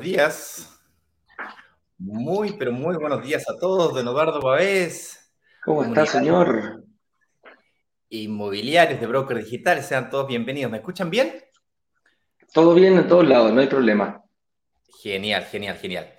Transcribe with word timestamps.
días. 0.00 0.66
Muy, 1.98 2.54
pero 2.54 2.72
muy 2.72 2.96
buenos 2.96 3.22
días 3.22 3.48
a 3.48 3.56
todos. 3.56 3.94
Don 3.94 4.08
Eduardo 4.08 4.40
Pavés. 4.40 5.32
¿Cómo 5.64 5.84
está, 5.84 6.06
señor? 6.06 6.89
Inmobiliarios 8.12 9.00
de 9.00 9.06
Broker 9.06 9.36
Digital, 9.36 9.84
sean 9.84 10.10
todos 10.10 10.26
bienvenidos. 10.26 10.68
¿Me 10.68 10.78
escuchan 10.78 11.10
bien? 11.10 11.32
Todo 12.52 12.74
bien 12.74 12.98
en 12.98 13.06
todos 13.06 13.24
lados, 13.26 13.52
no 13.52 13.60
hay 13.60 13.68
problema. 13.68 14.24
Genial, 15.00 15.44
genial, 15.44 15.76
genial. 15.76 16.12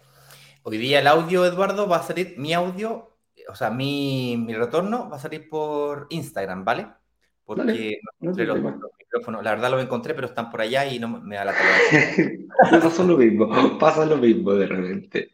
Hoy 0.63 0.77
día 0.77 0.99
el 0.99 1.07
audio, 1.07 1.45
Eduardo, 1.45 1.89
va 1.89 1.97
a 1.97 2.03
salir, 2.03 2.35
mi 2.37 2.53
audio, 2.53 3.17
o 3.49 3.55
sea, 3.55 3.71
mi, 3.71 4.37
mi 4.37 4.53
retorno 4.53 5.09
va 5.09 5.17
a 5.17 5.19
salir 5.19 5.49
por 5.49 6.07
Instagram, 6.11 6.63
¿vale? 6.63 6.87
Porque 7.43 7.99
no, 8.21 8.31
los, 8.31 8.59
micrófonos, 8.97 9.43
la 9.43 9.51
verdad 9.51 9.71
lo 9.71 9.81
encontré, 9.81 10.13
pero 10.13 10.27
están 10.27 10.49
por 10.49 10.61
allá 10.61 10.85
y 10.85 10.97
no 10.97 11.09
me 11.09 11.35
da 11.35 11.43
la 11.43 11.53
Me 12.71 12.79
pasó 12.79 13.03
lo 13.03 13.17
mismo, 13.17 13.77
pasa 13.77 14.05
lo 14.05 14.15
mismo 14.15 14.53
de 14.53 14.65
repente. 14.65 15.31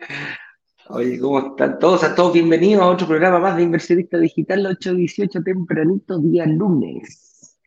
Oye, 0.89 1.19
¿cómo 1.19 1.39
están 1.39 1.79
todos? 1.79 2.03
A 2.03 2.15
todos 2.15 2.33
bienvenidos 2.33 2.81
a 2.81 2.87
otro 2.87 3.07
programa 3.07 3.39
más 3.39 3.57
de 3.57 3.63
Inversionista 3.63 4.17
Digital 4.17 4.65
818 4.65 5.43
tempranito, 5.43 6.17
día 6.19 6.45
lunes. 6.45 7.59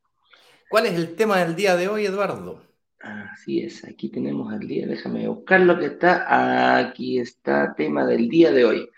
¿Cuál 0.68 0.86
es 0.86 0.94
el 0.94 1.14
tema 1.14 1.38
del 1.38 1.54
día 1.54 1.76
de 1.76 1.88
hoy, 1.88 2.06
Eduardo? 2.06 2.62
Así 3.00 3.60
es, 3.60 3.84
aquí 3.84 4.08
tenemos 4.08 4.52
el 4.52 4.66
día, 4.66 4.86
déjame 4.86 5.28
buscar 5.28 5.60
lo 5.60 5.78
que 5.78 5.86
está, 5.86 6.78
aquí 6.78 7.18
está, 7.18 7.74
tema 7.74 8.06
del 8.06 8.28
día 8.28 8.52
de 8.52 8.64
hoy. 8.64 8.88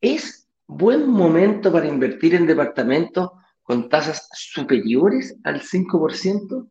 ¿Es 0.00 0.48
buen 0.66 1.08
momento 1.08 1.72
para 1.72 1.86
invertir 1.86 2.34
en 2.34 2.46
departamentos 2.46 3.30
con 3.64 3.88
tasas 3.88 4.28
superiores 4.32 5.36
al 5.42 5.60
5%. 5.60 6.68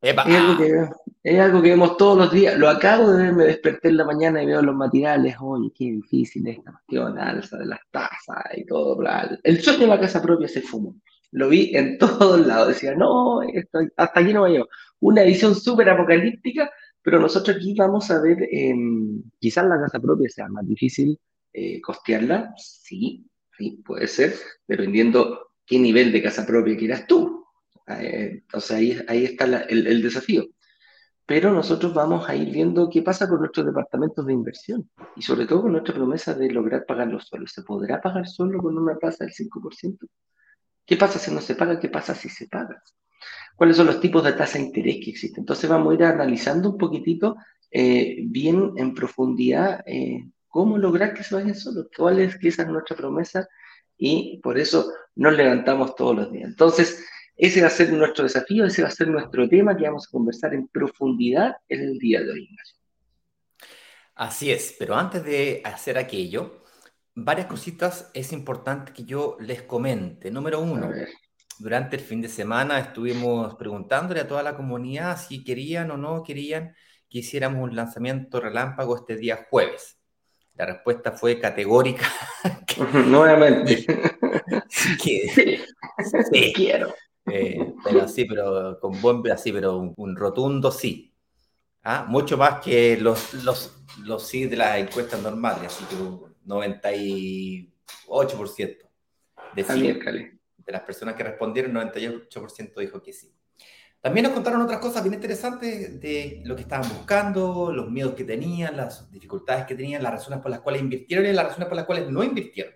Es 0.00 0.18
algo, 0.18 0.58
que, 0.58 0.88
es 1.26 1.40
algo, 1.40 1.60
que, 1.60 1.70
vemos 1.70 1.96
todos 1.96 2.16
los 2.16 2.32
días. 2.32 2.56
Lo 2.56 2.68
acabo 2.68 3.10
de 3.10 3.24
ver, 3.24 3.32
me 3.34 3.44
desperté 3.46 3.88
en 3.88 3.96
la 3.96 4.04
mañana 4.04 4.40
y 4.40 4.46
veo 4.46 4.62
los 4.62 4.76
materiales. 4.76 5.34
Oye, 5.40 5.72
qué 5.76 5.86
difícil 5.86 6.46
esta 6.46 6.70
cuestión, 6.70 7.18
alza 7.18 7.58
de 7.58 7.66
las 7.66 7.80
tasas 7.90 8.44
y 8.56 8.64
todo. 8.64 8.96
El 9.42 9.60
sueño 9.60 9.80
de 9.80 9.86
la 9.88 9.98
casa 9.98 10.22
propia 10.22 10.46
se 10.46 10.62
fumó. 10.62 10.94
Lo 11.32 11.48
vi 11.48 11.74
en 11.74 11.98
todos 11.98 12.46
lados. 12.46 12.68
Decía, 12.68 12.94
no, 12.94 13.40
hasta 13.96 14.20
aquí 14.20 14.32
no 14.32 14.42
va 14.42 14.48
a 14.48 14.64
Una 15.00 15.22
edición 15.24 15.56
súper 15.56 15.90
apocalíptica, 15.90 16.70
pero 17.02 17.18
nosotros 17.18 17.56
aquí 17.56 17.74
vamos 17.76 18.08
a 18.12 18.20
ver, 18.20 18.48
em, 18.52 19.20
quizás 19.40 19.66
la 19.66 19.80
casa 19.80 19.98
propia 19.98 20.28
sea 20.28 20.48
más 20.48 20.64
difícil 20.64 21.18
eh, 21.52 21.80
costearla. 21.80 22.54
Sí, 22.56 23.26
sí, 23.58 23.82
puede 23.84 24.06
ser, 24.06 24.32
dependiendo 24.68 25.50
qué 25.66 25.80
nivel 25.80 26.12
de 26.12 26.22
casa 26.22 26.46
propia 26.46 26.76
quieras 26.76 27.04
tú. 27.08 27.44
eh, 27.88 28.44
ahí, 29.08 29.24
está 29.24 29.44
el, 29.68 30.02
desafío. 30.02 30.46
Pero 31.26 31.52
nosotros 31.52 31.92
vamos 31.92 32.28
a 32.28 32.36
ir 32.36 32.52
viendo 32.52 32.88
qué 32.88 33.02
pasa 33.02 33.28
con 33.28 33.40
nuestros 33.40 33.66
departamentos 33.66 34.24
de 34.24 34.32
inversión 34.32 34.88
y 35.16 35.22
sobre 35.22 35.46
todo 35.46 35.62
con 35.62 35.72
nuestra 35.72 35.94
promesa 35.94 36.34
de 36.34 36.50
lograr 36.50 36.86
pagar 36.86 37.08
los 37.08 37.26
suelos. 37.26 37.52
¿Se 37.52 37.62
podrá 37.62 38.00
pagar 38.00 38.28
solo 38.28 38.60
con 38.60 38.78
una 38.78 38.96
tasa 38.96 39.24
del 39.24 39.34
5%? 39.34 40.08
¿Qué 40.86 40.96
pasa 40.96 41.18
si 41.18 41.32
no 41.34 41.40
se 41.40 41.56
paga? 41.56 41.80
¿Qué 41.80 41.88
pasa 41.88 42.14
si 42.14 42.28
se 42.28 42.46
paga? 42.46 42.80
¿Cuáles 43.56 43.76
son 43.76 43.86
los 43.86 44.00
tipos 44.00 44.22
de 44.22 44.34
tasa 44.34 44.58
de 44.58 44.66
interés 44.66 44.98
que 45.02 45.10
existen? 45.10 45.42
Entonces 45.42 45.68
vamos 45.68 45.90
a 45.90 45.94
ir 45.94 46.04
analizando 46.04 46.70
un 46.70 46.78
poquitito 46.78 47.36
eh, 47.72 48.18
bien 48.26 48.74
en 48.76 48.94
profundidad 48.94 49.82
eh, 49.84 50.30
cómo 50.46 50.78
lograr 50.78 51.12
que 51.12 51.24
se 51.24 51.34
vayan 51.34 51.54
solos, 51.56 51.88
cuál 51.96 52.20
es 52.20 52.38
que 52.38 52.48
esa 52.48 52.62
es 52.62 52.68
nuestra 52.68 52.96
promesa 52.96 53.48
y 53.98 54.40
por 54.42 54.58
eso 54.58 54.92
nos 55.16 55.34
levantamos 55.34 55.96
todos 55.96 56.16
los 56.16 56.32
días. 56.32 56.50
Entonces, 56.50 57.04
ese 57.36 57.60
va 57.60 57.66
a 57.66 57.70
ser 57.70 57.92
nuestro 57.92 58.24
desafío, 58.24 58.64
ese 58.64 58.82
va 58.82 58.88
a 58.88 58.92
ser 58.92 59.08
nuestro 59.08 59.48
tema 59.48 59.76
que 59.76 59.84
vamos 59.84 60.06
a 60.06 60.10
conversar 60.10 60.54
en 60.54 60.68
profundidad 60.68 61.56
en 61.68 61.80
el 61.80 61.98
día 61.98 62.22
de 62.22 62.30
hoy. 62.30 62.48
Así 64.14 64.50
es, 64.50 64.74
pero 64.78 64.96
antes 64.96 65.22
de 65.22 65.60
hacer 65.62 65.98
aquello, 65.98 66.62
varias 67.14 67.46
cositas 67.46 68.10
es 68.14 68.32
importante 68.32 68.92
que 68.92 69.04
yo 69.04 69.36
les 69.40 69.62
comente. 69.62 70.30
Número 70.30 70.60
uno, 70.60 70.90
durante 71.58 71.96
el 71.96 72.02
fin 72.02 72.22
de 72.22 72.28
semana 72.28 72.78
estuvimos 72.78 73.54
preguntándole 73.56 74.20
a 74.20 74.28
toda 74.28 74.42
la 74.42 74.56
comunidad 74.56 75.18
si 75.18 75.44
querían 75.44 75.90
o 75.90 75.98
no 75.98 76.22
querían 76.22 76.74
que 77.10 77.18
hiciéramos 77.18 77.62
un 77.62 77.76
lanzamiento 77.76 78.40
relámpago 78.40 78.96
este 78.96 79.16
día 79.16 79.46
jueves. 79.50 79.98
La 80.54 80.64
respuesta 80.64 81.12
fue 81.12 81.38
categórica. 81.38 82.06
Nuevamente. 83.06 83.84
sí, 84.68 85.28
sí, 86.32 86.52
quiero. 86.54 86.94
Eh, 87.30 87.74
pero 87.84 88.08
sí, 88.08 88.24
pero 88.24 88.78
con 88.80 89.00
buen, 89.00 89.22
así, 89.30 89.52
pero 89.52 89.94
un, 89.96 90.16
rotundo 90.16 90.70
sí. 90.70 91.12
¿Ah? 91.82 92.06
Mucho 92.08 92.36
más 92.36 92.60
que 92.60 92.96
los, 92.96 93.34
los, 93.44 93.84
los 94.02 94.26
sí 94.26 94.46
de 94.46 94.56
las 94.56 94.78
encuestas 94.78 95.22
normales, 95.22 95.66
así 95.66 95.84
que 95.84 95.96
un 95.96 96.34
98% 96.46 98.76
de 99.54 99.64
sí. 99.64 99.82
De 100.58 100.72
las 100.72 100.82
personas 100.82 101.14
que 101.14 101.22
respondieron, 101.22 101.74
98% 101.74 102.80
dijo 102.80 103.02
que 103.02 103.12
sí. 103.12 103.32
También 104.00 104.24
nos 104.24 104.34
contaron 104.34 104.62
otras 104.62 104.78
cosas 104.78 105.02
bien 105.02 105.14
interesantes 105.14 106.00
de 106.00 106.42
lo 106.44 106.54
que 106.54 106.62
estaban 106.62 106.88
buscando, 106.88 107.72
los 107.72 107.90
miedos 107.90 108.14
que 108.14 108.24
tenían, 108.24 108.76
las 108.76 109.10
dificultades 109.10 109.64
que 109.64 109.74
tenían, 109.74 110.02
las 110.02 110.12
razones 110.12 110.40
por 110.40 110.50
las 110.50 110.60
cuales 110.60 110.82
invirtieron 110.82 111.26
y 111.26 111.32
las 111.32 111.46
razones 111.46 111.68
por 111.68 111.76
las 111.76 111.86
cuales 111.86 112.08
no 112.08 112.22
invirtieron. 112.22 112.74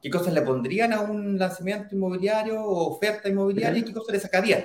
¿Qué 0.00 0.10
cosas 0.10 0.32
le 0.32 0.42
pondrían 0.42 0.92
a 0.92 1.00
un 1.00 1.38
lanzamiento 1.38 1.94
inmobiliario 1.94 2.62
o 2.62 2.94
oferta 2.94 3.28
inmobiliaria 3.28 3.80
y 3.80 3.84
qué 3.84 3.92
cosas 3.92 4.14
le 4.14 4.20
sacarían? 4.20 4.64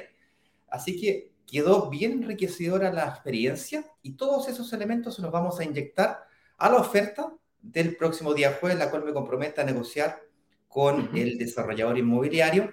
Así 0.70 1.00
que 1.00 1.32
quedó 1.48 1.90
bien 1.90 2.24
enriquecedora 2.24 2.92
la 2.92 3.06
experiencia 3.06 3.86
y 4.02 4.14
todos 4.14 4.48
esos 4.48 4.72
elementos 4.74 5.16
se 5.16 5.22
los 5.22 5.32
vamos 5.32 5.60
a 5.60 5.64
inyectar 5.64 6.26
a 6.58 6.70
la 6.70 6.78
oferta 6.78 7.34
del 7.62 7.96
próximo 7.96 8.34
día 8.34 8.58
jueves, 8.60 8.78
la 8.78 8.92
cual 8.92 9.04
me 9.04 9.14
compromete 9.14 9.62
a 9.62 9.64
negociar 9.64 10.22
con 10.68 11.16
el 11.16 11.38
desarrollador 11.38 11.98
inmobiliario 11.98 12.72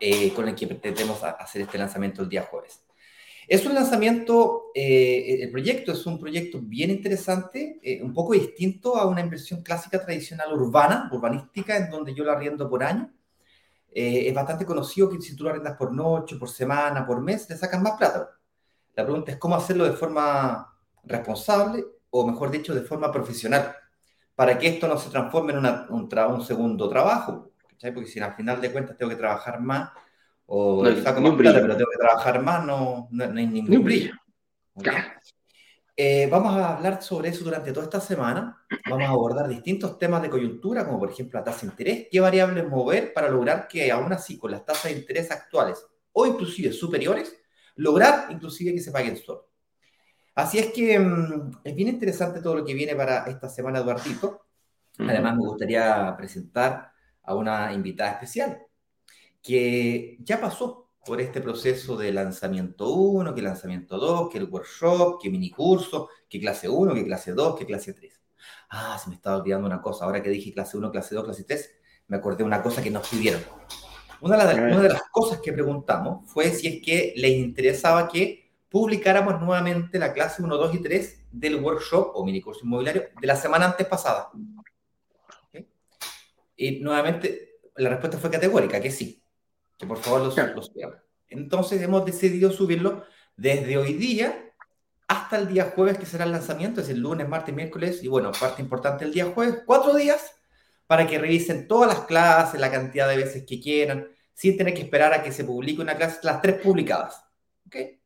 eh, 0.00 0.32
con 0.34 0.48
el 0.48 0.54
que 0.54 0.66
pretendemos 0.66 1.22
hacer 1.22 1.62
este 1.62 1.78
lanzamiento 1.78 2.22
el 2.22 2.28
día 2.28 2.42
jueves. 2.42 2.85
Es 3.48 3.64
un 3.64 3.74
lanzamiento, 3.74 4.72
eh, 4.74 5.38
el 5.42 5.50
proyecto 5.50 5.92
es 5.92 6.04
un 6.06 6.18
proyecto 6.18 6.58
bien 6.60 6.90
interesante, 6.90 7.78
eh, 7.82 8.02
un 8.02 8.12
poco 8.12 8.32
distinto 8.32 8.96
a 8.96 9.06
una 9.06 9.20
inversión 9.20 9.62
clásica 9.62 10.04
tradicional 10.04 10.52
urbana, 10.52 11.08
urbanística, 11.12 11.76
en 11.76 11.88
donde 11.88 12.12
yo 12.12 12.24
lo 12.24 12.32
arriendo 12.32 12.68
por 12.68 12.82
año. 12.82 13.12
es 13.98 14.34
bastante 14.34 14.66
conocido 14.66 15.08
que 15.08 15.20
si 15.22 15.34
tú 15.34 15.44
lo 15.44 15.50
arriendas 15.50 15.76
por 15.76 15.90
noche, 15.92 16.36
por 16.36 16.50
semana, 16.50 17.06
por 17.06 17.20
mes, 17.22 17.48
le 17.48 17.56
sacas 17.56 17.80
más 17.80 17.96
plata. 17.96 18.28
La 18.94 19.04
pregunta 19.04 19.32
es 19.32 19.38
cómo 19.38 19.56
hacerlo 19.56 19.84
de 19.84 19.92
forma 19.92 20.74
responsable 21.04 21.84
o, 22.10 22.26
mejor 22.26 22.50
dicho, 22.50 22.74
de 22.74 22.82
forma 22.82 23.10
profesional, 23.12 23.74
para 24.34 24.58
que 24.58 24.68
esto 24.68 24.86
no 24.88 24.98
se 24.98 25.10
transforme 25.10 25.52
en 25.52 25.58
un, 25.60 25.86
un 25.88 26.42
segundo 26.42 26.88
trabajo, 26.88 27.52
porque 27.94 28.06
si 28.06 28.20
al 28.20 28.34
final 28.34 28.60
de 28.60 28.72
cuentas 28.72 28.96
tengo 28.96 29.10
que 29.10 29.16
trabajar 29.16 29.60
más, 29.60 29.90
o 30.46 30.84
no, 30.84 31.02
saco 31.02 31.20
más 31.20 31.34
plata, 31.34 31.60
pero 31.60 31.76
tengo 31.76 31.90
que 31.90 31.98
trabajar 31.98 32.42
más, 32.42 32.64
no, 32.64 33.08
no, 33.10 33.24
hay 33.24 33.46
ningún 33.46 33.84
brillo. 33.84 34.14
Eh, 35.98 36.28
vamos 36.30 36.54
a 36.54 36.76
hablar 36.76 37.02
sobre 37.02 37.30
eso 37.30 37.42
durante 37.42 37.72
toda 37.72 37.86
esta 37.86 38.00
semana. 38.00 38.64
Vamos 38.88 39.08
a 39.08 39.10
abordar 39.10 39.48
distintos 39.48 39.98
temas 39.98 40.22
de 40.22 40.30
coyuntura, 40.30 40.84
como 40.84 40.98
por 40.98 41.10
ejemplo 41.10 41.40
la 41.40 41.44
tasa 41.44 41.62
de 41.62 41.68
interés, 41.68 42.06
qué 42.10 42.20
variables 42.20 42.68
mover 42.68 43.12
para 43.12 43.28
lograr 43.28 43.66
que 43.66 43.90
aún 43.90 44.12
así 44.12 44.38
con 44.38 44.50
las 44.50 44.64
tasas 44.64 44.92
de 44.92 44.98
interés 44.98 45.30
actuales 45.30 45.84
o 46.12 46.26
inclusive 46.26 46.72
superiores, 46.72 47.34
lograr 47.76 48.26
inclusive 48.30 48.72
que 48.72 48.80
se 48.80 48.92
paguen 48.92 49.16
solo. 49.16 49.48
Así 50.34 50.58
es 50.58 50.70
que 50.70 50.98
mm, 50.98 51.60
es 51.64 51.74
bien 51.74 51.88
interesante 51.88 52.42
todo 52.42 52.56
lo 52.56 52.64
que 52.64 52.74
viene 52.74 52.94
para 52.94 53.24
esta 53.24 53.48
semana, 53.48 53.78
Eduardito. 53.78 54.42
Además, 54.98 55.34
me 55.34 55.40
gustaría 55.40 56.14
presentar 56.16 56.92
a 57.22 57.34
una 57.34 57.72
invitada 57.72 58.12
especial 58.12 58.65
que 59.46 60.16
ya 60.20 60.40
pasó 60.40 60.90
por 61.04 61.20
este 61.20 61.40
proceso 61.40 61.96
de 61.96 62.12
lanzamiento 62.12 62.90
1, 62.90 63.32
que 63.32 63.42
lanzamiento 63.42 63.96
2, 63.96 64.28
que 64.28 64.38
el 64.38 64.50
workshop, 64.50 65.20
que 65.22 65.30
mini 65.30 65.50
curso, 65.50 66.08
que 66.28 66.40
clase 66.40 66.68
1, 66.68 66.92
que 66.94 67.04
clase 67.04 67.32
2, 67.32 67.56
que 67.56 67.64
clase 67.64 67.92
3. 67.92 68.20
Ah, 68.70 68.98
se 69.00 69.08
me 69.08 69.14
estaba 69.14 69.36
olvidando 69.36 69.68
una 69.68 69.80
cosa. 69.80 70.04
Ahora 70.04 70.20
que 70.20 70.30
dije 70.30 70.52
clase 70.52 70.76
1, 70.76 70.90
clase 70.90 71.14
2, 71.14 71.24
clase 71.24 71.44
3, 71.44 71.70
me 72.08 72.16
acordé 72.16 72.38
de 72.38 72.44
una 72.44 72.60
cosa 72.60 72.82
que 72.82 72.90
nos 72.90 73.08
pidieron. 73.08 73.40
Una 74.20 74.44
de, 74.44 74.60
una 74.60 74.82
de 74.82 74.88
las 74.88 75.02
cosas 75.12 75.38
que 75.40 75.52
preguntamos 75.52 76.28
fue 76.28 76.50
si 76.50 76.66
es 76.66 76.82
que 76.84 77.12
les 77.16 77.32
interesaba 77.32 78.08
que 78.08 78.50
publicáramos 78.68 79.40
nuevamente 79.40 80.00
la 80.00 80.12
clase 80.12 80.42
1, 80.42 80.56
2 80.56 80.74
y 80.74 80.82
3 80.82 81.26
del 81.30 81.62
workshop 81.62 82.10
o 82.14 82.24
mini 82.24 82.40
curso 82.40 82.64
inmobiliario 82.64 83.04
de 83.20 83.26
la 83.28 83.36
semana 83.36 83.66
antes 83.66 83.86
pasada. 83.86 84.28
Y 86.56 86.80
nuevamente 86.80 87.60
la 87.76 87.90
respuesta 87.90 88.18
fue 88.18 88.30
categórica, 88.30 88.80
que 88.80 88.90
sí. 88.90 89.22
Que 89.78 89.86
por 89.86 89.98
favor 89.98 90.22
lo, 90.22 90.30
suban. 90.30 90.54
Entonces 91.28 91.82
hemos 91.82 92.04
decidido 92.04 92.50
subirlo 92.50 93.04
desde 93.36 93.76
hoy 93.76 93.94
día 93.94 94.52
hasta 95.08 95.38
el 95.38 95.48
día 95.48 95.72
jueves, 95.74 95.98
que 95.98 96.06
será 96.06 96.24
el 96.24 96.32
lanzamiento, 96.32 96.80
es 96.80 96.88
el 96.88 97.00
lunes, 97.00 97.28
martes, 97.28 97.54
miércoles, 97.54 98.02
y 98.02 98.08
bueno, 98.08 98.32
parte 98.32 98.62
importante 98.62 99.04
el 99.04 99.12
día 99.12 99.26
jueves, 99.26 99.62
cuatro 99.64 99.94
días 99.94 100.34
para 100.86 101.06
que 101.06 101.18
revisen 101.18 101.68
todas 101.68 101.88
las 101.88 102.06
clases, 102.06 102.60
la 102.60 102.70
cantidad 102.70 103.08
de 103.08 103.16
veces 103.16 103.44
que 103.46 103.60
quieran, 103.60 104.08
sin 104.34 104.56
tener 104.56 104.74
que 104.74 104.82
esperar 104.82 105.12
a 105.12 105.22
que 105.22 105.32
se 105.32 105.44
publique 105.44 105.80
una 105.80 105.96
clase, 105.96 106.20
las 106.22 106.40
tres 106.40 106.60
publicadas. 106.60 107.24
¿okay? 107.66 108.00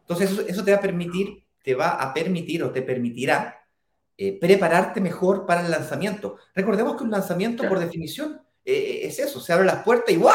Entonces 0.00 0.38
eso, 0.46 0.64
te 0.64 0.70
va 0.70 0.78
a 0.78 0.80
permitir, 0.80 1.44
te 1.62 1.74
va 1.74 1.90
a 1.90 2.14
permitir 2.14 2.62
o 2.62 2.70
te 2.70 2.82
permitirá 2.82 3.64
eh, 4.16 4.38
prepararte 4.38 5.00
mejor 5.00 5.46
para 5.46 5.64
el 5.64 5.70
lanzamiento. 5.70 6.36
Recordemos 6.54 6.96
que 6.96 7.04
un 7.04 7.10
lanzamiento, 7.10 7.68
por 7.68 7.78
definición, 7.78 8.40
eh, 8.64 9.00
es 9.02 9.18
eso, 9.18 9.40
se 9.40 9.52
abren 9.52 9.66
las 9.66 9.82
puertas 9.82 10.14
y 10.14 10.16
¡guau! 10.16 10.34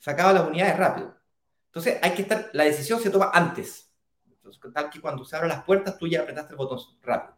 Se 0.00 0.10
acaba 0.10 0.32
las 0.32 0.48
unidades 0.48 0.76
rápido. 0.76 1.16
Entonces 1.66 1.98
hay 2.02 2.12
que 2.12 2.22
estar, 2.22 2.50
la 2.52 2.64
decisión 2.64 2.98
se 2.98 3.10
toma 3.10 3.30
antes. 3.32 3.92
Entonces, 4.26 4.60
tal 4.72 4.90
que 4.90 5.00
cuando 5.00 5.24
se 5.24 5.36
abren 5.36 5.50
las 5.50 5.62
puertas, 5.62 5.96
tú 5.96 6.08
ya 6.08 6.22
apretaste 6.22 6.54
el 6.54 6.56
botón 6.56 6.80
rápido. 7.02 7.36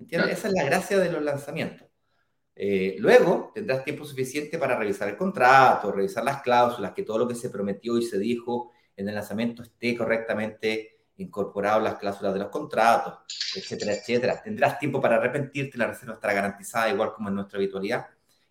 ¿Entiendes? 0.00 0.38
Esa 0.38 0.48
es 0.48 0.54
la 0.54 0.64
gracia 0.64 0.98
de 0.98 1.12
los 1.12 1.22
lanzamientos. 1.22 1.88
Eh, 2.54 2.96
luego 3.00 3.50
tendrás 3.54 3.84
tiempo 3.84 4.06
suficiente 4.06 4.56
para 4.56 4.78
revisar 4.78 5.08
el 5.08 5.16
contrato, 5.16 5.92
revisar 5.92 6.24
las 6.24 6.40
cláusulas, 6.40 6.92
que 6.92 7.02
todo 7.02 7.18
lo 7.18 7.28
que 7.28 7.34
se 7.34 7.50
prometió 7.50 7.98
y 7.98 8.02
se 8.02 8.18
dijo 8.18 8.72
en 8.96 9.08
el 9.08 9.14
lanzamiento 9.14 9.62
esté 9.62 9.94
correctamente 9.94 10.96
incorporado 11.18 11.80
las 11.80 11.96
cláusulas 11.96 12.32
de 12.32 12.40
los 12.40 12.48
contratos, 12.48 13.18
etcétera, 13.54 13.92
etcétera. 13.92 14.42
Tendrás 14.42 14.78
tiempo 14.78 15.00
para 15.00 15.16
arrepentirte, 15.16 15.76
la 15.76 15.88
reserva 15.88 16.14
estará 16.14 16.32
garantizada 16.32 16.88
igual 16.88 17.12
como 17.12 17.28
en 17.28 17.34
nuestra 17.34 17.58
habitualidad, 17.58 18.06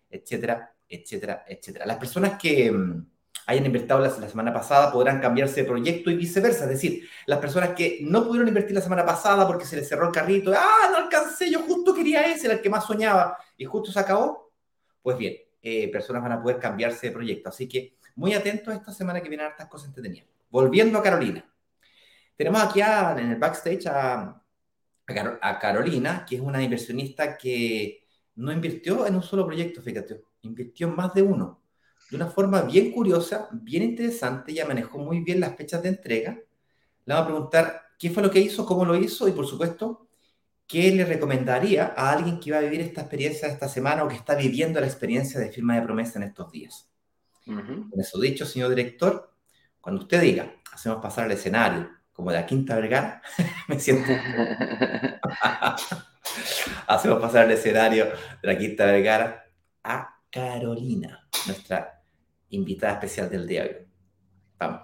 etcétera, 0.08 0.72
etcétera, 0.88 1.44
etcétera. 1.48 1.86
Las 1.86 1.96
personas 1.96 2.38
que 2.40 2.70
mm, 2.70 3.06
hayan 3.46 3.64
invertido 3.64 3.98
la, 4.00 4.10
semana 4.10 4.52
pasada 4.52 4.92
podrán 4.92 5.20
cambiarse 5.20 5.62
de 5.62 5.68
proyecto 5.68 6.10
y 6.10 6.16
viceversa. 6.16 6.64
Es 6.64 6.70
decir, 6.70 7.08
las 7.26 7.38
personas 7.38 7.70
que 7.70 8.00
no 8.02 8.24
pudieron 8.24 8.48
invertir 8.48 8.74
la 8.74 8.80
semana 8.80 9.06
pasada 9.06 9.46
porque 9.46 9.64
se 9.64 9.76
les 9.76 9.88
cerró 9.88 10.06
el 10.06 10.12
carrito, 10.12 10.52
ah, 10.52 10.88
no 10.90 10.96
alcancé, 10.96 11.50
yo 11.50 11.60
justo 11.60 11.94
quería 11.94 12.26
ese, 12.26 12.46
era 12.46 12.56
el 12.56 12.60
que 12.60 12.68
más 12.68 12.84
soñaba 12.84 13.38
y 13.56 13.64
justo 13.64 13.92
se 13.92 14.00
acabó, 14.00 14.52
pues 15.00 15.16
bien, 15.16 15.36
eh, 15.62 15.88
personas 15.92 16.22
van 16.22 16.32
a 16.32 16.42
poder 16.42 16.58
cambiarse 16.58 17.06
de 17.06 17.12
proyecto. 17.12 17.48
Así 17.48 17.68
que 17.68 17.96
muy 18.16 18.34
atentos 18.34 18.74
esta 18.74 18.92
semana 18.92 19.20
que 19.20 19.28
vienen 19.28 19.46
hartas 19.46 19.68
cosas 19.68 19.88
entretenidas. 19.88 20.28
Volviendo 20.50 20.98
a 20.98 21.02
Carolina. 21.02 21.44
Tenemos 22.36 22.62
aquí 22.62 22.80
en 22.80 23.30
el 23.30 23.36
backstage 23.36 23.86
a, 23.86 24.42
a 25.40 25.58
Carolina, 25.58 26.26
que 26.28 26.36
es 26.36 26.42
una 26.42 26.62
inversionista 26.62 27.38
que 27.38 28.04
no 28.34 28.52
invirtió 28.52 29.06
en 29.06 29.14
un 29.14 29.22
solo 29.22 29.46
proyecto, 29.46 29.80
fíjate, 29.80 30.20
invirtió 30.42 30.88
en 30.88 30.96
más 30.96 31.14
de 31.14 31.22
uno 31.22 31.65
de 32.10 32.16
una 32.16 32.28
forma 32.28 32.62
bien 32.62 32.92
curiosa, 32.92 33.48
bien 33.52 33.82
interesante. 33.82 34.52
Ella 34.52 34.66
manejó 34.66 34.98
muy 34.98 35.20
bien 35.20 35.40
las 35.40 35.56
fechas 35.56 35.82
de 35.82 35.90
entrega. 35.90 36.38
Le 37.04 37.14
vamos 37.14 37.22
a 37.22 37.26
preguntar 37.26 37.82
qué 37.98 38.10
fue 38.10 38.22
lo 38.22 38.30
que 38.30 38.40
hizo, 38.40 38.66
cómo 38.66 38.84
lo 38.84 38.96
hizo 38.96 39.28
y, 39.28 39.32
por 39.32 39.46
supuesto, 39.46 40.08
qué 40.66 40.90
le 40.92 41.04
recomendaría 41.04 41.94
a 41.96 42.12
alguien 42.12 42.40
que 42.40 42.50
va 42.50 42.58
a 42.58 42.62
vivir 42.62 42.80
esta 42.80 43.02
experiencia 43.02 43.48
esta 43.48 43.68
semana 43.68 44.04
o 44.04 44.08
que 44.08 44.16
está 44.16 44.34
viviendo 44.34 44.80
la 44.80 44.86
experiencia 44.86 45.40
de 45.40 45.50
firma 45.50 45.76
de 45.76 45.82
promesa 45.82 46.18
en 46.18 46.24
estos 46.24 46.50
días. 46.50 46.88
Con 47.44 47.92
eso 47.98 48.20
dicho, 48.20 48.44
señor 48.44 48.70
director, 48.70 49.32
cuando 49.80 50.02
usted 50.02 50.20
diga, 50.20 50.52
hacemos 50.72 51.00
pasar 51.00 51.26
el 51.26 51.32
escenario 51.32 51.88
como 52.12 52.30
de 52.30 52.38
la 52.38 52.46
Quinta 52.46 52.74
Vergara, 52.74 53.22
me 53.68 53.78
siento. 53.78 54.10
hacemos 56.86 57.20
pasar 57.20 57.46
el 57.46 57.52
escenario 57.52 58.06
de 58.06 58.52
la 58.52 58.58
Quinta 58.58 58.86
Vergara 58.86 59.46
a 59.84 60.20
Carolina, 60.30 61.25
nuestra 61.46 62.02
invitada 62.50 62.94
especial 62.94 63.30
del 63.30 63.46
día 63.46 63.62
de 63.64 63.68
hoy. 63.68 63.86
Vamos. 64.58 64.80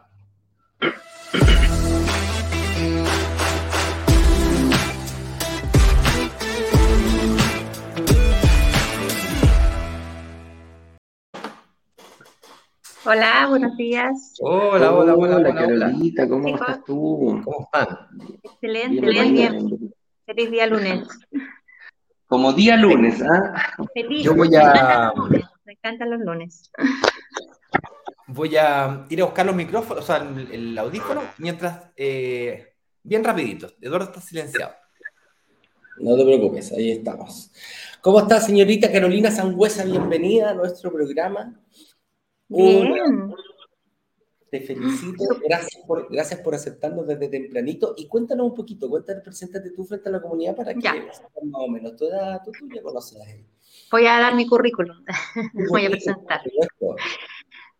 Hola, 13.05 13.47
buenos 13.49 13.77
días. 13.77 14.35
Hola, 14.41 14.93
hola, 14.93 15.15
hola, 15.17 15.37
hola, 15.37 15.55
Carolita, 15.55 16.29
¿cómo 16.29 16.49
estás 16.49 16.85
tú? 16.85 17.43
¿Cómo 17.45 17.63
están? 17.65 17.99
Excelente, 18.45 19.03
muy 19.03 19.33
bien. 19.33 19.95
Feliz 20.25 20.51
día 20.53 20.67
lunes. 20.69 21.09
Como 22.29 22.53
día 22.53 22.77
lunes, 22.77 23.21
¿ah? 23.23 23.75
Feliz. 23.93 24.25
Yo 24.25 24.35
voy 24.37 24.55
a. 24.55 25.13
Me 25.73 25.77
encantan 25.89 26.11
los 26.11 26.21
lunes 26.21 26.71
voy 28.27 28.57
a 28.57 29.07
ir 29.09 29.21
a 29.21 29.25
buscar 29.25 29.47
los 29.47 29.55
micrófonos, 29.55 30.05
o 30.05 30.07
sea, 30.07 30.17
el, 30.17 30.77
audífono, 30.79 31.23
mientras, 31.39 31.91
eh, 31.97 32.75
bien 33.03 33.23
rapidito, 33.23 33.71
Eduardo 33.81 34.07
está 34.07 34.21
silenciado. 34.21 34.73
No 35.99 36.17
te 36.17 36.25
preocupes, 36.25 36.73
ahí 36.73 36.93
estamos. 36.93 37.51
¿Cómo 38.01 38.21
está, 38.21 38.41
señorita 38.41 38.91
Carolina 38.91 39.31
Sangüesa? 39.31 39.85
Bienvenida 39.85 40.51
a 40.51 40.55
nuestro 40.55 40.93
programa. 40.93 41.61
Bien. 42.49 43.35
te 44.51 44.61
felicito, 44.61 45.25
gracias 45.47 45.83
por, 45.87 46.11
gracias 46.11 46.41
por 46.41 46.55
aceptarnos 46.55 47.07
desde 47.07 47.29
tempranito 47.29 47.95
y 47.97 48.07
cuéntanos 48.07 48.47
un 48.47 48.55
poquito, 48.55 48.89
cuéntanos, 48.89 49.23
preséntate 49.23 49.71
tú 49.71 49.85
frente 49.85 50.09
a 50.09 50.13
la 50.13 50.21
comunidad 50.21 50.57
para 50.57 50.75
que 50.75 50.81
más 50.81 51.23
o 51.53 51.69
menos, 51.69 51.97
tú, 51.97 52.07
tú, 52.45 52.53
ya 52.75 52.83
conoces 52.83 53.21
a 53.21 53.31
él. 53.31 53.47
Voy 53.93 54.07
a 54.07 54.19
dar 54.19 54.35
mi 54.35 54.47
currículum, 54.47 55.05
voy 55.71 55.85
a 55.85 55.91
presentar. 55.91 56.41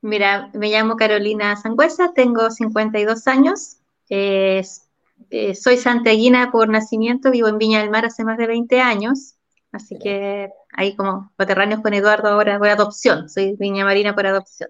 Mira, 0.03 0.51
me 0.53 0.69
llamo 0.69 0.97
Carolina 0.97 1.57
Sangüesa, 1.57 2.13
tengo 2.13 2.51
52 2.51 3.27
años, 3.29 3.79
eh, 4.11 4.63
soy 5.55 5.77
santiaguina 5.79 6.53
por 6.53 6.69
nacimiento, 6.69 7.31
vivo 7.31 7.49
en 7.49 7.57
Viña 7.57 7.81
del 7.81 7.91
Mar 7.91 8.05
hace 8.05 8.25
más 8.25 8.37
de 8.37 8.47
20 8.47 8.81
años, 8.81 9.37
así 9.73 9.99
que 9.99 10.51
ahí 10.73 10.95
como 10.97 11.33
coterráneos 11.39 11.81
con 11.81 11.95
Eduardo 11.95 12.29
ahora 12.29 12.59
voy 12.59 12.69
a 12.69 12.73
adopción, 12.73 13.31
soy 13.31 13.57
Viña 13.59 13.87
Marina 13.87 14.15
por 14.15 14.27
adopción. 14.27 14.69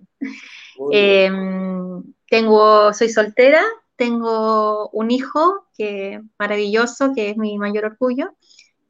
Em, 0.93 2.05
tengo, 2.29 2.93
soy 2.93 3.09
soltera, 3.09 3.63
tengo 3.97 4.91
un 4.91 5.11
hijo 5.11 5.67
que 5.77 6.21
maravilloso, 6.39 7.13
que 7.15 7.31
es 7.31 7.37
mi 7.37 7.59
mayor 7.59 7.87
orgullo, 7.87 8.37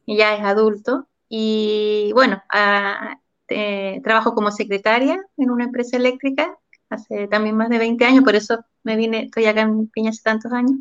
y 0.04 0.18
ya 0.18 0.34
es 0.34 0.42
adulto, 0.42 1.08
y 1.34 2.12
bueno, 2.12 2.42
a, 2.50 3.18
eh, 3.48 4.02
trabajo 4.04 4.34
como 4.34 4.50
secretaria 4.50 5.18
en 5.38 5.50
una 5.50 5.64
empresa 5.64 5.96
eléctrica 5.96 6.58
hace 6.90 7.26
también 7.26 7.56
más 7.56 7.70
de 7.70 7.78
20 7.78 8.04
años, 8.04 8.22
por 8.22 8.34
eso 8.34 8.62
me 8.82 8.96
vine, 8.96 9.22
estoy 9.22 9.46
acá 9.46 9.62
en 9.62 9.88
Piña 9.88 10.10
hace 10.10 10.20
tantos 10.22 10.52
años. 10.52 10.80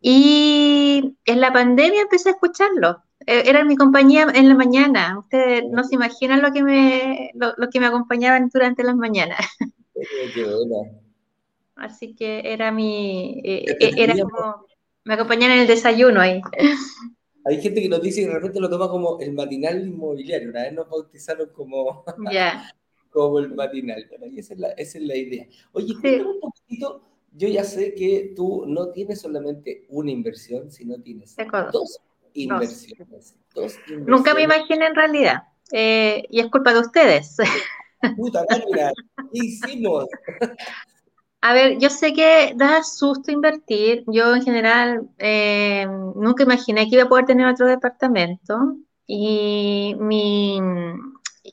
Y 0.00 1.16
en 1.24 1.40
la 1.40 1.52
pandemia 1.52 2.02
empecé 2.02 2.28
a 2.28 2.32
escucharlo. 2.32 3.02
E, 3.26 3.50
era 3.50 3.64
mi 3.64 3.74
compañía 3.76 4.28
en 4.32 4.48
la 4.48 4.54
mañana. 4.54 5.18
Ustedes 5.18 5.64
no 5.68 5.82
se 5.82 5.96
imaginan 5.96 6.40
lo 6.40 6.52
que 6.52 6.62
me, 6.62 7.32
lo, 7.34 7.68
que 7.68 7.80
me 7.80 7.86
acompañaban 7.86 8.48
durante 8.54 8.84
las 8.84 8.94
mañanas. 8.94 9.40
Así 11.74 12.14
que 12.14 12.42
era 12.44 12.70
mi, 12.70 13.40
eh, 13.44 13.76
eh, 13.80 13.90
era 13.96 14.14
como, 14.14 14.66
me 15.02 15.14
acompañaban 15.14 15.56
en 15.56 15.62
el 15.62 15.66
desayuno 15.66 16.20
ahí. 16.20 16.40
Hay 17.48 17.62
gente 17.62 17.80
que 17.80 17.88
nos 17.88 18.02
dice 18.02 18.20
que 18.20 18.26
de 18.26 18.34
repente 18.34 18.60
lo 18.60 18.68
toma 18.68 18.88
como 18.88 19.18
el 19.20 19.32
matinal 19.32 19.86
inmobiliario. 19.86 20.50
Una 20.50 20.64
vez 20.64 20.72
nos 20.74 20.88
bautizaron 20.88 21.48
como, 21.50 22.04
como 23.10 23.38
el 23.38 23.54
matinal. 23.54 24.06
esa 24.36 24.54
es 24.54 24.60
la, 24.60 24.68
esa 24.70 24.98
es 24.98 25.04
la 25.04 25.16
idea. 25.16 25.46
Oye, 25.72 25.94
un 26.22 26.40
poquito. 26.40 27.02
Yo 27.32 27.48
ya 27.48 27.62
sé 27.62 27.94
que 27.94 28.32
tú 28.34 28.64
no 28.66 28.90
tienes 28.90 29.20
solamente 29.20 29.86
una 29.90 30.10
inversión, 30.10 30.72
sino 30.72 31.00
tienes 31.00 31.36
dos 31.72 32.00
inversiones, 32.34 33.36
Nunca 34.06 34.34
me 34.34 34.42
imaginé 34.42 34.86
en 34.86 34.94
realidad. 34.94 35.42
Eh, 35.72 36.24
y 36.30 36.40
es 36.40 36.46
culpa 36.46 36.72
de 36.72 36.80
ustedes. 36.80 37.36
Puta, 38.16 38.44
mira, 38.66 38.92
¿qué 39.32 39.38
hicimos? 39.44 40.06
A 41.40 41.52
ver, 41.52 41.78
yo 41.78 41.88
sé 41.88 42.12
que 42.12 42.52
da 42.56 42.82
susto 42.82 43.30
invertir. 43.30 44.04
Yo 44.08 44.34
en 44.34 44.42
general 44.42 45.08
eh, 45.18 45.86
nunca 46.16 46.42
imaginé 46.42 46.88
que 46.88 46.96
iba 46.96 47.04
a 47.04 47.08
poder 47.08 47.26
tener 47.26 47.46
otro 47.46 47.66
departamento. 47.66 48.76
Y 49.06 49.94
mi, 49.98 50.60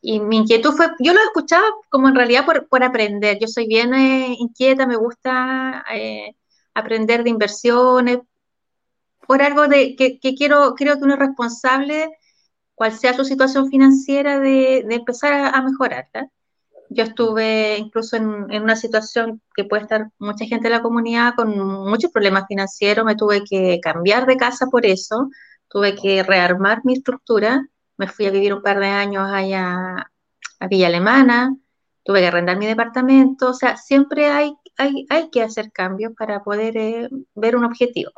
y 0.02 0.20
mi 0.20 0.38
inquietud 0.38 0.74
fue, 0.74 0.88
yo 1.00 1.14
lo 1.14 1.22
escuchaba 1.22 1.66
como 1.90 2.10
en 2.10 2.16
realidad 2.16 2.46
por, 2.46 2.84
aprender. 2.84 3.38
Yo 3.40 3.48
soy 3.48 3.68
bien 3.68 3.94
eh, 3.94 4.36
inquieta, 4.40 4.88
me 4.88 4.96
gusta 4.98 5.86
eh, 5.94 6.36
aprender 6.74 7.24
de 7.24 7.30
inversiones, 7.32 8.20
por 9.28 9.42
algo 9.42 9.68
de 9.68 9.96
que, 9.96 10.20
quiero, 10.36 10.76
creo 10.76 10.98
que 10.98 11.04
uno 11.04 11.14
es 11.16 11.20
responsable, 11.20 12.18
cual 12.76 12.94
sea 12.94 13.14
su 13.14 13.26
situación 13.26 13.70
financiera, 13.70 14.40
de, 14.40 14.80
empezar 14.90 15.34
a, 15.34 15.50
a 15.50 15.62
mejorarla. 15.64 16.30
Yo 16.90 17.04
estuve 17.04 17.78
incluso 17.78 18.16
en, 18.16 18.28
una 18.62 18.76
situación 18.76 19.42
que 19.56 19.66
puede 19.66 19.84
estar 19.84 20.10
mucha 20.20 20.46
gente 20.46 20.70
de 20.70 20.76
la 20.76 20.82
comunidad 20.82 21.34
con 21.36 21.58
muchos 21.58 22.12
problemas 22.12 22.46
financieros, 22.48 23.06
me 23.06 23.16
tuve 23.16 23.44
que 23.44 23.80
cambiar 23.82 24.26
de 24.26 24.38
casa 24.38 24.68
por 24.68 24.86
eso, 24.86 25.30
tuve 25.68 25.96
que 25.96 26.24
rearmar 26.24 26.82
mi 26.84 26.94
estructura, 26.94 27.68
me 27.98 28.08
fui 28.08 28.28
a 28.28 28.32
vivir 28.32 28.54
un 28.54 28.62
par 28.62 28.80
de 28.80 28.88
años 28.88 29.30
allá 29.32 30.12
a 30.60 30.68
Villa 30.68 30.88
Alemana, 30.88 31.56
tuve 32.04 32.22
que 32.22 32.28
arrendar 32.28 32.58
mi 32.58 32.68
departamento, 32.68 33.50
o 33.50 33.54
sea, 33.54 33.78
siempre 33.78 34.28
hay, 34.28 34.54
hay, 34.78 35.06
hay 35.10 35.30
que 35.30 35.42
hacer 35.42 35.72
cambios 35.72 36.14
para 36.18 36.44
poder 36.44 36.78
eh, 36.78 37.10
ver 37.34 37.56
un 37.56 37.66
objetivo. 37.66 38.12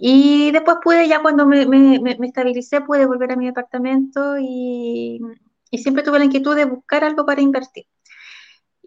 Y 0.00 0.50
después 0.52 0.78
pude, 0.82 1.08
ya 1.08 1.22
cuando 1.22 1.46
me, 1.46 1.64
me, 1.66 1.98
me, 2.00 2.26
estabilicé, 2.26 2.82
pude 2.82 3.06
volver 3.06 3.32
a 3.32 3.36
mi 3.36 3.46
departamento 3.46 4.36
y, 4.38 5.20
y 5.70 5.78
siempre 5.78 6.02
tuve 6.02 6.18
la 6.18 6.24
inquietud 6.24 6.56
de 6.56 6.64
buscar 6.64 7.04
algo 7.04 7.26
para 7.26 7.40
invertir. 7.40 7.86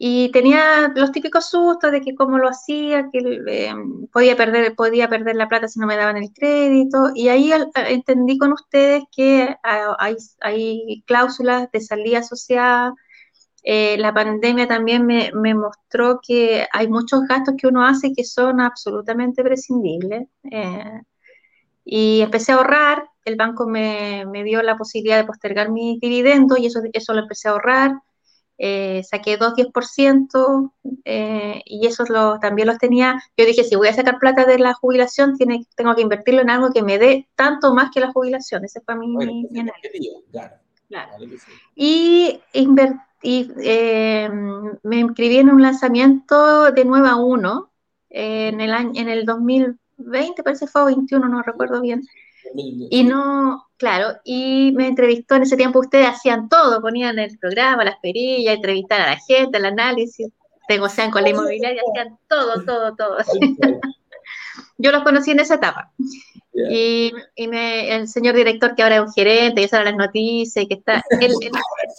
Y 0.04 0.32
tenía 0.32 0.92
los 0.96 1.12
típicos 1.12 1.52
sustos 1.52 1.92
de 1.92 2.02
que 2.02 2.16
cómo 2.16 2.40
lo 2.40 2.50
hacía, 2.50 3.10
que 3.12 3.20
eh, 3.48 3.72
podía, 4.12 4.36
perder, 4.36 4.74
podía 4.76 5.08
perder 5.08 5.36
la 5.36 5.48
plata 5.48 5.68
si 5.68 5.80
no 5.80 5.86
me 5.86 5.96
daban 5.96 6.18
el 6.18 6.34
crédito. 6.34 7.12
Y 7.14 7.30
ahí 7.30 7.52
entendí 7.88 8.40
con 8.40 8.52
ustedes 8.52 9.04
que 9.16 9.56
ah, 9.64 9.96
hay, 10.00 10.16
hay 10.42 11.04
cláusulas 11.06 11.72
de 11.72 11.82
salida 11.82 12.20
asociada. 12.20 12.96
Eh, 13.64 13.96
la 14.00 14.12
pandemia 14.12 14.68
también 14.68 15.06
me, 15.06 15.32
me, 15.36 15.54
mostró 15.54 16.20
que 16.26 16.66
hay 16.74 16.88
muchos 16.88 17.22
gastos 17.28 17.54
que 17.56 17.68
uno 17.68 17.86
hace 17.86 18.12
que 18.12 18.24
son 18.24 18.60
absolutamente 18.60 19.44
prescindibles. 19.44 20.28
Eh, 20.52 21.02
y 21.86 22.22
empecé 22.22 22.54
a 22.54 22.56
ahorrar, 22.56 23.11
el 23.26 23.36
banco 23.36 23.68
me, 23.68 24.26
me, 24.26 24.44
dio 24.44 24.62
la 24.64 24.78
posibilidad 24.78 25.18
de 25.18 25.26
postergar 25.26 25.70
mis 25.72 26.00
dividendos 26.00 26.60
y 26.60 26.68
eso, 26.68 26.82
eso 26.94 27.14
lo 27.14 27.22
empecé 27.22 27.48
a 27.48 27.52
ahorrar 27.52 27.92
eh, 28.64 29.02
saqué 29.04 29.40
2-10% 29.40 30.72
eh, 31.04 31.64
y 31.66 31.88
esos 31.88 32.12
lo, 32.12 32.38
también 32.38 32.68
los 32.68 32.78
tenía. 32.78 33.20
Yo 33.36 33.44
dije, 33.44 33.64
si 33.64 33.76
voy 33.76 33.88
a 33.88 33.94
sacar 33.94 34.20
plata 34.20 34.46
de 34.46 34.60
la 34.60 34.76
jubilación, 34.76 35.36
tiene, 35.36 35.66
tengo 35.76 35.96
que 35.96 36.04
invertirlo 36.04 36.42
en 36.42 36.52
algo 36.52 36.72
que 36.72 36.84
me 36.84 37.00
dé 37.00 37.28
tanto 37.34 37.74
más 37.74 37.90
que 37.92 38.00
la 38.00 38.12
jubilación. 38.12 38.64
Ese 38.64 38.80
fue 38.82 38.96
mi, 38.98 39.08
mi, 39.08 39.48
Claro. 40.88 41.12
Y, 41.74 42.40
eh, 43.24 44.30
me 44.84 45.00
inscribí 45.00 45.38
en 45.38 45.50
un 45.50 45.64
lanzamiento 45.64 46.72
de 46.72 46.86
Nueva 46.86 47.16
1 47.16 47.72
en, 48.10 48.62
el 48.62 48.74
año, 48.74 48.92
en 48.94 49.10
el 49.10 49.26
2020, 49.26 50.44
parece 50.44 50.66
que 50.66 50.72
fue 50.72 50.86
21, 50.86 51.28
no 51.28 51.42
recuerdo 51.42 51.82
bien. 51.82 52.04
Y 52.54 53.04
no, 53.04 53.68
claro, 53.78 54.18
y 54.24 54.72
me 54.76 54.88
entrevistó 54.88 55.36
en 55.36 55.44
ese 55.44 55.58
tiempo, 55.58 55.80
ustedes 55.80 56.08
hacían 56.08 56.50
todo, 56.50 56.82
ponían 56.82 57.20
el 57.20 57.38
programa, 57.38 57.84
las 57.84 58.00
perillas, 58.00 58.56
entrevistar 58.56 59.02
a 59.02 59.12
la 59.12 59.18
gente, 59.18 59.58
el 59.58 59.66
análisis, 59.66 60.28
negociaban 60.70 61.12
con 61.12 61.24
la 61.24 61.30
inmobiliaria, 61.30 61.82
hacían 61.90 62.18
todo, 62.28 62.64
todo, 62.66 62.96
todo. 62.96 63.18
Yo 64.78 64.92
los 64.92 65.04
conocí 65.04 65.32
en 65.32 65.40
esa 65.40 65.56
etapa. 65.56 65.92
Y, 66.54 67.14
y 67.36 67.48
me, 67.48 67.96
el 67.96 68.08
señor 68.08 68.36
director, 68.36 68.76
que 68.76 68.84
ahora 68.84 68.96
es 68.96 69.02
un 69.02 69.14
gerente, 69.14 69.62
y 69.62 69.68
sabe 69.68 69.86
las 69.86 69.96
noticias, 69.96 70.66
que 70.68 70.74
está. 70.76 71.04
Él, 71.22 71.34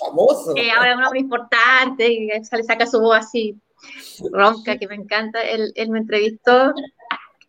famoso. 0.04 0.54
Que 0.54 0.70
ahora 0.70 0.90
es 0.90 0.96
un 0.96 1.04
hombre 1.04 1.20
importante, 1.20 2.12
y 2.12 2.26
le 2.26 2.64
saca 2.64 2.86
su 2.86 3.00
voz 3.00 3.16
así 3.18 3.56
ronca, 4.30 4.76
que 4.78 4.88
me 4.88 4.94
encanta. 4.94 5.40
Él, 5.42 5.72
él 5.74 5.90
me 5.90 6.00
entrevistó. 6.00 6.72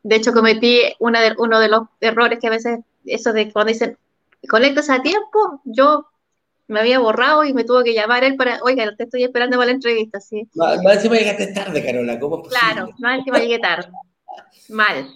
De 0.03 0.17
hecho, 0.17 0.33
cometí 0.33 0.81
una 0.99 1.21
de, 1.21 1.33
uno 1.37 1.59
de 1.59 1.69
los 1.69 1.83
errores 2.01 2.39
que 2.39 2.47
a 2.47 2.51
veces 2.51 2.79
eso 3.05 3.33
de 3.33 3.51
cuando 3.51 3.71
dicen, 3.71 3.97
conectas 4.49 4.89
a 4.89 5.01
tiempo, 5.01 5.61
yo 5.63 6.05
me 6.67 6.79
había 6.79 6.99
borrado 6.99 7.43
y 7.43 7.53
me 7.53 7.63
tuvo 7.63 7.83
que 7.83 7.93
llamar 7.93 8.23
él 8.23 8.35
para, 8.35 8.59
oiga, 8.63 8.93
te 8.95 9.03
estoy 9.03 9.23
esperando 9.23 9.57
para 9.57 9.67
la 9.67 9.73
entrevista, 9.73 10.19
sí. 10.19 10.47
Más, 10.55 10.79
encima 10.95 11.15
llegaste 11.15 11.47
tarde, 11.47 11.83
Carola, 11.83 12.19
¿cómo 12.19 12.37
es 12.37 12.43
posible? 12.43 12.59
Claro, 12.59 12.89
más 12.99 13.19
encima 13.19 13.39
llegué 13.39 13.59
tarde. 13.59 13.89
Mal. 14.69 15.07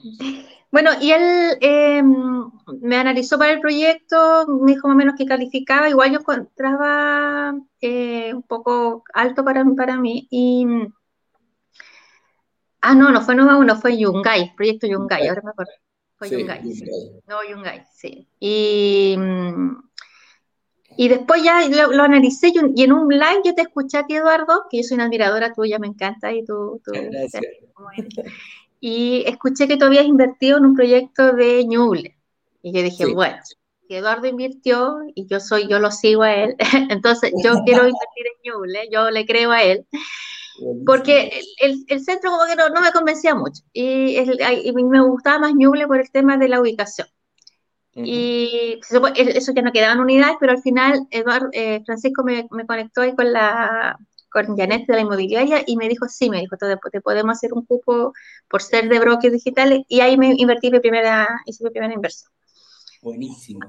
Bueno, 0.72 0.92
y 1.02 1.12
él 1.12 1.58
em, 1.62 2.52
me 2.82 2.98
analizó 2.98 3.38
para 3.38 3.54
el 3.54 3.62
proyecto, 3.62 4.46
me 4.48 4.74
dijo 4.74 4.88
más 4.88 4.96
o 4.96 4.98
menos 4.98 5.16
que 5.18 5.26
calificaba, 5.26 5.90
igual 5.90 6.12
yo 6.12 6.20
encontraba 6.20 7.56
eh, 7.82 8.34
un 8.34 8.44
poco 8.44 9.04
alto 9.14 9.44
para, 9.44 9.66
para 9.76 9.98
mí, 9.98 10.28
y... 10.30 10.66
Ah, 12.82 12.96
no, 12.96 13.12
no 13.12 13.22
fue 13.22 13.36
Nova 13.36 13.58
1, 13.58 13.76
fue 13.78 13.98
Yungay, 13.98 14.56
proyecto 14.56 14.88
Yungay, 14.88 15.28
ahora 15.28 15.42
me 15.44 15.52
acuerdo. 15.52 15.72
Fue 16.16 16.30
Yungay. 16.30 16.62
No, 17.28 17.44
Yungay, 17.44 17.84
sí. 17.94 18.28
Y, 18.40 19.16
y 20.96 21.08
después 21.08 21.44
ya 21.44 21.68
lo, 21.68 22.04
analicé 22.04 22.52
y, 22.54 22.84
en 22.84 22.94
un 22.94 23.10
live 23.10 23.42
yo 23.46 23.54
te 23.54 23.64
escuché 23.64 23.98
a 23.98 24.06
ti, 24.06 24.16
Eduardo, 24.16 24.66
que 24.70 24.78
yo 24.78 24.84
soy 24.84 24.96
una 24.96 25.06
admiradora 25.06 25.54
tuya, 25.54 25.80
me 25.80 25.88
encanta, 25.88 26.32
y 26.32 26.46
tú... 26.46 26.82
tú 26.84 26.92
y 28.80 29.24
escuché 29.26 29.68
que 29.68 29.78
tú 29.78 29.86
habías 29.86 30.06
invertido 30.06 30.58
en 30.58 30.66
un 30.66 30.76
proyecto 30.76 31.34
de 31.34 31.66
Ñuble. 31.66 32.18
Y 32.62 32.74
yo 32.74 32.84
dije, 32.84 33.06
bueno, 33.14 33.38
si 33.88 33.96
Eduardo 33.96 34.28
invirtió 34.28 35.00
y 35.16 35.26
yo 35.28 35.40
soy, 35.40 35.68
yo 35.68 35.80
lo 35.80 35.92
sigo 35.92 36.24
a 36.24 36.34
él, 36.34 36.56
entonces 36.90 37.32
yo 37.44 37.54
quiero 37.66 37.88
invertir 37.88 38.28
en 38.28 38.52
Ñuble, 38.52 38.90
yo 38.92 39.10
le 39.10 39.26
creo 39.26 39.52
a 39.52 39.64
él. 39.64 39.86
Porque 40.86 41.32
el, 41.60 41.86
el, 41.88 42.02
centro 42.02 42.32
como 42.32 42.46
que 42.46 42.56
no, 42.56 42.82
me 42.82 42.92
convencía 42.92 43.36
mucho 43.36 43.64
y, 43.74 44.18
me 44.74 45.02
gustaba 45.02 45.40
más 45.40 45.54
Ñuble 45.56 45.88
por 45.88 46.00
el 46.00 46.12
tema 46.12 46.38
de 46.38 46.48
la 46.48 46.62
ubicación. 46.62 47.08
Y 47.94 48.80
eso 49.16 49.54
ya 49.56 49.62
no 49.64 49.72
quedaban 49.72 50.00
unidades, 50.00 50.38
pero 50.40 50.52
al 50.52 50.62
final 50.62 51.08
Eduardo, 51.10 51.50
eh, 51.52 51.82
Francisco 51.84 52.24
me, 52.24 52.48
me, 52.52 52.68
conectó 52.68 53.02
ahí 53.02 53.16
con 53.16 53.34
la 53.34 53.98
con 54.30 54.56
Janet 54.56 54.86
de 54.86 54.94
la 54.94 55.02
inmobiliaria 55.02 55.64
y 55.66 55.78
me 55.78 55.90
dijo, 55.90 56.08
sí, 56.08 56.30
me 56.30 56.40
dijo, 56.40 56.58
te, 56.58 56.68
te 56.92 57.02
podemos 57.02 57.38
hacer 57.38 57.54
un 57.54 57.66
cupo 57.66 58.14
por 58.48 58.62
ser 58.62 58.88
de 58.88 59.00
brokers 59.00 59.34
digitales 59.34 59.82
y 59.88 60.02
ahí 60.02 60.18
me 60.18 60.34
invertí 60.38 60.70
mi 60.70 60.80
primera, 60.80 61.28
hice 61.46 61.64
mi 61.64 61.72
primera 61.72 61.94
inversión. 61.94 62.32
Buenísimo. 63.02 63.62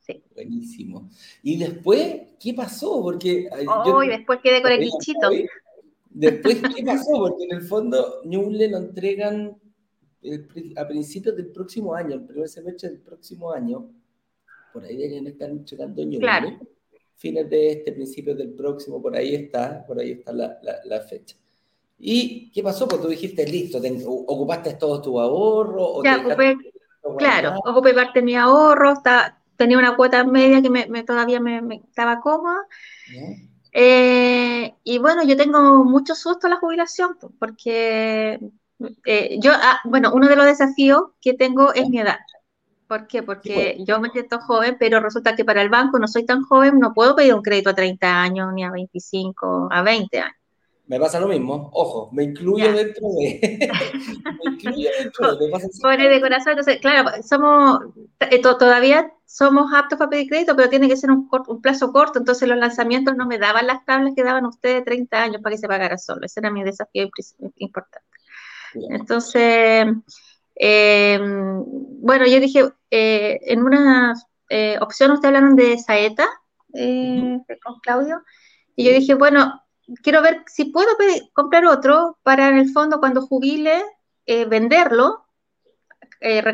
Sí. 0.00 0.22
Buenísimo. 0.34 1.08
¿Y 1.42 1.58
después 1.58 2.22
qué 2.38 2.52
pasó? 2.54 3.00
Porque... 3.02 3.48
Oh, 3.66 4.02
y 4.02 4.08
después 4.08 4.40
quedé 4.42 4.60
con 4.60 4.72
el 4.72 4.80
bichito. 4.80 5.30
Después, 6.14 6.62
¿qué 6.74 6.84
pasó? 6.84 7.10
Porque 7.18 7.44
en 7.44 7.56
el 7.56 7.62
fondo 7.62 8.22
Ñuble 8.24 8.68
lo 8.68 8.78
entregan 8.78 9.60
a 10.76 10.86
principios 10.86 11.36
del 11.36 11.48
próximo 11.48 11.92
año, 11.92 12.14
el 12.14 12.24
primer 12.24 12.48
semestre 12.48 12.88
del 12.88 13.00
próximo 13.00 13.52
año. 13.52 13.90
Por 14.72 14.84
ahí 14.84 14.96
deberían 14.96 15.26
estar 15.26 15.50
entregando 15.50 16.02
Ñuble. 16.04 16.20
Claro. 16.20 16.58
Fines 17.16 17.50
de 17.50 17.72
este, 17.72 17.92
principios 17.92 18.38
del 18.38 18.54
próximo, 18.54 19.02
por 19.02 19.16
ahí 19.16 19.34
está, 19.34 19.84
por 19.84 19.98
ahí 19.98 20.12
está 20.12 20.32
la, 20.32 20.56
la, 20.84 21.00
fecha. 21.00 21.36
¿Y 21.98 22.50
qué 22.52 22.62
pasó? 22.62 22.86
Pues 22.86 23.00
tú 23.00 23.08
dijiste, 23.08 23.46
listo, 23.46 23.80
ocupaste 24.26 24.74
todo 24.74 25.02
tu 25.02 25.18
ahorro. 25.20 26.02
ya, 26.04 26.18
ocupé, 26.18 26.56
claro, 27.18 27.58
ocupé 27.64 27.92
parte 27.92 28.20
de 28.20 28.24
mi 28.24 28.36
ahorro, 28.36 28.94
tenía 29.56 29.78
una 29.78 29.96
cuota 29.96 30.24
media 30.24 30.62
que 30.62 30.70
me, 30.70 31.02
todavía 31.04 31.40
me, 31.40 31.76
estaba 31.76 32.20
cómoda. 32.20 32.66
Eh, 33.14 33.48
y 33.74 34.98
bueno, 34.98 35.24
yo 35.24 35.36
tengo 35.36 35.84
mucho 35.84 36.14
susto 36.14 36.46
a 36.46 36.50
la 36.50 36.56
jubilación, 36.56 37.16
porque 37.38 38.38
eh, 39.04 39.38
yo, 39.40 39.52
ah, 39.54 39.80
bueno, 39.84 40.12
uno 40.14 40.28
de 40.28 40.36
los 40.36 40.46
desafíos 40.46 41.04
que 41.20 41.34
tengo 41.34 41.72
es 41.72 41.88
mi 41.88 41.98
edad. 42.00 42.18
¿Por 42.86 43.06
qué? 43.06 43.22
Porque 43.22 43.78
yo 43.86 43.98
me 44.00 44.10
siento 44.10 44.38
joven, 44.40 44.76
pero 44.78 45.00
resulta 45.00 45.34
que 45.34 45.44
para 45.44 45.62
el 45.62 45.70
banco 45.70 45.98
no 45.98 46.06
soy 46.06 46.26
tan 46.26 46.42
joven, 46.42 46.78
no 46.78 46.92
puedo 46.92 47.16
pedir 47.16 47.34
un 47.34 47.42
crédito 47.42 47.70
a 47.70 47.74
30 47.74 48.20
años, 48.20 48.52
ni 48.52 48.62
a 48.62 48.70
25, 48.70 49.68
a 49.70 49.82
20 49.82 50.20
años. 50.20 50.43
Me 50.86 51.00
pasa 51.00 51.18
lo 51.18 51.28
mismo, 51.28 51.70
ojo, 51.72 52.10
me 52.12 52.24
incluyo 52.24 52.72
dentro 52.72 53.08
de. 53.18 53.40
me 54.44 54.52
incluyo 54.52 54.90
dentro 54.98 55.36
de. 55.36 55.50
Pone 55.80 56.08
de 56.08 56.20
corazón, 56.20 56.50
entonces, 56.50 56.78
claro, 56.80 57.10
somos. 57.22 57.80
Eh, 58.20 58.42
todavía 58.42 59.10
somos 59.24 59.72
aptos 59.74 59.98
para 59.98 60.10
pedir 60.10 60.28
crédito, 60.28 60.54
pero 60.54 60.68
tiene 60.68 60.88
que 60.88 60.96
ser 60.96 61.10
un, 61.10 61.28
un, 61.48 61.60
plazo 61.62 61.90
corto, 61.90 62.18
entonces 62.18 62.48
los 62.48 62.58
lanzamientos 62.58 63.16
no 63.16 63.26
me 63.26 63.38
daban 63.38 63.66
las 63.66 63.84
tablas 63.84 64.12
que 64.14 64.22
daban 64.22 64.44
ustedes 64.44 64.76
de 64.76 64.82
30 64.82 65.22
años 65.22 65.42
para 65.42 65.54
que 65.54 65.60
se 65.60 65.68
pagara 65.68 65.98
solo. 65.98 66.20
Ese 66.24 66.40
era 66.40 66.50
mi 66.50 66.62
desafío 66.62 67.08
importante. 67.56 68.06
Entonces, 68.90 69.86
eh, 70.56 71.18
bueno, 71.20 72.26
yo 72.26 72.40
dije, 72.40 72.68
eh, 72.90 73.40
en 73.42 73.62
una 73.62 74.14
eh, 74.48 74.78
opción 74.80 75.12
ustedes 75.12 75.34
hablaron 75.34 75.56
de 75.56 75.78
Saeta 75.78 76.28
con 76.72 77.80
Claudio, 77.82 78.22
y 78.76 78.84
yo 78.84 78.92
dije, 78.92 79.14
bueno, 79.14 79.63
quiero 80.02 80.22
ver 80.22 80.42
si 80.46 80.66
puedo 80.66 80.88
comprar 81.32 81.66
otro 81.66 82.18
para 82.22 82.48
en 82.48 82.58
el 82.58 82.70
fondo 82.70 83.00
cuando 83.00 83.26
jubile 83.26 83.82
venderlo, 84.48 85.26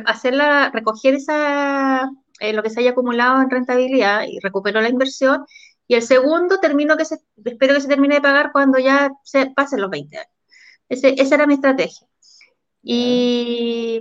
hacerla, 0.06 0.70
recoger 0.72 1.14
esa, 1.14 2.10
lo 2.52 2.62
que 2.62 2.70
se 2.70 2.80
haya 2.80 2.90
acumulado 2.90 3.40
en 3.42 3.50
rentabilidad 3.50 4.25
y 4.28 4.38
recupero 4.40 4.80
la 4.80 4.88
inversión. 4.88 5.44
Y 5.87 5.94
el 5.94 6.02
segundo 6.02 6.58
termino 6.58 6.96
que 6.96 7.04
se, 7.04 7.18
espero 7.44 7.75
que 7.75 7.80
se 7.80 7.88
termine 7.88 8.16
de 8.16 8.20
pagar 8.20 8.52
cuando 8.52 8.78
ya 8.78 9.10
se 9.25 9.46
pasen 9.46 9.80
los 9.80 9.90
20 9.90 10.18
años. 10.18 10.30
esa 10.88 11.34
era 11.34 11.46
mi 11.46 11.54
estrategia. 11.54 12.06
Y, 12.82 14.00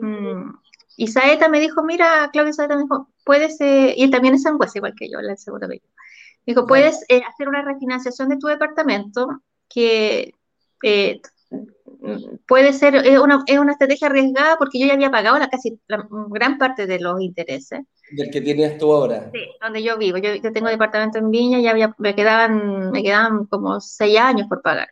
y 0.98 1.08
Saeta 1.08 1.50
me 1.50 1.60
dijo, 1.60 1.84
mira, 1.84 2.30
Claudia 2.32 2.54
Saeta 2.54 2.76
me 2.76 2.84
dijo, 2.84 3.10
puedes, 3.26 3.60
eh", 3.62 3.94
y 3.98 4.04
él 4.04 4.12
también 4.12 4.36
es 4.36 4.44
sangüesa 4.44 4.78
igual 4.78 4.94
que 4.98 5.10
yo, 5.10 5.20
el 5.20 5.38
segundo 5.38 5.68
Me 5.68 5.82
dijo, 6.50 6.66
puedes 6.66 7.06
eh, 7.10 7.22
hacer 7.28 7.48
una 7.48 7.62
refinanciación 7.62 8.30
de 8.30 8.38
tu 8.38 8.48
departamento 8.48 9.44
que 9.70 10.34
eh, 10.84 11.22
puede 12.48 12.74
ser, 12.74 12.96
es 12.96 13.20
una, 13.20 13.44
es 13.46 13.60
una 13.60 13.74
estrategia 13.74 14.08
arriesgada 14.08 14.58
porque 14.58 14.80
yo 14.80 14.88
ya 14.88 14.94
había 14.94 15.12
pagado 15.12 15.38
la 15.38 15.50
casi 15.50 15.80
la 15.88 16.08
gran 16.30 16.58
parte 16.58 16.88
de 16.88 17.00
los 17.00 17.22
intereses. 17.22 17.82
Del 18.12 18.32
que 18.32 18.42
tienes 18.42 18.80
tú 18.80 18.92
ahora. 18.92 19.30
Sí, 19.32 19.42
donde 19.62 19.84
yo 19.84 19.98
vivo. 19.98 20.18
Yo, 20.18 20.34
yo 20.36 20.52
tengo 20.52 20.70
departamento 20.70 21.20
en 21.20 21.30
Viña 21.30 21.60
y 21.60 21.68
había, 21.68 21.94
me, 22.00 22.16
quedaban, 22.16 22.90
me 22.90 23.04
quedaban 23.04 23.46
como 23.46 23.80
seis 23.80 24.18
años 24.18 24.48
por 24.48 24.64
pagar. 24.64 24.90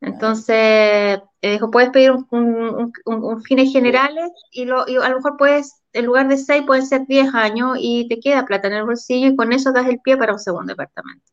Entonces, 0.00 1.20
dijo, 1.42 1.70
puedes 1.70 1.90
pedir 1.90 2.12
un, 2.12 2.24
un, 2.30 2.92
un, 3.04 3.42
fines 3.42 3.70
generales 3.70 4.30
y, 4.50 4.64
lo, 4.64 4.88
y 4.88 4.96
a 4.96 5.10
lo 5.10 5.16
mejor 5.16 5.36
puedes, 5.36 5.79
en 5.92 6.06
lugar 6.06 6.28
de 6.28 6.36
seis, 6.36 6.62
pueden 6.66 6.86
ser 6.86 7.06
diez 7.06 7.34
años 7.34 7.76
y 7.80 8.08
te 8.08 8.20
queda 8.20 8.46
plata 8.46 8.68
en 8.68 8.74
el 8.74 8.84
bolsillo 8.84 9.28
y 9.28 9.36
con 9.36 9.52
eso 9.52 9.72
das 9.72 9.88
el 9.88 10.00
pie 10.00 10.16
para 10.16 10.32
un 10.32 10.38
segundo 10.38 10.72
departamento. 10.72 11.30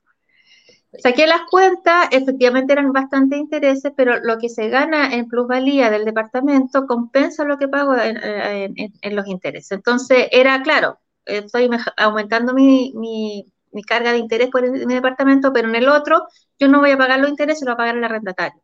Saqué 0.99 1.27
las 1.27 1.41
cuentas, 1.49 2.07
efectivamente 2.11 2.73
eran 2.73 2.91
bastante 2.91 3.37
intereses, 3.37 3.91
pero 3.95 4.19
lo 4.19 4.37
que 4.39 4.49
se 4.49 4.69
gana 4.69 5.13
en 5.13 5.27
plusvalía 5.27 5.89
del 5.91 6.05
departamento 6.05 6.87
compensa 6.87 7.43
lo 7.43 7.57
que 7.57 7.67
pago 7.67 7.95
en, 7.95 9.15
los 9.15 9.27
intereses. 9.27 9.71
Entonces, 9.71 10.27
era 10.31 10.61
claro, 10.63 10.99
estoy 11.25 11.69
aumentando 11.97 12.53
mi, 12.53 12.93
mi, 12.95 13.83
carga 13.83 14.11
de 14.11 14.17
interés 14.17 14.49
por 14.49 14.67
mi 14.71 14.93
departamento, 14.93 15.53
pero 15.53 15.67
en 15.67 15.75
el 15.75 15.87
otro 15.87 16.25
yo 16.57 16.67
no 16.67 16.79
voy 16.79 16.91
a 16.91 16.97
pagar 16.97 17.19
los 17.19 17.29
intereses, 17.29 17.61
lo 17.63 17.71
voy 17.71 17.73
a 17.73 17.77
pagar 17.77 17.97
el 17.97 18.03
arrendatario. 18.03 18.61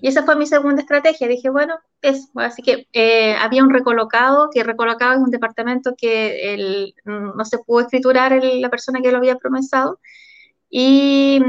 Y 0.00 0.08
esa 0.08 0.24
fue 0.24 0.36
mi 0.36 0.46
segunda 0.46 0.82
estrategia. 0.82 1.28
Dije, 1.28 1.50
bueno, 1.50 1.74
es 2.02 2.28
así 2.34 2.62
que 2.62 2.86
eh, 2.92 3.34
había 3.34 3.62
un 3.62 3.70
recolocado, 3.70 4.50
que 4.52 4.62
recolocado 4.62 5.12
es 5.12 5.18
un 5.18 5.30
departamento 5.30 5.94
que 5.96 6.54
el, 6.54 6.94
no 7.04 7.44
se 7.44 7.58
pudo 7.58 7.80
escriturar 7.80 8.32
el, 8.32 8.60
la 8.60 8.70
persona 8.70 9.00
que 9.00 9.10
lo 9.10 9.18
había 9.18 9.36
promesado. 9.36 10.00
Y, 10.68 11.40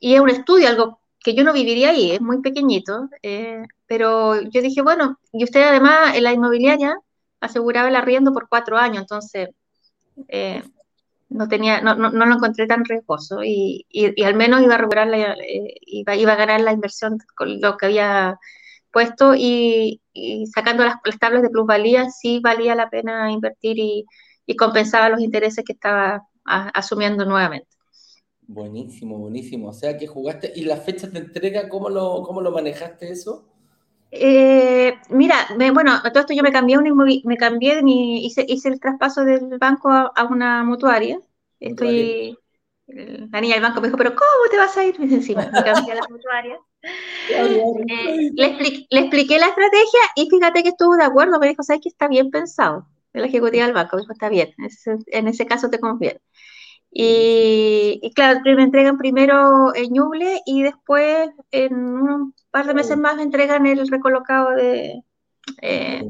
y, 0.00 0.14
es 0.14 0.20
un 0.20 0.30
estudio, 0.30 0.68
algo 0.68 1.00
que 1.22 1.34
yo 1.34 1.44
no 1.44 1.52
viviría 1.52 1.90
ahí, 1.90 2.12
es 2.12 2.20
muy 2.20 2.40
pequeñito, 2.40 3.08
eh, 3.22 3.62
pero 3.86 4.40
yo 4.40 4.62
dije, 4.62 4.82
bueno, 4.82 5.18
y 5.32 5.44
usted 5.44 5.62
además 5.62 6.16
en 6.16 6.24
la 6.24 6.32
inmobiliaria 6.32 6.96
aseguraba 7.40 7.88
el 7.88 7.96
arriendo 7.96 8.32
por 8.32 8.48
cuatro 8.48 8.76
años, 8.78 9.02
entonces 9.02 9.50
eh, 10.28 10.62
no, 11.32 11.48
tenía, 11.48 11.80
no, 11.80 11.94
no, 11.94 12.10
lo 12.10 12.34
encontré 12.34 12.66
tan 12.66 12.84
riesgoso 12.84 13.42
y, 13.44 13.86
y, 13.88 14.22
al 14.22 14.34
menos 14.34 14.62
iba 14.62 14.74
a 14.74 14.78
recuperar 14.78 15.08
la, 15.08 15.34
eh, 15.34 15.74
iba, 15.82 16.16
iba, 16.16 16.32
a 16.32 16.36
ganar 16.36 16.60
la 16.60 16.72
inversión 16.72 17.18
con 17.34 17.60
lo 17.60 17.76
que 17.76 17.86
había 17.86 18.38
puesto 18.92 19.34
y, 19.36 20.00
sacando 20.54 20.84
las, 20.84 20.96
tablas 21.18 21.42
de 21.42 21.50
plusvalía 21.50 22.10
sí 22.10 22.40
valía 22.40 22.74
la 22.74 22.90
pena 22.90 23.32
invertir 23.32 23.78
y, 23.78 24.06
compensaba 24.58 25.08
los 25.08 25.20
intereses 25.20 25.64
que 25.64 25.72
estaba 25.72 26.28
asumiendo 26.44 27.24
nuevamente. 27.24 27.68
Buenísimo, 28.42 29.16
buenísimo. 29.16 29.68
O 29.68 29.72
sea 29.72 29.96
que 29.96 30.06
jugaste. 30.06 30.52
¿Y 30.54 30.64
las 30.64 30.84
fechas 30.84 31.10
de 31.10 31.20
entrega, 31.20 31.70
cómo 31.70 31.88
lo, 31.88 32.22
cómo 32.22 32.42
lo 32.42 32.50
manejaste 32.50 33.10
eso? 33.10 33.51
Eh, 34.14 34.94
mira, 35.08 35.48
bueno, 35.72 36.02
todo 36.02 36.20
esto 36.20 36.34
yo 36.34 36.42
me 36.42 36.52
cambié, 36.52 36.76
me 37.24 37.36
cambié 37.38 37.76
de 37.76 37.82
mi, 37.82 38.26
hice, 38.26 38.44
hice 38.46 38.68
el 38.68 38.78
traspaso 38.78 39.24
del 39.24 39.58
banco 39.58 39.90
a, 39.90 40.24
una 40.28 40.62
mutuaria. 40.64 41.18
Estoy, 41.58 42.36
la 42.86 43.40
niña 43.40 43.54
del 43.54 43.62
banco 43.62 43.80
me 43.80 43.88
dijo, 43.88 43.96
pero 43.96 44.10
¿cómo 44.10 44.50
te 44.50 44.58
vas 44.58 44.76
a 44.76 44.84
ir? 44.84 45.00
Me 45.00 45.06
encima, 45.06 45.46
me 45.50 45.64
cambié 45.64 45.92
a 45.92 45.96
la 45.96 46.08
mutuaria. 46.08 46.58
Eh, 47.30 48.32
le, 48.34 48.44
expliqué, 48.98 49.38
la 49.38 49.46
estrategia 49.46 50.00
y 50.16 50.28
fíjate 50.28 50.64
que 50.64 50.70
estuvo 50.70 50.96
de 50.96 51.04
acuerdo, 51.04 51.38
me 51.38 51.46
dijo, 51.46 51.62
¿sabes 51.62 51.80
que 51.80 51.88
está 51.88 52.08
bien 52.08 52.32
pensado? 52.32 52.88
La 53.12 53.26
ejecutiva 53.26 53.64
del 53.64 53.72
banco 53.72 53.94
me 53.94 54.02
dijo, 54.02 54.12
está 54.12 54.28
bien, 54.28 54.52
en 55.06 55.28
ese 55.28 55.46
caso 55.46 55.70
te 55.70 55.78
conviene. 55.78 56.20
Y, 56.90 58.10
claro, 58.16 58.40
me 58.44 58.64
entregan 58.64 58.98
primero 58.98 59.72
en 59.76 59.92
Ñuble 59.92 60.40
y 60.44 60.64
después 60.64 61.30
en 61.52 61.74
un 61.74 62.34
par 62.52 62.66
de 62.66 62.74
meses 62.74 62.96
más 62.96 63.16
me 63.16 63.22
entregan 63.22 63.66
el 63.66 63.88
recolocado 63.88 64.50
de, 64.50 65.02
eh, 65.60 66.04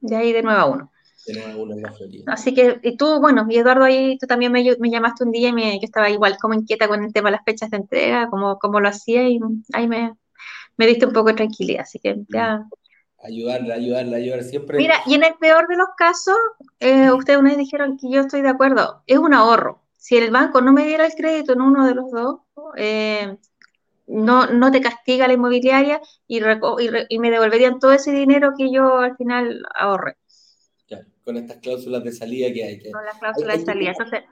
de 0.00 0.16
ahí 0.16 0.32
de 0.32 0.42
nueva 0.42 0.64
uno. 0.64 0.90
De 1.26 1.34
nueva 1.34 1.56
uno 1.56 1.74
en 1.74 1.82
la 1.82 1.92
Así 2.26 2.54
que, 2.54 2.80
y 2.82 2.96
tú, 2.96 3.20
bueno, 3.20 3.46
y 3.50 3.58
Eduardo 3.58 3.84
ahí, 3.84 4.16
tú 4.18 4.26
también 4.26 4.52
me, 4.52 4.64
me 4.78 4.90
llamaste 4.90 5.24
un 5.24 5.32
día 5.32 5.48
y 5.48 5.52
me, 5.52 5.74
yo 5.74 5.84
estaba 5.84 6.08
igual 6.08 6.38
como 6.40 6.54
inquieta 6.54 6.88
con 6.88 7.04
el 7.04 7.12
tema 7.12 7.28
de 7.28 7.36
las 7.36 7.44
fechas 7.44 7.70
de 7.70 7.78
entrega, 7.78 8.30
como, 8.30 8.58
como 8.58 8.80
lo 8.80 8.88
hacía 8.88 9.28
y 9.28 9.38
ahí 9.74 9.88
me, 9.88 10.14
me 10.76 10.86
diste 10.86 11.06
un 11.06 11.12
poco 11.12 11.28
de 11.28 11.34
tranquilidad, 11.34 11.82
así 11.82 11.98
que 11.98 12.16
ya 12.28 12.64
ayudarla, 13.24 13.74
ayudarla, 13.74 14.16
ayudar 14.16 14.42
siempre. 14.44 14.78
Mira, 14.78 14.96
y 15.06 15.14
en 15.14 15.24
el 15.24 15.34
peor 15.34 15.66
de 15.66 15.76
los 15.76 15.88
casos, 15.96 16.36
eh, 16.78 17.10
ustedes 17.10 17.38
una 17.38 17.50
vez 17.50 17.58
dijeron 17.58 17.96
que 17.96 18.10
yo 18.10 18.20
estoy 18.20 18.42
de 18.42 18.50
acuerdo, 18.50 19.02
es 19.06 19.18
un 19.18 19.34
ahorro. 19.34 19.80
Si 19.96 20.16
el 20.16 20.30
banco 20.30 20.60
no 20.60 20.72
me 20.72 20.84
diera 20.84 21.06
el 21.06 21.14
crédito 21.14 21.54
en 21.54 21.62
uno 21.62 21.86
de 21.86 21.94
los 21.94 22.10
dos, 22.10 22.40
eh, 22.76 23.38
no, 24.06 24.46
no 24.46 24.70
te 24.70 24.80
castiga 24.80 25.26
la 25.26 25.34
inmobiliaria 25.34 26.00
y, 26.26 26.40
y, 27.08 27.18
me 27.18 27.30
devolverían 27.30 27.78
todo 27.78 27.92
ese 27.92 28.12
dinero 28.12 28.52
que 28.56 28.72
yo 28.72 28.98
al 28.98 29.16
final 29.16 29.62
ahorré. 29.74 30.16
con 31.24 31.36
estas 31.36 31.58
cláusulas 31.58 32.04
de 32.04 32.12
salida 32.12 32.52
que 32.52 32.64
hay. 32.64 32.78
Que 32.78 32.90
con 32.90 33.04
las 33.04 33.18
cláusulas 33.18 33.58
de 33.58 33.64
salida, 33.64 33.90
entonces, 33.90 34.24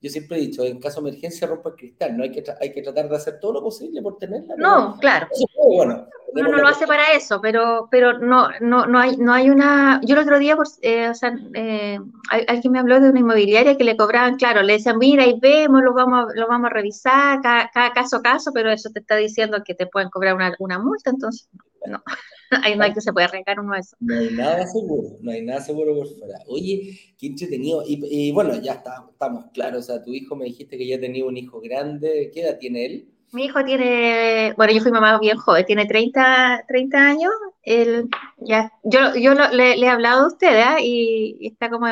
yo 0.00 0.10
siempre 0.10 0.36
he 0.36 0.40
dicho, 0.40 0.62
en 0.62 0.78
caso 0.78 1.00
de 1.00 1.08
emergencia 1.08 1.46
rompa 1.46 1.70
el 1.70 1.76
cristal, 1.76 2.16
no 2.16 2.22
hay 2.22 2.30
que, 2.30 2.44
hay 2.60 2.72
que 2.72 2.82
tratar 2.82 3.08
de 3.08 3.16
hacer 3.16 3.40
todo 3.40 3.54
lo 3.54 3.62
posible 3.62 4.02
por 4.02 4.18
tenerla. 4.18 4.54
No, 4.56 4.98
claro. 5.00 5.28
Bueno, 5.74 6.06
uno 6.34 6.50
no 6.50 6.58
lo 6.58 6.68
hace 6.68 6.86
para 6.86 7.12
eso, 7.12 7.40
pero, 7.40 7.88
pero 7.90 8.18
no, 8.18 8.50
no, 8.60 8.86
no, 8.86 8.98
hay, 8.98 9.16
no 9.16 9.32
hay 9.32 9.48
una... 9.48 10.00
Yo 10.04 10.14
el 10.14 10.22
otro 10.22 10.38
día, 10.38 10.54
pues, 10.54 10.78
eh, 10.82 11.08
o 11.08 11.14
sea, 11.14 11.34
eh, 11.54 11.98
alguien 12.30 12.72
me 12.72 12.78
habló 12.78 13.00
de 13.00 13.08
una 13.08 13.20
inmobiliaria 13.20 13.76
que 13.76 13.84
le 13.84 13.96
cobraban, 13.96 14.36
claro, 14.36 14.62
le 14.62 14.74
decían, 14.74 14.98
mira, 14.98 15.24
y 15.24 15.40
vemos, 15.40 15.82
lo 15.82 15.94
vamos, 15.94 16.26
lo 16.34 16.46
vamos 16.46 16.70
a 16.70 16.74
revisar, 16.74 17.40
cada, 17.40 17.92
caso 17.94 18.16
a 18.16 18.22
caso, 18.22 18.50
pero 18.52 18.70
eso 18.70 18.90
te 18.90 19.00
está 19.00 19.16
diciendo 19.16 19.62
que 19.64 19.74
te 19.74 19.86
pueden 19.86 20.10
cobrar 20.10 20.34
una, 20.34 20.54
una 20.58 20.78
multa, 20.78 21.10
entonces, 21.10 21.48
no. 21.86 22.02
Hay 22.64 22.76
no 22.76 22.84
que 22.92 23.00
se 23.00 23.12
puede 23.12 23.26
arreglar 23.26 23.60
uno 23.60 23.74
eso. 23.74 23.96
No 24.00 24.14
hay 24.18 24.30
nada 24.30 24.66
seguro, 24.66 25.16
no 25.20 25.30
hay 25.30 25.42
nada 25.42 25.60
seguro 25.60 25.94
por 25.94 26.08
fuera. 26.08 26.38
Oye, 26.46 26.98
qué 27.18 27.26
entretenido. 27.26 27.82
Y, 27.86 28.32
bueno, 28.32 28.60
ya 28.60 28.74
está, 28.74 29.06
estamos 29.10 29.46
claros. 29.52 29.84
O 29.84 29.86
sea, 29.86 30.02
tu 30.02 30.12
hijo 30.12 30.36
me 30.36 30.44
dijiste 30.46 30.78
que 30.78 30.86
ya 30.86 31.00
tenía 31.00 31.24
un 31.24 31.36
hijo 31.36 31.60
grande. 31.60 32.30
¿Qué 32.32 32.42
edad 32.42 32.58
tiene 32.58 32.86
él? 32.86 33.08
Mi 33.32 33.46
hijo 33.46 33.64
tiene, 33.64 34.54
bueno, 34.56 34.72
yo 34.72 34.80
fui 34.80 34.92
mamá 34.92 35.18
bien 35.18 35.36
joven, 35.36 35.66
tiene 35.66 35.86
30, 35.86 36.64
30 36.68 36.98
años. 36.98 37.32
Él, 37.62 38.08
ya, 38.38 38.72
yo 38.84 39.16
yo 39.16 39.34
le, 39.34 39.74
he 39.74 39.88
hablado 39.88 40.24
a 40.24 40.26
usted 40.28 40.56
¿eh? 40.56 40.84
y, 40.84 41.46
está 41.48 41.68
como, 41.68 41.86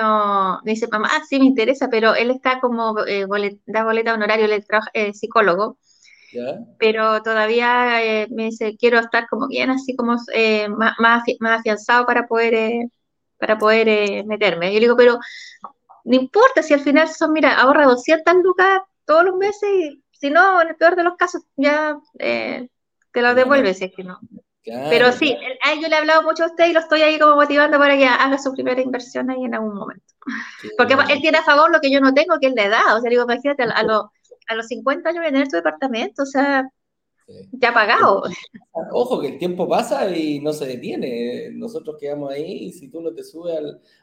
me 0.65 0.73
dice, 0.73 0.87
mamá, 0.91 1.09
ah, 1.11 1.23
sí 1.29 1.41
me 1.41 1.47
interesa, 1.47 1.89
pero 1.91 2.15
él 2.15 2.31
está 2.31 2.61
como, 2.61 3.05
eh, 3.07 3.27
da 3.67 3.85
boleta 3.85 4.15
honorario, 4.15 4.47
le 4.47 4.61
trabaja, 4.61 4.91
eh, 4.95 5.13
psicólogo 5.13 5.77
pero 6.79 7.23
todavía 7.23 8.03
eh, 8.05 8.27
me 8.31 8.45
dice, 8.45 8.77
quiero 8.77 8.99
estar 8.99 9.27
como 9.29 9.49
bien 9.49 9.71
así 9.71 9.95
como 9.97 10.17
eh, 10.33 10.69
más, 10.69 10.95
más, 10.99 11.25
afianzado 11.59 12.07
para 12.07 12.27
poder, 12.27 12.55
eh, 12.55 12.89
para 13.39 13.59
poder 13.59 14.25
meterme. 14.25 14.69
Yo 14.69 14.75
le 14.75 14.87
digo, 14.87 14.97
pero 14.97 15.19
no 16.05 16.17
importa 16.17 16.63
si 16.63 16.75
al 16.75 16.81
final 16.81 17.09
son, 17.09 17.33
mira, 17.33 17.55
ahorra 17.55 17.87
200 17.87 18.35
lucas 18.43 18.83
todos 19.05 19.25
los 19.25 19.37
meses 19.37 19.69
y 19.69 20.03
si 20.13 20.31
no, 20.31 20.63
en 20.63 20.69
el 20.69 20.77
peor 20.77 20.97
de 20.97 21.05
los 21.05 21.17
casos, 21.17 21.43
ya 21.57 21.99
te 22.19 22.69
lo 23.23 23.35
devuelve 23.35 23.75
si 23.75 23.85
es 23.85 23.93
que 23.95 24.05
no. 24.05 24.19
Pero 24.65 25.13
sí, 25.13 25.37
yo 25.81 25.89
le 25.89 25.95
he 25.95 25.99
hablado 25.99 26.23
mucho 26.23 26.45
a 26.45 26.47
usted 26.47 26.69
y 26.69 26.73
lo 26.73 26.81
estoy 26.81 27.03
ahí 27.03 27.19
como 27.19 27.37
motivando 27.37 27.79
para 27.79 27.99
que 27.99 28.07
haga 28.07 28.39
su 28.39 28.53
primera 28.55 28.81
inversión 28.81 29.31
ahí 29.31 29.45
en 29.45 29.55
algún 29.55 29.75
momento. 29.75 30.15
Porque 30.79 30.95
él 31.11 31.21
tiene 31.21 31.39
a 31.39 31.43
favor 31.43 31.71
lo 31.71 31.81
que 31.81 31.91
yo 31.91 32.01
no 32.01 32.15
tengo, 32.15 32.39
que 32.41 32.47
es 32.47 32.55
la 32.55 32.65
edad. 32.65 32.97
O 32.97 33.01
sea, 33.01 33.11
digo, 33.11 33.25
imagínate, 33.25 33.63
a, 33.63 33.67
a, 33.67 33.83
lo, 33.83 34.11
a 34.47 34.55
los 34.55 34.67
50 34.67 35.09
años 35.09 35.21
voy 35.21 35.29
a 35.29 35.33
tener 35.33 35.49
tu 35.49 35.57
departamento, 35.57 36.23
o 36.23 36.27
sea, 36.27 36.69
ya 37.53 37.73
pagado. 37.73 38.23
Ojo 38.93 39.21
que 39.21 39.29
el 39.29 39.39
tiempo 39.39 39.69
pasa 39.69 40.09
y 40.15 40.41
no 40.41 40.53
se 40.53 40.67
detiene. 40.67 41.51
Nosotros 41.53 41.97
quedamos 41.99 42.33
ahí 42.33 42.67
y 42.67 42.73
si 42.73 42.89
tú 42.89 43.01
no 43.01 43.15
te 43.15 43.25
subes 43.25 43.59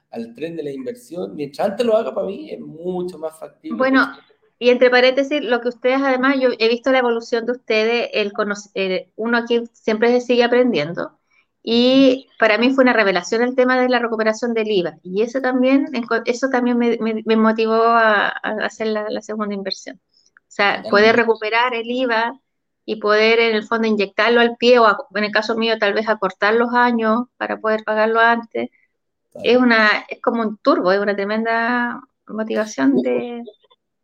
al, 0.10 0.34
tren 0.34 0.56
de 0.56 0.64
la 0.64 0.72
inversión, 0.72 1.36
mientras 1.36 1.70
antes 1.70 1.86
lo 1.86 1.96
haga 1.96 2.14
para 2.14 2.28
mí, 2.28 2.52
es 2.52 2.60
mucho 2.60 3.18
más 3.20 3.38
factible. 3.40 3.78
Bueno, 3.78 4.08
y 4.58 4.70
entre 4.70 4.90
paréntesis, 4.90 5.44
lo 5.44 5.62
que 5.62 5.70
ustedes 5.70 6.02
además, 6.02 6.36
yo 6.40 6.50
he 6.58 6.68
visto 6.68 6.92
la 6.92 7.00
evolución 7.00 7.46
de 7.46 7.54
ustedes, 7.54 8.10
el, 8.14 8.34
uno 9.16 9.38
aquí 9.38 9.64
siempre 9.74 10.10
se 10.12 10.22
sigue 10.22 10.44
aprendiendo. 10.44 11.18
Y 11.64 12.28
para 12.40 12.58
mí 12.58 12.74
fue 12.74 12.84
una 12.84 12.94
revelación 12.94 13.44
el 13.44 13.56
tema 13.56 13.80
de 13.80 13.88
la 13.88 14.00
recuperación 14.00 14.56
del 14.56 14.72
IVA. 14.72 14.98
Y 15.04 15.22
eso 15.22 15.42
también, 15.42 15.86
eso 16.26 16.50
también 16.50 16.78
me, 16.80 17.36
motivó 17.38 17.84
a, 17.84 18.30
hacer 18.30 18.88
la 18.88 19.22
segunda 19.22 19.54
inversión. 19.54 20.02
O 20.52 20.54
sea, 20.54 20.84
poder 20.90 21.16
recuperar 21.16 21.74
el 21.74 21.90
IVA 21.90 22.38
y 22.84 22.98
poder 22.98 23.40
en 23.40 23.56
el 23.56 23.64
fondo 23.64 23.88
inyectarlo 23.88 24.42
al 24.42 24.58
pie 24.58 24.80
o 24.80 24.98
en 25.16 25.24
el 25.24 25.32
caso 25.32 25.56
mío 25.56 25.78
tal 25.80 25.94
vez 25.94 26.10
acortar 26.10 26.56
los 26.56 26.74
años 26.74 27.28
para 27.38 27.58
poder 27.58 27.86
pagarlo 27.86 28.20
antes. 28.20 28.70
Es 29.44 29.56
una 29.56 29.88
es 30.10 30.22
como 30.22 30.42
un 30.42 30.58
turbo, 30.58 30.92
es 30.92 31.00
una 31.00 31.16
tremenda 31.16 32.02
motivación 32.28 32.98
de 32.98 33.44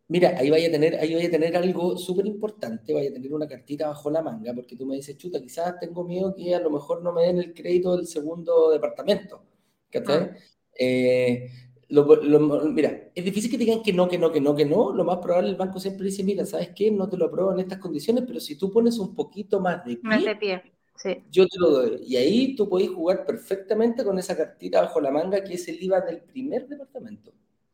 Mira, 0.08 0.38
ahí 0.38 0.50
vaya 0.50 0.70
a 0.70 0.72
tener, 0.72 0.96
ahí 0.96 1.14
vaya 1.16 1.28
a 1.28 1.32
tener 1.32 1.58
algo 1.58 1.98
súper 1.98 2.26
importante, 2.26 2.94
vaya 2.94 3.10
a 3.10 3.14
tener 3.14 3.34
una 3.34 3.46
cartita 3.46 3.90
bajo 3.90 4.10
la 4.10 4.22
manga, 4.22 4.54
porque 4.54 4.78
tú 4.78 4.86
me 4.86 4.96
dices, 4.96 5.18
chuta, 5.18 5.42
quizás 5.42 5.78
tengo 5.82 6.06
miedo 6.06 6.34
que 6.34 6.56
a 6.56 6.62
lo 6.62 6.70
mejor 6.70 7.04
no 7.04 7.12
me 7.12 7.24
den 7.24 7.40
el 7.40 7.54
crédito 7.54 7.98
del 7.98 8.08
segundo 8.08 8.70
departamento. 8.70 9.44
¿Cachai? 9.92 10.18
Ah. 10.18 10.38
Eh, 10.80 11.50
mira, 11.90 13.12
es 13.16 13.26
difícil 13.26 13.50
que 13.50 13.58
digan 13.58 13.82
que 13.82 13.94
no, 13.94 14.08
que 14.08 14.18
no, 14.18 14.32
que 14.32 14.42
no, 14.42 14.56
que 14.56 14.66
no. 14.66 14.92
Lo 14.92 15.04
más 15.04 15.18
probable, 15.18 15.50
el 15.50 15.56
banco 15.56 15.80
siempre 15.80 16.06
dice, 16.06 16.24
mira, 16.24 16.46
¿sabes 16.46 16.72
qué? 16.76 16.92
No 16.92 17.08
te 17.08 17.18
lo 17.18 17.26
apruebo 17.26 17.54
en 17.54 17.60
estas 17.60 17.80
condiciones, 17.80 18.24
pero 18.28 18.40
si 18.40 18.58
tú 18.58 18.72
pones 18.72 18.98
un 19.00 19.16
poquito 19.16 19.60
más 19.60 19.86
de 19.86 19.98
pie, 19.98 20.10
más 20.10 20.24
de 20.24 20.36
pie. 20.36 20.64
Sí. 20.96 21.24
yo 21.30 21.48
te 21.48 21.60
lo 21.60 21.70
doy. 21.70 22.02
Y 22.08 22.16
ahí 22.16 22.56
tú 22.56 22.68
podés 22.68 22.90
jugar 22.90 23.26
perfectamente 23.26 24.04
con 24.04 24.18
esa 24.18 24.36
cartita 24.36 24.82
bajo 24.82 25.00
la 25.00 25.12
manga 25.12 25.44
que 25.44 25.54
es 25.54 25.68
el 25.68 25.82
IVA 25.82 26.02
del 26.02 26.22
primer 26.22 26.68
departamento. 26.68 27.32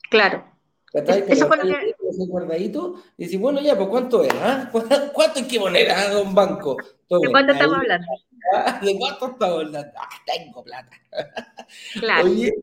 Claro. 0.09 0.53
Eso 0.93 1.47
fue 1.47 1.57
lo 1.57 1.63
que... 1.63 1.95
guardadito 2.27 3.01
y 3.17 3.23
decir, 3.23 3.39
bueno, 3.39 3.59
ya, 3.61 3.75
pues 3.75 3.87
¿cuánto 3.89 4.23
es? 4.23 4.33
Ah? 4.35 4.69
¿Cuánto 4.71 5.39
hay 5.39 5.47
que 5.47 5.59
poner 5.59 5.89
a 5.89 6.21
un 6.21 6.35
banco? 6.35 6.77
¿De 7.09 7.31
cuánto 7.31 7.53
estamos 7.53 7.77
hablando? 7.77 8.07
¿De 8.83 8.97
cuánto 8.99 9.25
estamos 9.31 9.65
hablando? 9.65 9.91
Ah, 9.97 10.09
tengo 10.25 10.63
plata. 10.63 10.91
Claro. 11.99 12.29
Oye, 12.29 12.53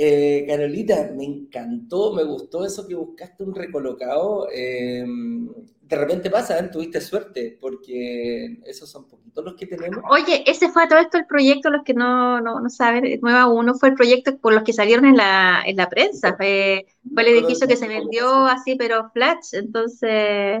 eh, 0.00 0.44
Carolita, 0.46 1.10
me 1.12 1.24
encantó, 1.24 2.12
me 2.12 2.22
gustó 2.22 2.64
eso 2.64 2.86
que 2.86 2.94
buscaste 2.94 3.42
un 3.42 3.52
recolocado. 3.52 4.46
Em, 4.52 5.48
de 5.82 5.96
repente 5.96 6.30
pasa, 6.30 6.56
¿eh? 6.56 6.68
tuviste 6.68 7.00
suerte, 7.00 7.58
porque 7.60 8.60
esos 8.64 8.88
son 8.88 9.08
poquitos 9.08 9.44
los 9.44 9.54
que 9.56 9.66
tenemos. 9.66 10.04
Oye, 10.08 10.44
ese 10.46 10.68
fue 10.68 10.86
todo 10.86 11.00
esto 11.00 11.18
el 11.18 11.26
proyecto, 11.26 11.68
los 11.70 11.82
que 11.82 11.94
no, 11.94 12.40
no, 12.40 12.60
no 12.60 12.70
saben, 12.70 13.18
Nueva 13.20 13.48
Uno 13.48 13.74
fue 13.74 13.88
el 13.88 13.96
proyecto 13.96 14.38
por 14.38 14.54
los 14.54 14.62
que 14.62 14.72
salieron 14.72 15.04
en 15.04 15.16
la, 15.16 15.64
en 15.66 15.76
la 15.76 15.88
prensa. 15.88 16.36
Fue, 16.36 16.86
fue 17.12 17.22
el 17.24 17.36
edificio 17.36 17.66
que 17.66 17.76
se 17.76 17.88
vendió 17.88 18.46
así, 18.46 18.76
pero 18.76 19.10
flash. 19.10 19.54
Entonces, 19.54 20.60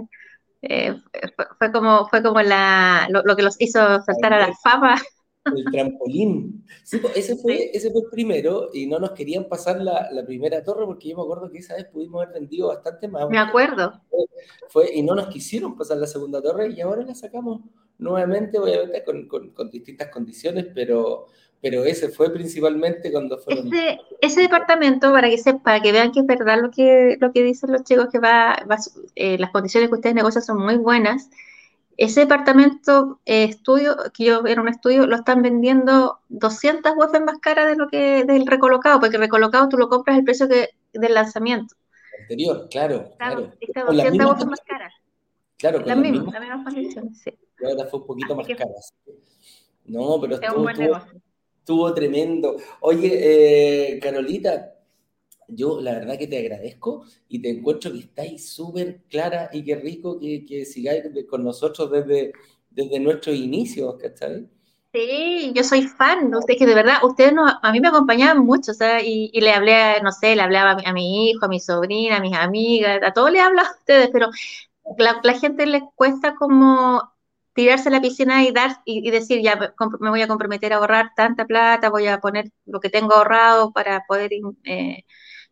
eh, 0.62 0.96
fue, 1.58 1.70
como, 1.70 2.08
fue 2.08 2.24
como 2.24 2.42
la, 2.42 3.06
lo, 3.08 3.22
lo, 3.22 3.36
que 3.36 3.42
los 3.42 3.54
hizo 3.60 4.02
saltar 4.02 4.32
a 4.32 4.48
la 4.48 4.52
fama 4.64 5.00
el 5.56 5.64
trampolín. 5.70 6.64
Sí, 6.82 7.00
ese 7.14 7.36
fue, 7.36 7.70
ese 7.72 7.90
fue 7.90 8.02
el 8.02 8.08
primero 8.10 8.70
y 8.72 8.86
no 8.86 8.98
nos 8.98 9.12
querían 9.12 9.48
pasar 9.48 9.80
la, 9.80 10.08
la, 10.12 10.24
primera 10.24 10.62
torre 10.62 10.84
porque 10.86 11.08
yo 11.08 11.16
me 11.16 11.22
acuerdo 11.22 11.50
que 11.50 11.58
esa 11.58 11.74
vez 11.74 11.86
pudimos 11.86 12.22
haber 12.22 12.40
vendido 12.40 12.68
bastante 12.68 13.08
más. 13.08 13.28
Me 13.28 13.38
acuerdo. 13.38 14.00
Fue, 14.68 14.94
y 14.94 15.02
no 15.02 15.14
nos 15.14 15.28
quisieron 15.28 15.76
pasar 15.76 15.98
la 15.98 16.06
segunda 16.06 16.42
torre 16.42 16.70
y 16.70 16.80
ahora 16.80 17.02
la 17.02 17.14
sacamos 17.14 17.60
nuevamente, 17.98 18.58
obviamente 18.58 19.04
con, 19.04 19.26
con, 19.28 19.50
con 19.50 19.70
distintas 19.70 20.08
condiciones, 20.08 20.66
pero, 20.74 21.26
pero 21.60 21.84
ese 21.84 22.08
fue 22.08 22.32
principalmente 22.32 23.10
cuando 23.10 23.38
fueron... 23.38 23.66
Ese, 23.66 23.98
ese 24.20 24.40
departamento, 24.42 25.12
para 25.12 25.28
que 25.28 25.38
sepa, 25.38 25.80
que 25.80 25.92
vean 25.92 26.12
que 26.12 26.20
es 26.20 26.26
verdad 26.26 26.60
lo 26.62 26.70
que, 26.70 27.16
lo 27.20 27.32
que 27.32 27.42
dicen 27.42 27.72
los 27.72 27.82
chicos, 27.82 28.06
que 28.10 28.18
va, 28.18 28.56
eh, 29.16 29.38
las 29.38 29.50
condiciones 29.50 29.88
que 29.88 29.96
ustedes 29.96 30.14
negocian 30.14 30.44
son 30.44 30.62
muy 30.62 30.76
buenas, 30.76 31.30
ese 31.98 32.20
departamento 32.20 33.20
eh, 33.26 33.42
estudio, 33.42 33.96
que 34.14 34.24
yo 34.24 34.46
era 34.46 34.62
un 34.62 34.68
estudio, 34.68 35.08
lo 35.08 35.16
están 35.16 35.42
vendiendo 35.42 36.20
200 36.28 36.94
veces 36.96 37.20
más 37.22 37.38
cara 37.40 37.66
de 37.66 37.74
lo 37.74 37.88
que 37.88 38.24
del 38.24 38.46
recolocado, 38.46 39.00
porque 39.00 39.16
el 39.16 39.22
recolocado 39.22 39.68
tú 39.68 39.76
lo 39.76 39.88
compras 39.88 40.16
al 40.16 40.24
precio 40.24 40.48
que, 40.48 40.68
del 40.92 41.14
lanzamiento. 41.14 41.74
Anterior, 42.20 42.68
claro, 42.70 43.10
claro. 43.18 43.52
Está 43.60 43.82
200 43.82 44.30
veces 44.32 44.46
más 44.46 44.60
cara. 44.60 44.92
Claro, 45.56 45.80
las 45.80 45.98
mismas, 45.98 46.32
las 46.32 46.40
mismas 46.40 46.64
condiciones, 46.64 47.18
sí. 47.18 47.36
Y 47.60 47.66
ahora 47.66 47.86
fue 47.86 47.98
un 47.98 48.06
poquito 48.06 48.36
más 48.36 48.46
cara. 48.46 48.70
No, 49.86 50.20
pero 50.20 50.34
estuvo, 50.36 50.70
estuvo, 50.70 51.00
estuvo, 51.58 51.94
tremendo. 51.94 52.56
Oye, 52.78 53.94
eh, 53.94 53.98
Carolita, 53.98 54.72
yo 55.48 55.80
la 55.80 55.92
verdad 55.92 56.18
que 56.18 56.26
te 56.26 56.38
agradezco 56.38 57.04
y 57.28 57.40
te 57.40 57.50
encuentro 57.50 57.92
que 57.92 58.00
estáis 58.00 58.48
súper 58.48 59.00
clara 59.08 59.50
y 59.52 59.64
qué 59.64 59.76
rico 59.76 60.18
que, 60.20 60.44
que 60.44 60.64
sigáis 60.64 61.04
con 61.28 61.42
nosotros 61.42 61.90
desde, 61.90 62.32
desde 62.70 63.00
nuestros 63.00 63.34
inicios, 63.34 63.96
¿cachai? 64.00 64.48
Sí, 64.92 65.52
yo 65.54 65.64
soy 65.64 65.82
fan, 65.82 66.30
¿no? 66.30 66.40
que 66.40 66.66
de 66.66 66.74
verdad, 66.74 67.04
ustedes 67.04 67.32
no, 67.32 67.46
a 67.46 67.72
mí 67.72 67.80
me 67.80 67.88
acompañaban 67.88 68.38
mucho, 68.44 68.72
o 68.72 68.74
sea, 68.74 69.02
y, 69.02 69.30
le 69.38 69.52
hablé, 69.52 70.00
no 70.02 70.12
sé, 70.12 70.34
le 70.34 70.42
hablaba 70.42 70.78
a 70.82 70.92
mi, 70.92 71.30
hijo, 71.30 71.44
a 71.44 71.48
mi 71.48 71.60
sobrina, 71.60 72.16
a 72.16 72.20
mis 72.20 72.34
amigas, 72.34 73.00
a 73.02 73.12
todos 73.12 73.30
le 73.30 73.40
hablo 73.40 73.60
a 73.60 73.70
ustedes, 73.70 74.08
pero 74.12 74.30
la, 74.98 75.20
la 75.22 75.38
gente 75.38 75.66
les 75.66 75.82
cuesta 75.94 76.34
como 76.36 77.02
tirarse 77.58 77.88
a 77.88 77.92
la 77.92 78.00
piscina 78.00 78.44
y 78.44 78.52
dar 78.52 78.82
y, 78.84 79.10
decir, 79.10 79.42
ya 79.42 79.56
me 80.00 80.10
voy 80.10 80.22
a 80.22 80.28
comprometer 80.28 80.72
a 80.72 80.76
ahorrar 80.76 81.10
tanta 81.16 81.44
plata, 81.44 81.90
voy 81.90 82.06
a 82.06 82.20
poner 82.20 82.52
lo 82.66 82.80
que 82.80 82.88
tengo 82.88 83.14
ahorrado 83.14 83.72
para 83.72 84.04
poder 84.06 84.32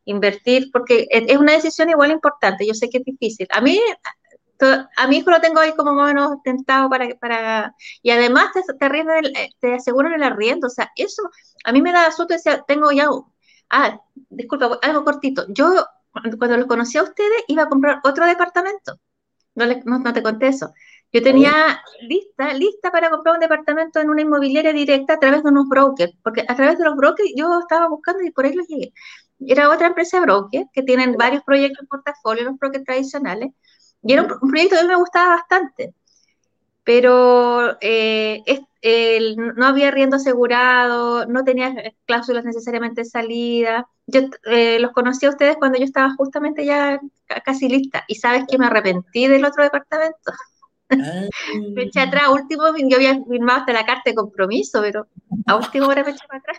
invertir, 0.07 0.71
porque 0.73 1.07
es 1.11 1.37
una 1.37 1.53
decisión 1.53 1.91
igual 1.91 2.11
importante, 2.13 2.67
yo 2.67 2.75
sé 2.75 2.89
que 2.89 2.99
es 2.99 3.05
difícil. 3.05 3.47
A 3.51 3.61
mí, 3.61 3.79
a 4.97 5.07
mi 5.07 5.19
hijo 5.19 5.31
lo 5.31 5.41
tengo 5.41 5.61
ahí 5.61 5.75
como 5.77 5.93
más 5.93 6.05
o 6.05 6.15
menos 6.15 6.43
tentado 6.43 6.89
para, 6.89 7.09
para 7.17 7.75
y 8.03 8.11
además 8.11 8.53
te, 8.55 8.63
te, 8.63 9.51
te 9.61 9.75
aseguran 9.75 10.15
el 10.15 10.23
arriendo, 10.23 10.69
o 10.69 10.71
sea, 10.71 10.91
eso 10.97 11.23
a 11.65 11.73
mí 11.73 11.83
me 11.83 11.93
da 11.93 12.11
susto, 12.11 12.35
decía, 12.35 12.65
tengo 12.67 12.91
ya, 12.93 13.09
ah, 13.71 14.01
disculpa, 14.31 14.79
algo 14.83 15.05
cortito, 15.05 15.45
yo 15.49 15.85
cuando 16.39 16.57
los 16.57 16.67
conocí 16.67 16.97
a 16.97 17.03
ustedes 17.03 17.45
iba 17.49 17.65
a 17.65 17.69
comprar 17.69 18.01
otro 18.05 18.25
departamento, 18.25 18.99
no, 19.55 19.67
no, 19.85 19.99
no 19.99 20.13
te 20.13 20.23
conté 20.23 20.49
eso. 20.49 20.73
Yo 21.13 21.23
tenía 21.23 21.81
lista, 22.03 22.53
lista 22.53 22.91
para 22.91 23.11
comprar 23.11 23.37
un 23.37 23.41
departamento 23.41 24.01
en 24.01 24.11
una 24.11 24.23
inmobiliaria 24.23 24.73
directa 24.73 25.15
a 25.15 25.19
través 25.19 25.43
de 25.43 25.51
unos 25.51 25.69
brokers, 25.69 26.13
porque 26.23 26.45
a 26.47 26.55
través 26.57 26.79
de 26.79 26.85
los 26.85 26.97
brokers 26.97 27.31
yo 27.35 27.61
estaba 27.61 27.89
buscando 27.89 28.23
y 28.23 28.33
por 28.33 28.45
ahí 28.45 28.55
los 28.55 28.67
llegué 28.67 28.93
era 29.41 29.71
otra 29.71 29.89
empresa 29.89 30.21
broker 30.21 30.67
que 30.73 30.83
tienen 30.83 31.17
varios 31.17 31.43
proyectos 31.45 31.83
en 31.83 31.89
portafolio, 31.89 32.45
los 32.45 32.59
brokers 32.59 32.85
tradicionales, 32.85 33.51
y 34.03 34.13
era 34.13 34.23
un, 34.23 34.51
proyecto 34.51 34.77
que 34.77 34.81
a 34.81 34.83
mí 34.83 34.89
me 34.89 34.97
gustaba 34.97 35.37
bastante, 35.37 35.95
pero 36.85 37.77
eh, 37.81 38.43
no 39.37 39.67
había 39.67 39.91
riendo 39.91 40.17
asegurado, 40.17 41.27
no 41.27 41.43
tenía 41.43 41.75
cláusulas 42.07 42.45
necesariamente 42.45 43.01
de 43.01 43.07
salida. 43.07 43.89
Yo 44.07 44.21
eh, 44.45 44.79
los 44.79 44.93
conocí 44.93 45.27
a 45.27 45.31
ustedes 45.31 45.57
cuando 45.57 45.79
yo 45.79 45.85
estaba 45.85 46.15
justamente 46.17 46.65
ya 46.65 47.01
casi 47.45 47.69
lista, 47.69 48.05
y 48.07 48.15
sabes 48.15 48.45
que 48.49 48.59
me 48.59 48.67
arrepentí 48.67 49.27
del 49.27 49.45
otro 49.45 49.65
departamento. 49.65 50.33
Ah. 50.91 51.27
me 51.75 51.83
eché 51.83 52.01
atrás, 52.01 52.29
último, 52.29 52.65
yo 52.77 52.97
había 52.97 53.21
firmado 53.25 53.61
hasta 53.61 53.73
la 53.73 53.85
carta 53.85 54.03
de 54.07 54.15
compromiso, 54.15 54.81
pero 54.81 55.09
a 55.47 55.57
último 55.57 55.89
hora 55.89 56.05
me 56.05 56.11
eché 56.11 56.27
para 56.29 56.39
atrás. 56.39 56.59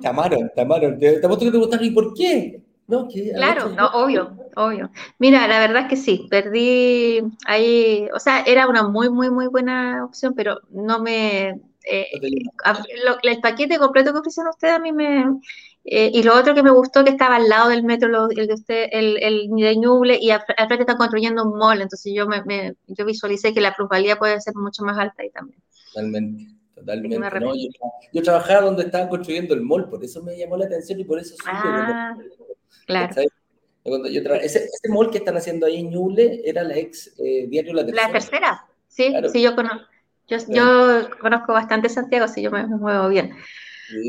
Te 0.00 0.08
amaron, 0.08 0.50
te 0.54 0.60
amaron. 0.60 0.98
Te, 0.98 1.20
te 1.20 1.28
que 1.28 1.50
te 1.50 1.58
gustaron. 1.58 1.84
¿Y 1.84 1.90
por 1.90 2.14
qué? 2.14 2.62
No, 2.90 3.06
claro, 3.06 3.68
no, 3.68 3.86
obvio, 3.90 4.36
obvio. 4.56 4.90
Mira, 5.20 5.46
la 5.46 5.60
verdad 5.60 5.82
es 5.82 5.88
que 5.88 5.96
sí, 5.96 6.26
perdí 6.28 7.22
ahí, 7.46 8.08
o 8.12 8.18
sea, 8.18 8.40
era 8.40 8.66
una 8.66 8.82
muy, 8.82 9.08
muy, 9.08 9.30
muy 9.30 9.46
buena 9.46 10.04
opción, 10.04 10.34
pero 10.34 10.60
no 10.70 11.00
me... 11.00 11.50
Eh, 11.88 12.06
el 13.22 13.40
paquete 13.40 13.78
completo 13.78 14.12
que 14.12 14.18
ofrecieron 14.18 14.50
ustedes 14.50 14.74
a 14.74 14.80
mí 14.80 14.92
me... 14.92 15.24
Eh, 15.84 16.10
y 16.12 16.24
lo 16.24 16.36
otro 16.36 16.52
que 16.52 16.64
me 16.64 16.72
gustó 16.72 17.04
que 17.04 17.10
estaba 17.10 17.36
al 17.36 17.48
lado 17.48 17.70
del 17.70 17.84
metro, 17.84 18.28
el 18.28 18.46
de 18.48 18.54
usted, 18.54 18.88
el, 18.90 19.22
el 19.22 19.48
de 19.50 19.76
Ñuble, 19.76 20.18
y 20.20 20.32
al, 20.32 20.42
frente 20.42 20.80
están 20.80 20.96
construyendo 20.96 21.44
un 21.44 21.56
mall, 21.56 21.80
entonces 21.80 22.12
yo 22.12 22.26
me, 22.26 22.42
me, 22.44 22.74
yo 22.88 23.04
visualicé 23.04 23.54
que 23.54 23.60
la 23.60 23.74
plusvalía 23.74 24.18
puede 24.18 24.40
ser 24.40 24.56
mucho 24.56 24.82
más 24.82 24.98
alta 24.98 25.22
ahí 25.22 25.30
también. 25.30 25.62
Totalmente. 25.94 26.59
Totalmente. 26.80 27.40
No, 27.40 27.52
yo, 28.12 28.22
trabajaba 28.22 28.62
donde 28.62 28.84
estaban 28.84 29.08
construyendo 29.08 29.54
el 29.54 29.60
mall, 29.60 29.88
por 29.88 30.02
eso 30.02 30.22
me 30.22 30.36
llamó 30.36 30.56
la 30.56 30.64
atención 30.64 30.98
y 30.98 31.04
por 31.04 31.18
eso 31.18 31.34
ah, 31.46 32.16
claro. 32.86 33.14
Cuando 33.82 34.08
yo 34.08 34.20
ese, 34.20 34.64
ese, 34.64 34.88
mall 34.88 35.10
que 35.10 35.18
están 35.18 35.36
haciendo 35.36 35.66
ahí 35.66 35.80
en 35.80 35.90
Ñuble 35.90 36.42
era 36.44 36.62
la 36.62 36.76
ex 36.76 37.14
eh, 37.18 37.46
diario 37.48 37.74
La 37.74 37.84
Tercera. 37.84 38.06
La 38.06 38.12
Tercera, 38.12 38.66
sí, 38.88 39.14
sí, 39.32 39.42
yo 39.42 39.54
conozco. 39.54 39.86
Yo, 40.28 40.38
yo, 40.48 41.10
conozco 41.20 41.52
bastante 41.52 41.88
Santiago, 41.88 42.28
sí, 42.28 42.42
yo 42.42 42.50
me, 42.50 42.66
muevo 42.66 43.08
bien. 43.08 43.34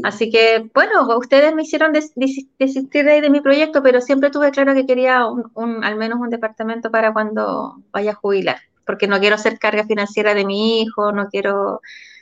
Así 0.04 0.30
que, 0.30 0.70
bueno, 0.76 1.18
ustedes 1.18 1.56
me 1.56 1.64
hicieron 1.64 1.92
desistir 1.92 3.06
de, 3.06 3.22
de 3.22 3.30
mi 3.32 3.42
proyecto, 3.42 3.82
pero 3.82 4.00
siempre 4.00 4.30
tuve 4.30 4.52
claro 4.52 4.76
que 4.76 4.86
quería 4.86 5.26
un, 5.26 5.84
al 5.84 5.96
menos 5.96 6.20
un 6.20 6.30
departamento 6.30 6.92
para 6.92 7.12
cuando 7.12 7.82
vaya 7.92 8.12
a 8.12 8.16
jubilar, 8.16 8.60
porque 8.86 9.08
no 9.08 9.20
quiero 9.20 9.40
ser 9.40 9.58
carga 9.58 9.84
financiera 9.86 10.36
de 10.36 10.46
mi 10.46 10.82
hijo, 10.82 11.12
no 11.12 11.28
quiero 11.30 11.82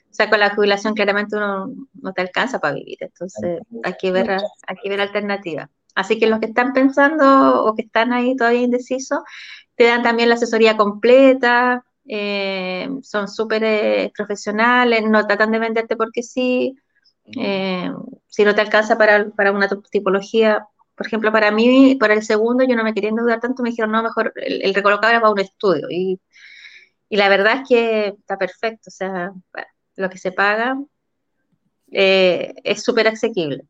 o 0.10 0.14
sea, 0.14 0.30
con 0.30 0.40
la 0.40 0.56
jubilación 0.56 0.96
claramente 0.96 1.36
uno 1.36 1.72
no 1.94 2.14
te 2.14 2.22
alcanza 2.22 2.60
para 2.60 2.76
vivir, 2.76 2.98
entonces 3.02 3.60
hay 3.84 3.94
que 4.00 4.12
ver, 4.12 4.30
hay 4.68 4.76
que 4.82 4.90
ver 4.90 5.02
alternativas. 5.02 5.70
Así 5.96 6.18
que 6.20 6.28
los 6.28 6.40
que 6.40 6.48
están 6.48 6.74
pensando 6.74 7.64
o 7.66 7.76
que 7.76 7.84
están 7.84 8.14
ahí 8.14 8.36
todavía 8.36 8.62
indecisos, 8.62 9.20
te 9.76 9.86
dan 9.86 10.04
también 10.04 10.30
la 10.30 10.36
asesoría 10.36 10.78
completa, 10.78 11.84
eh, 12.08 12.90
son 13.04 13.28
súper 13.28 13.64
eh, 13.64 14.12
profesionales, 14.16 15.04
no 15.08 15.26
tratan 15.28 15.52
de 15.52 15.60
venderte 15.60 15.96
porque 15.96 16.24
sí, 16.24 16.76
eh, 17.38 17.92
si 18.28 18.44
no 18.44 18.56
te 18.56 18.62
alcanza 18.62 18.98
para, 18.98 19.30
para, 19.30 19.52
una 19.52 19.70
tipología, 19.92 20.66
por 20.96 21.08
ejemplo, 21.08 21.32
para 21.32 21.52
mí, 21.52 21.96
para 22.00 22.14
el 22.16 22.24
segundo, 22.24 22.64
yo 22.66 22.76
no 22.76 22.84
me 22.84 22.94
quería 22.94 23.10
endeudar 23.10 23.40
tanto, 23.40 23.64
me 23.64 23.70
dijeron, 23.70 23.92
no, 23.92 24.04
mejor 24.04 24.34
el, 24.38 24.62
el 24.64 24.74
recolocado 24.74 25.12
era 25.12 25.22
para 25.22 25.34
un 25.34 25.40
estudio, 25.40 25.88
y, 25.90 26.20
y, 27.10 27.18
la 27.18 27.30
verdad 27.30 27.62
es 27.62 27.70
que 27.70 28.08
está 28.20 28.38
perfecto, 28.38 28.90
o 28.90 28.92
sea, 28.92 29.32
lo 30.00 30.10
que 30.10 30.18
se 30.18 30.32
paga, 30.32 30.82
eh, 31.92 32.54
es 32.64 32.84
súper 32.84 33.08
asequible. 33.08 33.66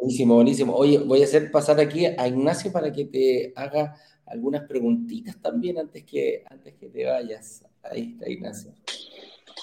Buenísimo, 0.00 0.34
buenísimo. 0.34 0.74
Oye, 0.74 0.98
voy 0.98 1.22
a 1.22 1.24
hacer 1.24 1.50
pasar 1.50 1.80
aquí 1.80 2.04
a 2.04 2.28
Ignacio 2.28 2.70
para 2.70 2.92
que 2.92 3.06
te 3.06 3.52
haga 3.56 3.96
algunas 4.26 4.62
preguntitas 4.68 5.40
también 5.40 5.78
antes 5.78 6.04
que, 6.04 6.44
antes 6.50 6.74
que 6.74 6.88
te 6.88 7.06
vayas. 7.06 7.64
Ahí 7.82 8.12
está 8.12 8.28
Ignacio. 8.28 8.72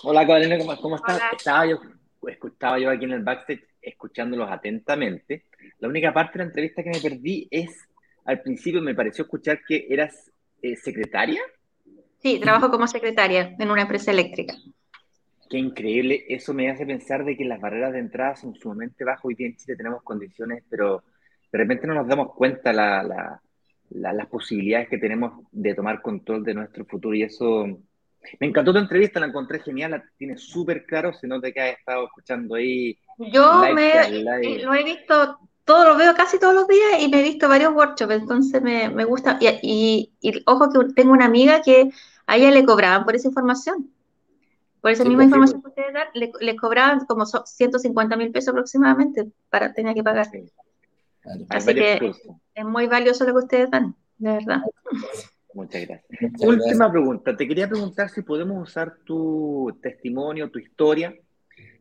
Hola, 0.04 0.26
Carolina, 0.26 0.58
¿cómo, 0.82 0.96
estás? 0.96 1.22
Estaba 1.38 1.68
yo, 1.68 1.78
estaba 2.28 2.80
yo 2.80 2.90
aquí 2.90 3.06
en 3.06 3.12
el 3.12 3.24
backstage 3.24 3.64
escuchándolos 3.80 4.50
atentamente. 4.50 5.46
La 5.78 5.88
única 5.88 6.12
parte 6.12 6.34
de 6.34 6.46
la 6.46 6.50
entrevista 6.50 6.82
que 6.84 6.90
me 6.90 7.00
perdí 7.00 7.48
es, 7.52 7.70
al 8.26 8.42
principio 8.42 8.82
me 8.82 8.96
pareció 8.96 9.26
escuchar 9.26 9.60
que 9.68 9.86
eras 9.90 10.32
eh, 10.64 10.76
secretaria. 10.76 11.42
Sí, 12.20 12.40
trabajo 12.40 12.72
como 12.72 12.88
secretaria 12.88 13.56
en 13.60 13.70
una 13.70 13.84
empresa 13.84 14.10
eléctrica. 14.10 14.56
Qué 15.50 15.58
increíble, 15.58 16.26
eso 16.30 16.54
me 16.54 16.70
hace 16.70 16.86
pensar 16.86 17.24
de 17.24 17.38
que 17.38 17.46
las 17.46 17.60
barreras 17.60 17.94
de 17.94 18.00
entrada 18.00 18.36
son 18.36 18.56
sumamente 18.56 19.04
bajas. 19.04 19.26
Hoy 19.26 19.36
día 19.36 19.48
en 19.48 19.56
Chile 19.56 19.76
tenemos 19.76 20.02
condiciones, 20.04 20.64
pero 20.70 21.04
de 21.52 21.58
repente 21.58 21.86
no 21.86 21.94
nos 21.94 22.08
damos 22.08 22.34
cuenta 22.34 22.74
la, 22.74 23.40
las 23.90 24.28
posibilidades 24.28 24.90
que 24.90 24.98
tenemos 24.98 25.46
de 25.52 25.76
tomar 25.76 26.02
control 26.02 26.44
de 26.44 26.56
nuestro 26.56 26.86
futuro 26.86 27.16
y 27.16 27.24
eso 27.24 27.68
me 28.40 28.48
encantó 28.48 28.72
tu 28.72 28.80
entrevista, 28.80 29.20
la 29.20 29.28
encontré 29.28 29.60
genial, 29.60 29.92
la 29.92 30.04
tienes 30.18 30.42
súper 30.42 30.86
claro, 30.86 31.14
se 31.14 31.28
nota 31.28 31.52
que 31.52 31.62
has 31.62 31.78
estado 31.78 32.06
escuchando 32.06 32.56
ahí. 32.56 32.98
Yo 33.18 33.62
me, 33.74 34.10
lo 34.64 34.74
he 34.74 34.84
visto, 34.84 35.40
todo 35.66 35.90
lo 35.90 35.98
veo 35.98 36.14
casi 36.16 36.40
todos 36.40 36.54
los 36.54 36.68
días 36.68 37.02
y 37.02 37.10
me 37.10 37.20
he 37.20 37.24
visto 37.24 37.48
varios 37.48 37.74
workshops, 37.74 38.14
entonces 38.14 38.62
me, 38.62 38.90
me 38.90 39.06
gusta. 39.06 39.38
Y, 39.42 40.12
y, 40.22 40.44
ojo 40.46 40.70
que 40.72 40.94
tengo 40.94 41.12
una 41.12 41.26
amiga 41.26 41.62
que 41.62 41.90
a 42.26 42.38
ella 42.38 42.52
le 42.52 42.66
cobraban 42.66 43.04
por 43.06 43.16
esa 43.16 43.28
información. 43.28 43.90
Por 44.84 44.91
esa 44.91 45.06
misma 45.06 45.19
pues, 45.19 45.28
información 45.28 45.62
pues. 45.62 45.74
que 45.74 45.80
ustedes 45.80 45.93
dan, 45.93 46.08
le, 46.13 46.32
le, 46.41 46.56
cobraban 46.58 47.06
como 47.06 47.26
150 47.26 48.17
mil 48.17 48.32
pesos 48.34 48.50
aproximadamente 48.50 49.32
para 49.50 49.74
tener 49.74 49.96
que 49.96 50.04
pagar. 50.04 50.28
Así 51.48 51.74
que 51.74 52.12
es 52.54 52.65
muy 52.65 52.88
valioso 52.88 53.24
lo 53.24 53.32
que 53.32 53.39
ustedes 53.39 53.72
dan, 53.72 53.96
de 54.17 54.32
verdad. 54.34 54.60
Muchas 55.54 55.88
gracias. 55.88 56.32
Última 56.41 56.91
pregunta. 56.91 57.34
Te 57.34 57.48
quería 57.48 57.69
preguntar 57.69 58.10
si 58.10 58.24
podemos 58.24 58.62
usar 58.62 58.98
tu 59.06 59.74
testimonio, 59.82 60.52
tu 60.52 60.60
historia, 60.60 61.15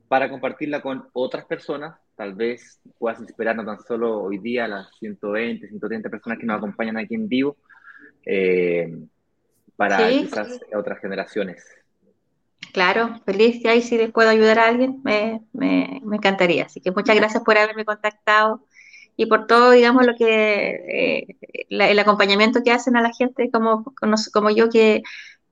para 0.06 0.30
compartirla 0.30 0.80
con 0.80 1.08
otras 1.12 1.44
personas. 1.44 1.98
Tal 2.14 2.34
vez 2.34 2.78
puedas 2.98 3.18
inspirar 3.18 3.56
no 3.56 3.64
tan 3.64 3.80
solo 3.80 4.22
hoy 4.22 4.38
día 4.38 4.66
a 4.66 4.68
las 4.68 4.96
120, 5.00 5.66
130 5.66 6.08
personas 6.08 6.38
que 6.38 6.46
nos 6.46 6.58
acompañan 6.58 6.98
aquí 6.98 7.16
en 7.16 7.28
vivo, 7.28 7.56
eh, 8.24 8.96
para 9.74 10.08
quizás 10.08 10.60
otras 10.72 11.00
generaciones. 11.00 11.81
Claro, 12.72 13.20
feliz 13.26 13.62
de 13.62 13.68
ahí 13.68 13.82
si 13.82 13.98
les 13.98 14.10
puedo 14.10 14.30
ayudar 14.30 14.58
a 14.58 14.66
alguien, 14.68 15.00
me, 15.04 15.42
me, 15.52 16.00
me 16.04 16.16
encantaría. 16.16 16.64
Así 16.64 16.80
que 16.80 16.90
muchas 16.90 17.16
gracias 17.16 17.42
por 17.44 17.58
haberme 17.58 17.84
contactado 17.84 18.66
y 19.16 19.26
por 19.26 19.46
todo, 19.46 19.72
digamos, 19.72 20.06
lo 20.06 20.14
que 20.16 21.26
eh, 21.28 21.36
el 21.68 21.98
acompañamiento 21.98 22.62
que 22.64 22.72
hacen 22.72 22.96
a 22.96 23.02
la 23.02 23.12
gente 23.12 23.50
como, 23.50 23.84
como 24.32 24.50
yo 24.50 24.70
que 24.70 25.02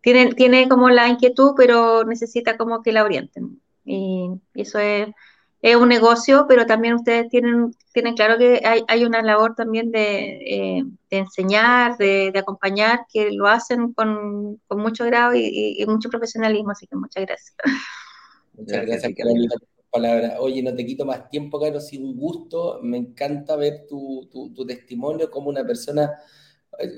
tiene, 0.01 0.35
tiene 0.35 0.69
como 0.69 0.89
la 0.91 1.09
inquietud, 1.09 1.53
pero 1.57 2.05
necesita 2.05 2.57
como 2.57 2.83
que 2.83 2.93
la 2.93 3.05
orienten. 3.05 3.61
Y, 3.85 4.31
eso 4.55 4.79
es, 4.79 5.09
es, 5.63 5.77
un 5.77 5.89
negocio, 5.89 6.47
pero 6.49 6.67
también 6.67 6.95
ustedes 6.95 7.29
tienen, 7.29 7.75
tienen 7.93 8.15
claro 8.15 8.39
que 8.39 8.61
hay, 8.65 8.83
hay 8.89 9.05
una 9.05 9.23
labor 9.23 9.55
también 9.55 9.91
de, 9.91 10.39
eh, 10.47 10.85
de 11.11 11.19
enseñar, 11.19 11.97
de, 11.97 12.31
de, 12.33 12.39
acompañar, 12.39 13.01
que 13.13 13.31
lo 13.33 13.47
hacen 13.47 13.93
con, 13.93 14.61
con 14.67 14.81
mucho 14.81 15.05
grado 15.05 15.35
y, 15.35 15.77
y, 15.79 15.87
mucho 15.87 16.09
profesionalismo, 16.09 16.71
así 16.71 16.87
que 16.87 16.97
muchas 16.97 17.25
gracias. 17.27 17.55
Muchas 18.55 18.87
gracias, 18.87 19.13
Carolina, 19.17 19.55
palabras. 19.91 20.35
Oye, 20.39 20.63
no 20.63 20.75
te 20.75 20.87
quito 20.87 21.05
más 21.05 21.29
tiempo, 21.29 21.61
Caro, 21.61 21.81
sí, 21.81 21.99
un 21.99 22.17
gusto. 22.17 22.81
Me 22.83 22.97
encanta 22.97 23.57
ver 23.57 23.87
tu, 23.89 24.29
tu, 24.31 24.67
testimonio 24.67 25.31
como 25.31 25.51
una 25.51 25.65
persona. 25.65 26.11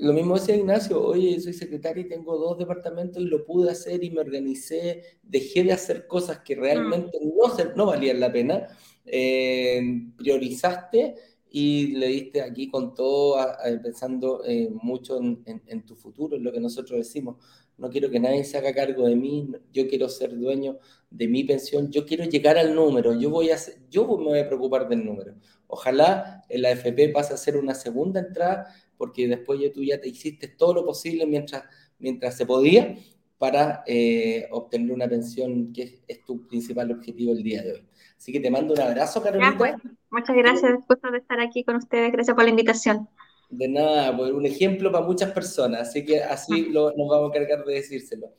Lo 0.01 0.13
mismo 0.13 0.35
decía 0.35 0.55
Ignacio, 0.55 1.03
oye, 1.03 1.39
soy 1.39 1.53
secretario 1.53 2.03
y 2.03 2.07
tengo 2.07 2.37
dos 2.37 2.57
departamentos 2.57 3.21
y 3.21 3.25
lo 3.25 3.43
pude 3.43 3.71
hacer 3.71 4.03
y 4.03 4.11
me 4.11 4.21
organicé, 4.21 5.03
dejé 5.23 5.63
de 5.63 5.73
hacer 5.73 6.07
cosas 6.07 6.39
que 6.39 6.55
realmente 6.55 7.19
mm. 7.19 7.29
no, 7.35 7.75
no 7.75 7.85
valían 7.87 8.19
la 8.19 8.31
pena, 8.31 8.67
eh, 9.05 9.81
priorizaste 10.15 11.15
y 11.49 11.87
le 11.95 12.07
diste 12.07 12.41
aquí 12.41 12.69
con 12.69 12.93
todo, 12.93 13.37
pensando 13.81 14.43
eh, 14.45 14.69
mucho 14.71 15.17
en, 15.19 15.43
en, 15.45 15.85
tu 15.85 15.95
futuro, 15.95 16.37
en 16.37 16.43
lo 16.43 16.51
que 16.51 16.59
nosotros 16.59 16.97
decimos 16.99 17.37
no 17.77 17.89
quiero 17.89 18.09
que 18.09 18.19
nadie 18.19 18.43
se 18.43 18.57
haga 18.57 18.73
cargo 18.73 19.07
de 19.07 19.15
mí, 19.15 19.51
yo 19.71 19.87
quiero 19.87 20.07
ser 20.07 20.37
dueño 20.37 20.77
de 21.09 21.27
mi 21.27 21.43
pensión, 21.43 21.91
yo 21.91 22.05
quiero 22.05 22.23
llegar 22.25 22.57
al 22.57 22.75
número, 22.75 23.13
yo, 23.19 23.29
voy 23.29 23.49
a 23.49 23.57
yo 23.89 24.05
me 24.17 24.25
voy 24.25 24.39
a 24.39 24.47
preocupar 24.47 24.87
del 24.87 25.05
número. 25.05 25.35
Ojalá 25.67 26.43
el 26.49 26.65
AFP 26.65 27.09
pase 27.09 27.33
a 27.33 27.37
ser 27.37 27.57
una 27.57 27.73
segunda 27.73 28.19
entrada, 28.19 28.67
porque 29.03 29.27
después 29.27 29.59
ya 29.59 29.69
tú 29.69 29.83
ya 29.83 29.99
te 29.99 30.07
hiciste 30.07 30.47
todo 30.47 30.75
lo 30.75 30.85
posible 30.85 31.25
mientras, 31.25 31.65
mientras 31.99 32.37
se 32.37 32.45
podía 32.45 32.95
para 33.37 33.83
eh, 33.85 34.47
obtener 34.49 34.93
una 34.93 35.09
pensión 35.09 35.73
que 35.73 35.99
es, 36.07 36.23
tu 36.23 36.47
principal 36.47 36.89
objetivo 36.89 37.33
el 37.33 37.43
día 37.43 37.61
de 37.63 37.73
hoy. 37.73 37.87
Así 38.17 38.31
que 38.31 38.39
te 38.39 38.49
mando 38.49 38.73
un 38.73 38.79
abrazo, 38.79 39.21
Carolina. 39.21 39.55
Pues, 39.57 39.73
muchas 40.09 40.37
gracias, 40.37 40.71
después 40.71 40.99
de 41.11 41.17
estar 41.17 41.41
aquí 41.41 41.65
con 41.65 41.75
ustedes. 41.75 42.13
Gracias 42.13 42.33
por 42.33 42.45
la 42.45 42.51
invitación. 42.51 43.09
De 43.49 43.67
nada, 43.67 44.15
pues 44.15 44.31
un 44.31 44.45
ejemplo 44.45 44.89
para 44.89 45.05
muchas 45.05 45.31
personas, 45.33 45.81
así 45.89 46.05
que 46.05 46.23
así 46.23 46.69
lo, 46.69 46.93
nos 46.95 47.09
vamos 47.09 47.31
a 47.31 47.33
cargar 47.33 47.65
de 47.65 47.73
decírselo. 47.73 48.31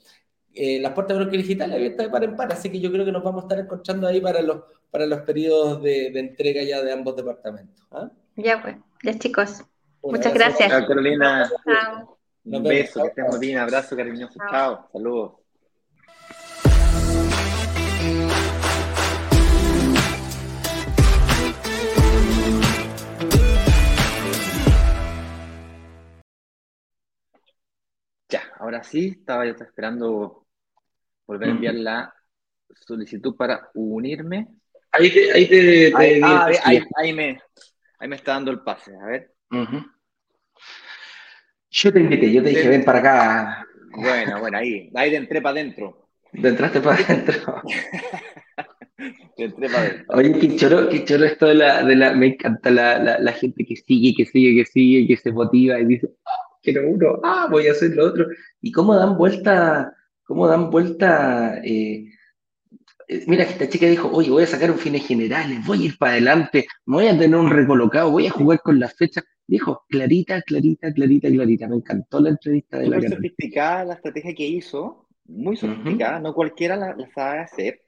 Eh, 0.55 0.81
las 0.81 0.95
puertas 0.95 1.19
de 1.19 1.25
Broker 1.25 1.43
Digital 1.43 1.75
abiertas 1.75 2.07
de 2.07 2.11
par 2.11 2.25
en 2.25 2.37
par, 2.37 2.51
así 2.51 2.71
que 2.71 2.81
yo 2.81 2.91
creo 2.91 3.05
que 3.05 3.13
nos 3.13 3.23
vamos 3.23 3.43
a 3.43 3.49
estar 3.49 3.59
encontrando 3.59 4.07
ahí 4.07 4.23
para 4.23 4.41
los, 4.41 4.63
para 4.91 5.05
los 5.05 5.21
periodos 5.21 5.83
de, 5.83 6.11
de 6.11 6.21
entrega 6.21 6.63
ya 6.63 6.81
de 6.81 6.91
ambos 6.91 7.17
departamentos. 7.17 7.87
¿ah? 7.91 8.11
Ya 8.37 8.63
pues, 8.63 8.77
ya 9.03 9.19
chicos. 9.19 9.63
Muchas 10.05 10.35
gracias. 10.35 10.71
Chao, 10.71 10.87
Carolina. 10.87 11.51
Un 12.45 12.63
beso, 12.63 13.03
que 13.03 13.09
estemos 13.09 13.39
bien, 13.39 13.59
abrazo 13.59 13.97
cariñoso. 13.97 14.39
Chao, 14.51 14.89
saludos. 14.93 15.45
ahora 28.65 28.83
sí, 28.83 29.17
estaba 29.19 29.45
yo 29.45 29.53
esperando 29.53 30.47
volver 31.27 31.49
a 31.49 31.53
enviar 31.53 31.75
la 31.75 32.15
solicitud 32.87 33.37
para 33.37 33.71
unirme. 33.75 34.49
Ahí 34.91 35.13
te, 35.13 35.33
ahí 35.33 35.49
te, 35.49 35.93
ah, 36.25 36.49
ahí, 36.97 37.13
me, 37.13 37.39
ahí 37.99 38.09
me 38.09 38.17
está 38.17 38.33
dando 38.33 38.51
el 38.51 38.61
pase, 38.61 38.97
a 38.97 39.07
ver. 39.07 39.35
Yo 41.77 41.93
te 41.93 41.99
invité, 41.99 42.33
yo 42.33 42.41
te 42.41 42.51
dije, 42.51 42.69
ven 42.69 42.85
para 42.85 42.99
acá. 43.01 43.67
Bueno, 43.97 44.39
bueno, 44.39 44.59
ahí, 44.59 44.93
ahí 44.95 45.11
te 45.11 45.17
entré 45.17 45.43
para 45.43 45.59
adentro. 45.59 46.07
Te 46.31 46.49
entraste 46.49 46.81
para 46.81 47.03
adentro. 47.03 47.63
te 49.37 49.45
entré 49.45 49.69
para 49.69 49.81
adentro. 49.81 50.17
Oye, 50.17 50.39
qué 50.39 50.55
choro, 50.55 50.89
qué 50.89 51.05
choro 51.05 51.25
esto 51.25 51.47
de 51.47 51.57
la, 51.57 51.83
de 51.83 51.97
la, 51.97 52.15
me 52.15 52.27
encanta 52.29 52.71
la, 52.71 53.01
la, 53.01 53.19
la 53.19 53.33
gente 53.33 53.65
que 53.65 53.75
sigue, 53.75 54.15
que 54.17 54.25
sigue, 54.25 54.55
que 54.63 54.71
sigue, 54.71 55.09
que 55.09 55.17
se 55.17 55.33
motiva 55.33 55.81
y 55.81 55.87
dice, 55.87 56.11
quiero 56.63 56.89
uno, 56.89 57.19
ah, 57.25 57.49
voy 57.51 57.67
a 57.67 57.73
hacer 57.73 57.91
lo 57.91 58.07
otro. 58.07 58.29
Y 58.61 58.71
cómo 58.71 58.95
dan 58.95 59.19
vuelta, 59.19 59.93
cómo 60.23 60.47
dan 60.47 60.71
vuelta, 60.71 61.59
eh, 61.65 62.05
eh, 63.09 63.25
mira 63.27 63.47
que 63.47 63.53
esta 63.55 63.69
chica 63.69 63.87
dijo, 63.87 64.09
oye, 64.13 64.31
voy 64.31 64.45
a 64.45 64.47
sacar 64.47 64.71
un 64.71 64.79
fines 64.79 65.05
generales, 65.05 65.59
voy 65.67 65.83
a 65.83 65.87
ir 65.87 65.99
para 65.99 66.13
adelante, 66.13 66.69
me 66.87 66.99
voy 66.99 67.09
a 67.09 67.19
tener 67.19 67.35
un 67.35 67.51
recolocado, 67.51 68.13
voy 68.13 68.29
a 68.29 68.31
jugar 68.31 68.61
con 68.61 68.79
las 68.79 68.95
fechas. 68.95 69.25
Dijo, 69.47 69.85
clarita, 69.89 70.41
clarita, 70.43 70.93
clarita, 70.93 71.29
clarita. 71.29 71.69
Me 71.69 71.77
encantó 71.77 72.21
la 72.21 72.31
entrevista 72.31 72.79
de 72.79 72.89
la 72.89 72.99
Muy 72.99 73.09
sofisticada 73.09 73.85
la 73.85 73.95
estrategia 73.95 74.35
que 74.35 74.47
hizo, 74.47 75.09
muy 75.27 75.57
sofisticada, 75.57 76.19
no 76.19 76.35
cualquiera 76.35 76.77
la, 76.77 76.95
la 76.95 77.09
sabe 77.11 77.41
hacer. 77.41 77.81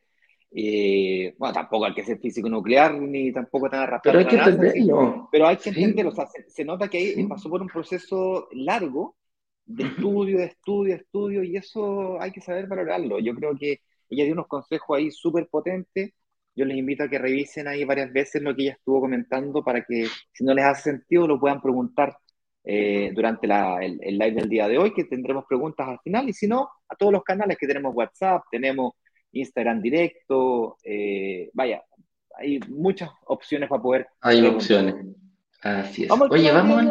Eh, 0.58 1.34
bueno, 1.38 1.52
tampoco 1.52 1.84
hay 1.84 1.94
que 1.94 2.04
ser 2.04 2.18
físico 2.18 2.48
nuclear 2.48 2.94
ni 2.94 3.32
tampoco 3.32 3.68
tan 3.68 3.86
rápido. 3.86 4.12
Pero 4.12 4.18
hay 4.18 4.26
que 4.26 4.36
entenderlo. 4.36 5.28
Pero 5.32 5.46
hay 5.46 5.56
que 5.56 5.68
entenderlo. 5.70 6.12
O 6.12 6.14
sea, 6.14 6.26
se, 6.46 6.64
nota 6.64 6.88
que 6.88 6.98
ahí 6.98 7.26
pasó 7.26 7.50
por 7.50 7.60
un 7.60 7.68
proceso 7.68 8.48
largo 8.52 9.16
de 9.64 9.84
estudio, 9.84 10.38
de 10.38 10.44
estudio, 10.44 10.94
de 10.94 11.00
estudio, 11.02 11.42
y 11.42 11.56
eso 11.56 12.20
hay 12.20 12.30
que 12.30 12.40
saber 12.40 12.66
valorarlo. 12.68 13.18
Yo 13.18 13.34
creo 13.34 13.56
que 13.56 13.80
ella 14.08 14.24
dio 14.24 14.32
unos 14.32 14.46
consejos 14.46 14.96
ahí 14.96 15.10
súper 15.10 15.48
potentes. 15.48 16.12
Yo 16.56 16.64
les 16.64 16.76
invito 16.76 17.04
a 17.04 17.08
que 17.08 17.18
revisen 17.18 17.68
ahí 17.68 17.84
varias 17.84 18.12
veces 18.12 18.42
lo 18.42 18.56
que 18.56 18.62
ella 18.62 18.72
estuvo 18.72 19.02
comentando 19.02 19.62
para 19.62 19.84
que, 19.84 20.06
si 20.32 20.44
no 20.44 20.54
les 20.54 20.64
hace 20.64 20.90
sentido, 20.90 21.28
lo 21.28 21.38
puedan 21.38 21.60
preguntar 21.60 22.16
eh, 22.64 23.12
durante 23.14 23.46
la, 23.46 23.78
el, 23.80 23.98
el 24.02 24.18
live 24.18 24.40
del 24.40 24.48
día 24.48 24.66
de 24.66 24.78
hoy, 24.78 24.92
que 24.92 25.04
tendremos 25.04 25.44
preguntas 25.46 25.86
al 25.86 26.00
final. 26.02 26.28
Y 26.28 26.32
si 26.32 26.48
no, 26.48 26.68
a 26.88 26.96
todos 26.96 27.12
los 27.12 27.22
canales 27.22 27.58
que 27.58 27.66
tenemos 27.66 27.94
WhatsApp, 27.94 28.42
tenemos 28.50 28.94
Instagram 29.32 29.80
directo, 29.80 30.76
eh, 30.82 31.50
vaya, 31.52 31.82
hay 32.38 32.60
muchas 32.68 33.10
opciones 33.26 33.68
para 33.68 33.82
poder. 33.82 34.06
Hay 34.20 34.44
opciones. 34.46 34.94
Así 35.62 36.02
es. 36.04 36.08
Vamos 36.08 36.28
Oye, 36.30 36.52
vamos. 36.52 36.84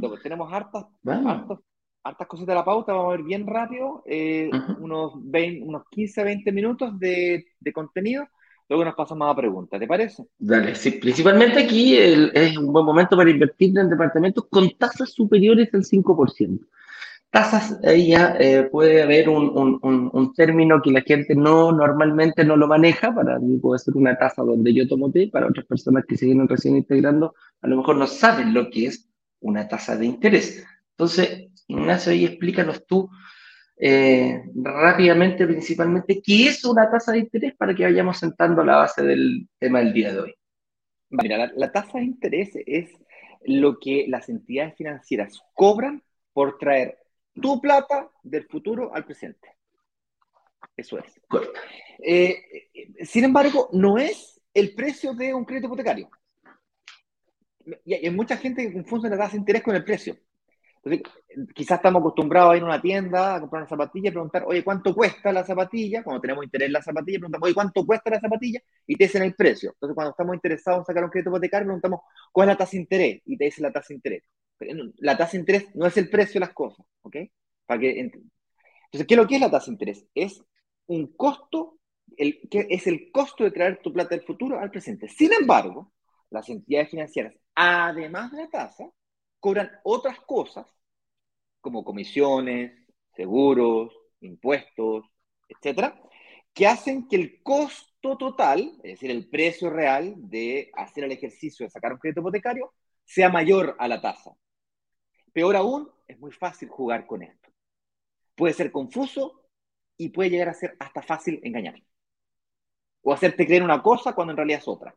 Pues 0.00 0.22
tenemos 0.22 0.52
hartas, 0.52 0.84
hartas, 1.06 1.58
hartas, 2.02 2.26
cosas 2.26 2.46
de 2.46 2.54
la 2.54 2.64
pauta, 2.64 2.92
vamos 2.92 3.12
a 3.12 3.16
ver 3.16 3.24
bien 3.24 3.46
rápido, 3.46 4.02
eh, 4.06 4.50
unos, 4.80 5.12
20, 5.16 5.64
unos 5.64 5.82
15, 5.90 6.24
20 6.24 6.52
minutos 6.52 6.98
de, 6.98 7.46
de, 7.60 7.72
contenido. 7.72 8.26
Luego 8.68 8.84
nos 8.84 8.94
pasamos 8.94 9.30
a 9.30 9.34
preguntas, 9.34 9.80
¿te 9.80 9.86
parece? 9.86 10.24
Dale, 10.38 10.74
sí, 10.74 10.90
principalmente 10.92 11.60
aquí 11.60 11.96
es 11.96 12.56
un 12.58 12.70
buen 12.70 12.84
momento 12.84 13.16
para 13.16 13.30
invertir 13.30 13.76
en 13.78 13.88
departamentos 13.88 14.44
con 14.50 14.70
tasas 14.76 15.10
superiores 15.10 15.72
al 15.72 15.84
5%. 15.84 16.60
tasas, 17.30 17.78
ahí 17.82 18.08
ya 18.08 18.36
eh, 18.38 18.68
puede 18.70 19.02
haber 19.02 19.30
un, 19.30 19.78
un, 19.82 20.34
término 20.34 20.82
que 20.82 20.90
la 20.90 21.00
gente 21.00 21.34
no 21.34 21.72
normalmente 21.72 22.44
no 22.44 22.56
lo 22.56 22.66
maneja. 22.66 23.14
Para 23.14 23.38
mí 23.38 23.56
puede 23.58 23.78
ser 23.78 23.96
una 23.96 24.18
tasa 24.18 24.42
donde 24.42 24.74
yo 24.74 24.86
tomo 24.86 25.10
té, 25.10 25.28
para 25.28 25.46
otras 25.46 25.64
personas 25.64 26.04
que 26.06 26.18
siguen 26.18 26.46
recién 26.46 26.76
integrando, 26.76 27.34
a 27.62 27.68
lo 27.68 27.78
mejor 27.78 27.96
no 27.96 28.06
saben 28.06 28.52
lo 28.52 28.68
que 28.68 28.86
es 28.86 29.08
una 29.40 29.66
tasa 29.66 29.96
de 29.96 30.06
interés. 30.06 30.66
Entonces, 30.90 31.48
Ignacio, 31.68 32.12
ahí 32.12 32.26
explícanos 32.26 32.84
tú 32.86 33.08
eh, 33.80 34.42
rápidamente, 34.54 35.46
principalmente, 35.46 36.20
qué 36.20 36.48
es 36.48 36.64
una 36.64 36.90
tasa 36.90 37.12
de 37.12 37.18
interés 37.18 37.54
para 37.54 37.74
que 37.74 37.84
vayamos 37.84 38.18
sentando 38.18 38.64
la 38.64 38.76
base 38.76 39.02
del 39.02 39.48
tema 39.58 39.78
del 39.78 39.92
día 39.92 40.12
de 40.12 40.20
hoy. 40.20 40.34
Mira, 41.10 41.50
la 41.54 41.72
tasa 41.72 41.98
de 41.98 42.04
interés 42.04 42.50
es 42.66 42.90
lo 43.44 43.78
que 43.78 44.06
las 44.08 44.28
entidades 44.28 44.74
financieras 44.76 45.40
cobran 45.54 46.02
por 46.32 46.58
traer 46.58 46.98
tu 47.40 47.60
plata 47.60 48.10
del 48.22 48.44
futuro 48.44 48.94
al 48.94 49.04
presente. 49.04 49.56
Eso 50.76 50.98
es. 50.98 51.20
Eh, 51.98 53.04
sin 53.04 53.24
embargo, 53.24 53.68
no 53.72 53.96
es 53.96 54.40
el 54.52 54.74
precio 54.74 55.14
de 55.14 55.34
un 55.34 55.44
crédito 55.44 55.68
hipotecario. 55.68 56.10
Y 57.84 57.94
hay 57.94 58.10
mucha 58.10 58.36
gente 58.36 58.66
que 58.66 58.72
confunde 58.72 59.10
la 59.10 59.18
tasa 59.18 59.32
de 59.32 59.38
interés 59.38 59.62
con 59.62 59.76
el 59.76 59.84
precio. 59.84 60.16
Quizás 61.54 61.78
estamos 61.78 62.00
acostumbrados 62.00 62.52
a 62.52 62.56
ir 62.56 62.62
a 62.62 62.66
una 62.66 62.80
tienda 62.80 63.34
a 63.34 63.40
comprar 63.40 63.62
una 63.62 63.68
zapatilla 63.68 64.08
y 64.08 64.12
preguntar, 64.12 64.44
oye, 64.46 64.64
¿cuánto 64.64 64.94
cuesta 64.94 65.32
la 65.32 65.44
zapatilla? 65.44 66.02
Cuando 66.02 66.20
tenemos 66.20 66.44
interés 66.44 66.66
en 66.66 66.72
la 66.72 66.82
zapatilla, 66.82 67.18
preguntamos, 67.18 67.46
oye, 67.46 67.54
¿cuánto 67.54 67.86
cuesta 67.86 68.10
la 68.10 68.20
zapatilla? 68.20 68.60
Y 68.86 68.96
te 68.96 69.04
dicen 69.04 69.22
el 69.22 69.34
precio. 69.34 69.70
Entonces, 69.72 69.94
cuando 69.94 70.10
estamos 70.10 70.34
interesados 70.34 70.80
en 70.80 70.84
sacar 70.86 71.04
un 71.04 71.10
crédito 71.10 71.30
hipotecario, 71.30 71.66
preguntamos, 71.66 72.00
¿cuál 72.32 72.48
es 72.48 72.54
la 72.54 72.58
tasa 72.58 72.70
de 72.72 72.78
interés? 72.78 73.22
Y 73.24 73.36
te 73.36 73.44
dicen 73.44 73.62
la 73.62 73.72
tasa 73.72 73.86
de 73.88 73.94
interés. 73.94 74.22
La 74.98 75.16
tasa 75.16 75.32
de 75.32 75.38
interés 75.38 75.74
no 75.74 75.86
es 75.86 75.96
el 75.96 76.10
precio 76.10 76.34
de 76.34 76.46
las 76.46 76.54
cosas, 76.54 76.84
¿ok? 77.02 77.16
Para 77.66 77.80
que, 77.80 78.00
entonces, 78.00 79.06
¿qué 79.06 79.14
es 79.14 79.16
lo 79.16 79.26
que 79.26 79.34
es 79.36 79.40
la 79.40 79.50
tasa 79.50 79.66
de 79.66 79.72
interés? 79.72 80.06
Es 80.14 80.42
un 80.86 81.14
costo, 81.14 81.78
el, 82.16 82.40
que 82.50 82.66
es 82.70 82.86
el 82.86 83.10
costo 83.12 83.44
de 83.44 83.50
traer 83.50 83.80
tu 83.82 83.92
plata 83.92 84.16
del 84.16 84.24
futuro 84.24 84.58
al 84.58 84.70
presente. 84.70 85.08
Sin 85.08 85.32
embargo, 85.32 85.92
las 86.30 86.48
entidades 86.48 86.90
financieras, 86.90 87.34
además 87.54 88.32
de 88.32 88.38
la 88.38 88.48
tasa, 88.48 88.90
cobran 89.40 89.70
otras 89.84 90.20
cosas, 90.20 90.66
como 91.60 91.84
comisiones, 91.84 92.72
seguros, 93.14 93.92
impuestos, 94.20 95.04
etcétera, 95.48 96.00
que 96.54 96.66
hacen 96.66 97.08
que 97.08 97.16
el 97.16 97.42
costo 97.42 98.16
total, 98.16 98.74
es 98.82 98.94
decir, 98.94 99.10
el 99.10 99.28
precio 99.28 99.70
real 99.70 100.14
de 100.16 100.70
hacer 100.74 101.04
el 101.04 101.12
ejercicio 101.12 101.66
de 101.66 101.70
sacar 101.70 101.92
un 101.92 101.98
crédito 101.98 102.20
hipotecario, 102.20 102.72
sea 103.04 103.28
mayor 103.28 103.76
a 103.78 103.88
la 103.88 104.00
tasa. 104.00 104.32
Peor 105.32 105.56
aún, 105.56 105.90
es 106.06 106.18
muy 106.18 106.32
fácil 106.32 106.68
jugar 106.68 107.06
con 107.06 107.22
esto 107.22 107.48
puede 108.38 108.54
ser 108.54 108.70
confuso 108.70 109.42
y 109.98 110.10
puede 110.10 110.30
llegar 110.30 110.48
a 110.48 110.54
ser 110.54 110.76
hasta 110.78 111.02
fácil 111.02 111.40
engañar. 111.42 111.82
O 113.02 113.12
hacerte 113.12 113.44
creer 113.44 113.64
una 113.64 113.82
cosa 113.82 114.14
cuando 114.14 114.30
en 114.30 114.36
realidad 114.36 114.60
es 114.60 114.68
otra. 114.68 114.94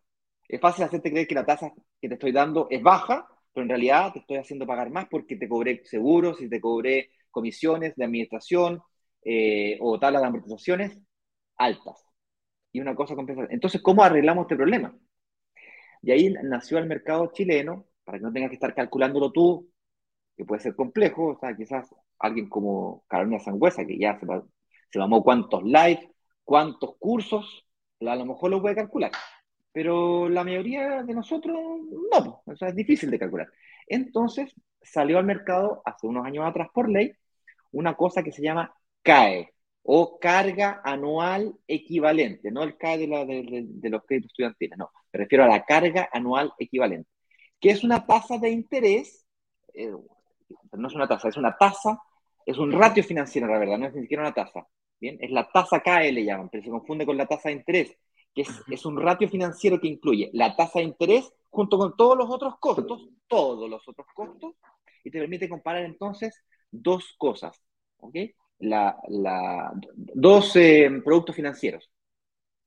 Es 0.48 0.62
fácil 0.62 0.84
hacerte 0.86 1.10
creer 1.10 1.28
que 1.28 1.36
la 1.36 1.46
tasa 1.46 1.74
que 2.00 2.08
te 2.08 2.14
estoy 2.14 2.32
dando 2.32 2.68
es 2.70 2.82
baja, 2.82 3.28
pero 3.54 3.64
en 3.64 3.70
realidad 3.70 4.14
te 4.14 4.20
estoy 4.20 4.38
haciendo 4.38 4.66
pagar 4.66 4.90
más 4.90 5.08
porque 5.10 5.36
te 5.36 5.50
cobré 5.50 5.84
seguros 5.86 6.42
y 6.42 6.50
te 6.50 6.62
cobré 6.62 7.10
comisiones 7.30 7.96
de 7.96 8.06
administración 8.06 8.82
eh, 9.24 9.78
o 9.82 10.00
tablas 10.00 10.22
de 10.22 10.28
amortizaciones 10.28 11.00
altas. 11.58 12.06
Y 12.72 12.80
una 12.80 12.96
cosa 12.96 13.16
compensa. 13.16 13.48
Entonces, 13.50 13.82
¿cómo 13.82 14.04
arreglamos 14.04 14.44
este 14.44 14.56
problema? 14.56 14.98
Y 16.02 16.12
ahí 16.12 16.34
nació 16.44 16.78
el 16.78 16.88
mercado 16.88 17.32
chileno, 17.34 17.86
para 18.04 18.18
que 18.18 18.24
no 18.24 18.34
tengas 18.34 18.50
que 18.50 18.56
estar 18.56 18.74
calculándolo 18.74 19.32
tú, 19.32 19.70
que 20.36 20.46
puede 20.46 20.62
ser 20.62 20.76
complejo, 20.76 21.28
o 21.30 21.40
sea, 21.40 21.56
quizás 21.56 21.94
alguien 22.20 22.50
como 22.50 23.04
Carolina 23.08 23.40
Sangüesa, 23.40 23.86
que 23.86 23.98
ya 23.98 24.20
se, 24.90 25.00
mamó 25.00 25.24
cuántos 25.24 25.64
live, 25.64 26.12
cuántos 26.44 26.96
cursos, 26.98 27.66
a 28.00 28.16
lo 28.16 28.26
mejor 28.26 28.52
lo 28.52 28.62
puede 28.62 28.76
calcular. 28.76 29.12
Pero 29.72 30.28
la 30.30 30.44
mayoría 30.44 31.04
de 31.04 31.14
nosotros 31.14 31.58
no, 32.12 32.44
o 32.46 32.56
sea, 32.56 32.70
es 32.70 32.76
difícil 32.76 33.10
de 33.10 33.20
calcular. 33.20 33.48
Entonces 33.88 34.54
salió 34.82 35.18
al 35.18 35.26
mercado 35.26 35.82
hace 35.86 36.08
unos 36.08 36.26
años 36.26 36.46
atrás 36.46 36.70
por 36.74 36.90
ley 36.90 37.14
una 37.72 37.96
cosa 37.96 38.24
que 38.24 38.32
se 38.32 38.42
llama 38.42 38.74
CAE 39.02 39.54
o 39.84 40.20
carga 40.20 40.82
anual 40.84 41.56
equivalente, 41.68 42.52
no 42.52 42.64
el 42.64 42.78
CAE 42.78 42.98
de, 43.00 43.08
la, 43.08 43.26
de, 43.26 43.90
los 43.90 44.04
créditos 44.06 44.32
estudiantiles, 44.32 44.78
no, 44.78 44.92
me 45.12 45.20
refiero 45.20 45.44
a 45.44 45.48
la 45.48 45.64
carga 45.64 46.10
anual 46.12 46.54
equivalente, 46.60 47.10
que 47.60 47.72
es 47.72 47.84
una 47.84 48.06
tasa 48.06 48.38
de 48.38 48.50
interés, 48.50 49.26
eh, 49.74 49.92
no 50.74 50.88
es 50.88 50.94
una 50.94 51.08
tasa, 51.08 51.30
es 51.30 51.38
una 51.38 51.58
tasa 51.58 52.00
es 52.46 52.58
un 52.58 52.72
ratio 52.72 53.04
financiero, 53.04 53.48
la 53.48 53.60
verdad, 53.60 53.78
no 53.78 53.88
es 53.88 53.94
ni 53.94 54.02
siquiera 54.02 54.24
una 54.24 54.34
tasa. 54.34 54.68
Bien, 55.00 55.18
es 55.20 55.32
la 55.32 55.50
tasa 55.50 55.80
KL, 55.80 56.14
le 56.14 56.26
llaman, 56.26 56.50
pero 56.50 56.64
se 56.64 56.70
confunde 56.70 57.06
con 57.06 57.18
la 57.18 57.26
tasa 57.26 57.50
de 57.50 57.56
interés, 57.56 57.98
que 58.34 58.42
es, 58.42 58.86
un 58.86 59.00
ratio 59.00 59.30
financiero 59.30 59.80
que 59.80 59.88
incluye 59.88 60.30
la 60.34 60.56
tasa 60.56 60.80
de 60.80 60.86
interés 60.86 61.34
junto 61.50 61.78
con 61.78 61.96
todos 61.98 62.18
los 62.18 62.30
otros 62.30 62.58
costos, 62.60 63.10
todos 63.28 63.70
los 63.70 63.88
otros 63.88 64.08
costos, 64.14 64.56
y 65.04 65.12
te 65.12 65.20
permite 65.20 65.50
comparar 65.50 65.84
entonces 65.84 66.44
dos 66.70 67.16
cosas, 67.18 67.62
¿ok? 67.98 68.16
La, 68.60 68.98
dos 69.96 70.56
eh, 70.56 70.90
productos 71.04 71.36
financieros. 71.36 71.92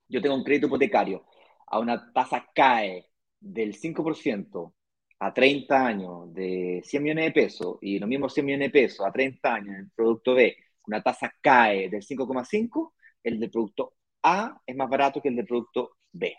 Yo 0.08 0.20
tengo 0.20 0.34
un 0.34 0.44
crédito 0.44 0.66
hipotecario 0.66 1.24
a 1.66 1.78
una 1.78 2.12
tasa 2.12 2.46
CAE 2.54 3.08
del 3.40 3.74
5%, 3.74 4.72
a 5.20 5.32
30 5.32 5.86
años 5.86 6.34
de 6.34 6.82
100 6.84 7.02
millones 7.02 7.24
de 7.26 7.32
pesos 7.32 7.78
y 7.80 7.98
los 7.98 8.08
mismos 8.08 8.34
100 8.34 8.46
millones 8.46 8.68
de 8.68 8.80
pesos 8.80 9.06
a 9.06 9.12
30 9.12 9.54
años 9.54 9.68
en 9.68 9.80
el 9.80 9.90
producto 9.90 10.34
B, 10.34 10.56
una 10.86 11.02
tasa 11.02 11.32
cae 11.40 11.88
del 11.88 12.02
5,5, 12.02 12.92
el 13.22 13.40
del 13.40 13.50
producto 13.50 13.94
A 14.24 14.60
es 14.66 14.74
más 14.74 14.90
barato 14.90 15.20
que 15.20 15.28
el 15.28 15.36
del 15.36 15.46
producto 15.46 15.98
B. 16.12 16.34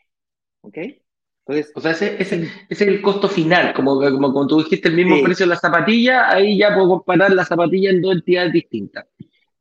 ¿Ok? 0.62 0.78
Entonces, 1.48 1.72
o 1.76 1.80
sea, 1.80 1.92
ese, 1.92 2.20
ese, 2.20 2.50
es 2.68 2.82
el 2.82 3.02
costo 3.02 3.30
final, 3.30 3.74
como, 3.74 4.00
como, 4.00 4.34
como 4.34 4.48
tú 4.48 4.64
dijiste, 4.64 4.90
el 4.90 4.96
mismo 4.96 5.22
precio 5.24 5.46
de 5.46 5.52
la 5.52 5.60
zapatilla, 5.60 6.32
ahí 6.32 6.58
ya 6.58 6.74
puedo 6.74 6.90
comparar 6.90 7.32
la 7.32 7.46
zapatilla 7.46 7.92
en 7.92 8.02
dos 8.02 8.16
entidades 8.16 8.52
distintas. 8.52 9.06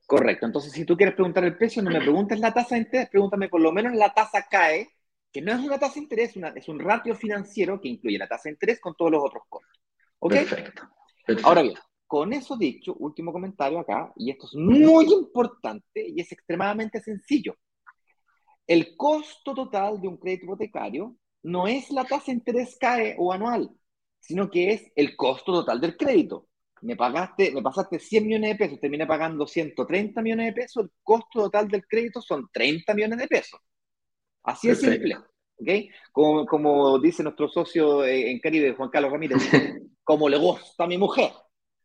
Correcto, 0.07 0.47
entonces 0.47 0.73
si 0.73 0.87
tú 0.87 0.97
quieres 0.97 1.15
preguntar 1.15 1.45
el 1.45 1.59
precio, 1.59 1.83
no 1.83 1.91
me 1.91 2.01
preguntes 2.01 2.41
la 2.41 2.55
tasa 2.55 2.75
de 2.75 2.83
interés, 2.83 3.11
pregúntame 3.11 3.51
por 3.51 3.61
lo 3.61 3.71
menos 3.71 3.95
la 3.95 4.15
tasa 4.15 4.47
CAE 4.51 4.89
que 5.35 5.43
no 5.43 5.53
es 5.53 5.59
una 5.59 5.79
tasa 5.79 5.95
de 5.95 6.01
interés, 6.03 6.37
es 6.55 6.69
un 6.69 6.79
ratio 6.79 7.15
financiero 7.17 7.81
que 7.81 7.89
incluye 7.89 8.17
la 8.17 8.29
tasa 8.29 8.45
de 8.45 8.53
interés 8.53 8.81
con 8.81 8.95
todos 8.95 9.11
los 9.11 9.25
otros 9.25 9.43
costos. 9.49 9.83
¿Ok? 10.21 10.33
Perfecto. 10.33 10.83
Ahora 11.43 11.63
bien, 11.63 11.75
con 12.07 12.33
eso 12.33 12.57
dicho, 12.57 12.95
último 12.95 13.33
comentario 13.33 13.81
acá, 13.81 14.13
y 14.15 14.31
esto 14.31 14.47
es 14.47 14.55
muy 14.55 15.13
importante 15.13 16.07
y 16.09 16.21
es 16.21 16.31
extremadamente 16.31 17.01
sencillo. 17.01 17.57
El 18.67 18.97
costo 18.97 19.55
total 19.55 20.01
de 20.01 20.09
un 20.09 20.17
crédito 20.17 20.47
hipotecario 20.47 21.17
no 21.43 21.67
es 21.69 21.91
la 21.91 22.05
tasa 22.05 22.27
de 22.27 22.33
interés 22.33 22.77
CAE 22.81 23.17
o 23.19 23.33
anual, 23.33 23.71
sino 24.21 24.51
que 24.51 24.73
es 24.73 24.93
el 24.97 25.17
costo 25.17 25.53
total 25.53 25.81
del 25.81 25.97
crédito. 25.97 26.49
Me 26.81 26.97
pagaste, 26.97 27.53
me 27.53 27.63
pasaste 27.63 27.99
100 27.99 28.27
millones 28.27 28.51
de 28.51 28.57
pesos, 28.57 28.81
terminé 28.81 29.07
pagando 29.07 29.47
130 29.47 30.21
millones 30.23 30.47
de 30.47 30.53
pesos, 30.53 30.85
el 30.85 30.91
costo 31.03 31.43
total 31.45 31.69
del 31.69 31.87
crédito 31.87 32.21
son 32.21 32.49
30 32.53 32.95
millones 32.95 33.19
de 33.19 33.29
pesos. 33.29 33.61
Así 34.43 34.69
es 34.69 34.81
simple. 34.81 35.17
¿okay? 35.59 35.89
Como, 36.13 36.47
como 36.47 36.99
dice 36.99 37.23
nuestro 37.23 37.49
socio 37.49 38.05
eh, 38.05 38.31
en 38.31 38.41
Caribe, 38.41 38.75
Juan 38.75 38.91
Carlos 38.91 39.13
Ramírez, 39.13 39.39
como 40.05 40.29
le 40.29 40.39
gusta 40.39 40.85
a 40.85 40.87
mi 40.87 40.99
mujer. 40.99 41.31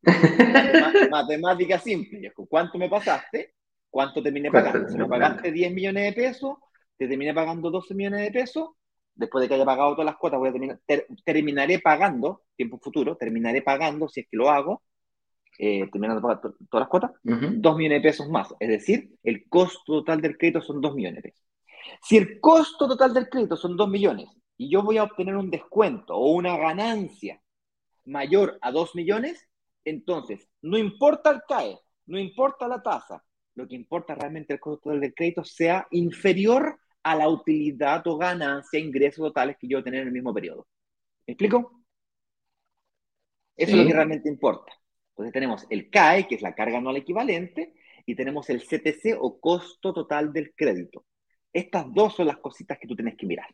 Matemática 1.11 1.79
simple. 1.79 2.31
¿Cuánto 2.47 2.77
me 2.77 2.89
pasaste? 2.89 3.55
¿Cuánto 3.89 4.21
terminé 4.21 4.51
pagando? 4.51 4.87
Si 4.87 4.97
me 4.97 5.07
pagaste 5.07 5.51
10 5.51 5.73
millones 5.73 6.03
de 6.03 6.21
pesos, 6.21 6.57
te 6.99 7.07
terminé 7.07 7.33
pagando 7.33 7.71
12 7.71 7.95
millones 7.95 8.21
de 8.21 8.31
pesos. 8.31 8.71
Después 9.15 9.41
de 9.41 9.47
que 9.47 9.55
haya 9.55 9.65
pagado 9.65 9.93
todas 9.93 10.05
las 10.05 10.17
cuotas, 10.17 10.39
voy 10.39 10.49
a 10.49 10.51
terminar, 10.51 10.79
terminaré 11.25 11.79
pagando, 11.79 12.43
tiempo 12.55 12.77
futuro, 12.77 13.15
terminaré 13.15 13.61
pagando, 13.61 14.07
si 14.07 14.21
es 14.21 14.27
que 14.29 14.37
lo 14.37 14.49
hago, 14.49 14.83
eh, 15.57 15.89
terminando 15.91 16.21
de 16.21 16.21
pagar 16.21 16.41
todas 16.41 16.81
las 16.83 16.87
cuotas, 16.87 17.11
2 17.23 17.77
millones 17.77 18.01
de 18.01 18.09
pesos 18.09 18.29
más. 18.29 18.53
Es 18.59 18.69
decir, 18.69 19.17
el 19.23 19.47
costo 19.49 19.99
total 19.99 20.21
del 20.21 20.37
crédito 20.37 20.61
son 20.61 20.81
2 20.81 20.93
millones 20.93 21.23
de 21.23 21.29
pesos. 21.29 21.45
Si 22.01 22.17
el 22.17 22.39
costo 22.39 22.87
total 22.87 23.13
del 23.13 23.29
crédito 23.29 23.55
son 23.55 23.75
2 23.75 23.89
millones 23.89 24.29
y 24.57 24.69
yo 24.69 24.83
voy 24.83 24.97
a 24.97 25.03
obtener 25.03 25.35
un 25.35 25.49
descuento 25.49 26.15
o 26.15 26.31
una 26.31 26.57
ganancia 26.57 27.41
mayor 28.05 28.57
a 28.61 28.71
2 28.71 28.95
millones, 28.95 29.47
entonces 29.85 30.47
no 30.61 30.77
importa 30.77 31.31
el 31.31 31.41
CAE, 31.47 31.79
no 32.07 32.19
importa 32.19 32.67
la 32.67 32.81
tasa, 32.81 33.23
lo 33.55 33.67
que 33.67 33.75
importa 33.75 34.15
realmente 34.15 34.53
el 34.53 34.59
costo 34.59 34.83
total 34.83 35.01
del 35.01 35.13
crédito 35.13 35.43
sea 35.43 35.87
inferior 35.91 36.77
a 37.11 37.15
la 37.15 37.27
utilidad 37.27 38.05
o 38.07 38.17
ganancia, 38.17 38.79
ingresos 38.79 39.25
totales 39.25 39.57
que 39.59 39.67
yo 39.67 39.77
voy 39.77 39.81
a 39.81 39.83
tener 39.83 40.01
en 40.01 40.07
el 40.07 40.13
mismo 40.13 40.33
periodo. 40.33 40.67
¿Me 41.25 41.33
explico? 41.33 41.81
Eso 43.55 43.71
es 43.71 43.77
lo 43.77 43.87
que 43.87 43.93
realmente 43.93 44.29
importa. 44.29 44.71
Entonces 45.09 45.33
tenemos 45.33 45.65
el 45.69 45.89
CAE, 45.89 46.27
que 46.27 46.35
es 46.35 46.41
la 46.41 46.53
carga 46.53 46.77
anual 46.77 46.97
equivalente, 46.97 47.73
y 48.05 48.15
tenemos 48.15 48.49
el 48.49 48.61
CTC 48.61 49.17
o 49.19 49.39
costo 49.39 49.93
total 49.93 50.31
del 50.31 50.53
crédito. 50.55 51.05
Estas 51.51 51.91
dos 51.91 52.15
son 52.15 52.27
las 52.27 52.37
cositas 52.37 52.77
que 52.79 52.87
tú 52.87 52.95
tienes 52.95 53.17
que 53.17 53.25
mirar. 53.25 53.47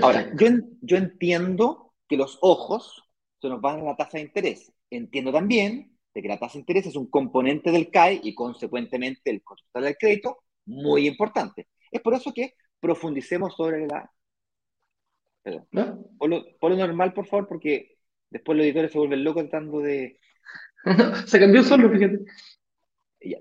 Ahora, 0.00 0.32
yo, 0.36 0.46
yo 0.80 0.96
entiendo 0.96 1.92
que 2.08 2.16
los 2.16 2.38
ojos 2.40 3.02
se 3.40 3.48
nos 3.48 3.60
van 3.60 3.80
a 3.80 3.84
la 3.84 3.96
tasa 3.96 4.18
de 4.18 4.24
interés. 4.24 4.72
Entiendo 4.90 5.32
también 5.32 5.98
de 6.14 6.22
que 6.22 6.28
la 6.28 6.38
tasa 6.38 6.54
de 6.54 6.60
interés 6.60 6.86
es 6.86 6.96
un 6.96 7.10
componente 7.10 7.70
del 7.70 7.90
CAE 7.90 8.20
y 8.22 8.34
consecuentemente 8.34 9.30
el 9.30 9.42
costo 9.42 9.66
total 9.72 9.84
del 9.84 9.96
crédito 9.98 10.44
muy 10.66 11.06
importante. 11.06 11.68
Es 11.92 12.00
por 12.00 12.14
eso 12.14 12.32
que 12.32 12.54
profundicemos 12.80 13.54
sobre 13.54 13.86
la... 13.86 14.10
Perdón. 15.42 15.68
¿No? 15.70 16.76
normal, 16.76 17.12
por 17.12 17.26
favor, 17.26 17.46
porque 17.46 17.98
después 18.30 18.56
los 18.56 18.64
editores 18.64 18.90
se 18.90 18.98
vuelven 18.98 19.22
locos 19.22 19.48
tratando 19.48 19.80
de... 19.80 20.18
se 21.26 21.38
cambió 21.38 21.62
solo, 21.62 21.90
fíjate. 21.90 22.18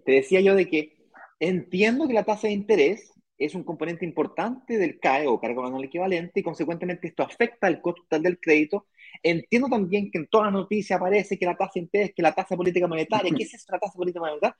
te 0.05 0.11
decía 0.11 0.41
yo 0.41 0.53
de 0.53 0.69
que 0.69 0.97
entiendo 1.39 2.07
que 2.07 2.13
la 2.13 2.23
tasa 2.23 2.47
de 2.47 2.53
interés 2.53 3.11
es 3.45 3.55
un 3.55 3.63
componente 3.63 4.05
importante 4.05 4.77
del 4.77 4.99
CAE 4.99 5.27
o 5.27 5.39
cargo 5.39 5.65
anual 5.65 5.85
equivalente 5.85 6.39
y 6.39 6.43
consecuentemente 6.43 7.07
esto 7.07 7.23
afecta 7.23 7.67
el 7.67 7.81
costo 7.81 8.03
total 8.03 8.23
del 8.23 8.39
crédito. 8.39 8.87
Entiendo 9.23 9.67
también 9.67 10.11
que 10.11 10.19
en 10.19 10.27
todas 10.27 10.45
las 10.45 10.53
noticias 10.53 10.97
aparece 10.97 11.39
que 11.39 11.45
la 11.45 11.57
tasa 11.57 11.71
de 11.75 11.81
interés, 11.81 12.13
que 12.15 12.21
la 12.21 12.33
tasa 12.33 12.55
política 12.55 12.87
monetaria, 12.87 13.31
¿qué 13.35 13.43
es 13.43 13.53
esta 13.53 13.79
tasa 13.79 13.93
política 13.93 14.19
monetaria? 14.19 14.55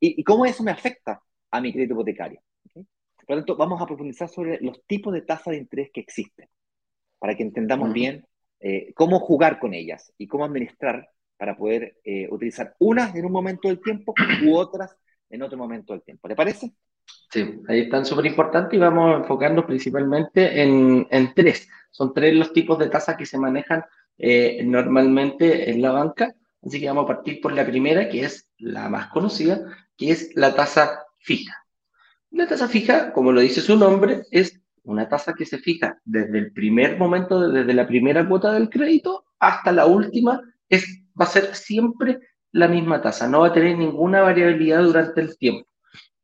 ¿Y, 0.00 0.22
cómo 0.24 0.46
eso 0.46 0.62
me 0.62 0.70
afecta 0.70 1.20
a 1.50 1.60
mi 1.60 1.72
crédito 1.72 1.94
hipotecario? 1.94 2.40
Por 3.28 3.36
lo 3.36 3.42
tanto, 3.42 3.56
vamos 3.56 3.82
a 3.82 3.84
profundizar 3.84 4.30
sobre 4.30 4.58
los 4.62 4.82
tipos 4.86 5.12
de 5.12 5.20
tasa 5.20 5.50
de 5.50 5.58
interés 5.58 5.90
que 5.92 6.00
existen 6.00 6.48
para 7.18 7.36
que 7.36 7.42
entendamos 7.42 7.92
bien 7.92 8.26
eh, 8.58 8.94
cómo 8.94 9.20
jugar 9.20 9.58
con 9.58 9.74
ellas 9.74 10.14
y 10.16 10.26
cómo 10.26 10.46
administrar 10.46 11.10
para 11.36 11.54
poder 11.54 11.98
eh, 12.04 12.26
utilizar 12.30 12.74
unas 12.78 13.14
en 13.14 13.26
un 13.26 13.32
momento 13.32 13.68
del 13.68 13.82
tiempo 13.82 14.14
u 14.46 14.56
otras 14.56 14.96
en 15.28 15.42
otro 15.42 15.58
momento 15.58 15.92
del 15.92 16.02
tiempo. 16.02 16.26
¿Le 16.26 16.36
parece? 16.36 16.72
Sí, 17.30 17.60
ahí 17.68 17.80
están 17.80 18.06
súper 18.06 18.24
importantes 18.24 18.74
y 18.74 18.80
vamos 18.80 19.14
a 19.14 19.18
enfocarnos 19.18 19.66
principalmente 19.66 20.62
en, 20.62 21.06
en, 21.10 21.34
tres. 21.34 21.68
Son 21.90 22.14
tres 22.14 22.34
los 22.34 22.54
tipos 22.54 22.78
de 22.78 22.88
tasas 22.88 23.16
que 23.18 23.26
se 23.26 23.36
manejan 23.36 23.84
eh, 24.16 24.62
normalmente 24.64 25.70
en 25.70 25.82
la 25.82 25.90
banca. 25.90 26.34
Así 26.62 26.80
que 26.80 26.88
vamos 26.88 27.04
a 27.04 27.08
partir 27.08 27.42
por 27.42 27.52
la 27.52 27.66
primera, 27.66 28.08
que 28.08 28.22
es 28.22 28.48
la 28.56 28.88
más 28.88 29.08
conocida, 29.08 29.60
que 29.98 30.12
es 30.12 30.34
la 30.34 30.54
tasa 30.54 31.04
fija. 31.18 31.57
La 32.30 32.46
tasa 32.46 32.68
fija, 32.68 33.12
como 33.12 33.32
lo 33.32 33.40
dice 33.40 33.60
su 33.60 33.76
nombre, 33.76 34.22
es 34.30 34.60
una 34.82 35.08
tasa 35.08 35.34
que 35.34 35.46
se 35.46 35.58
fija 35.58 35.98
desde 36.04 36.38
el 36.38 36.52
primer 36.52 36.98
momento, 36.98 37.48
desde 37.48 37.74
la 37.74 37.86
primera 37.86 38.26
cuota 38.28 38.52
del 38.52 38.68
crédito 38.68 39.24
hasta 39.38 39.72
la 39.72 39.86
última, 39.86 40.40
es, 40.68 40.84
va 41.18 41.24
a 41.24 41.28
ser 41.28 41.54
siempre 41.54 42.18
la 42.52 42.68
misma 42.68 43.00
tasa, 43.00 43.28
no 43.28 43.40
va 43.40 43.48
a 43.48 43.52
tener 43.52 43.76
ninguna 43.76 44.22
variabilidad 44.22 44.82
durante 44.82 45.20
el 45.20 45.36
tiempo. 45.38 45.68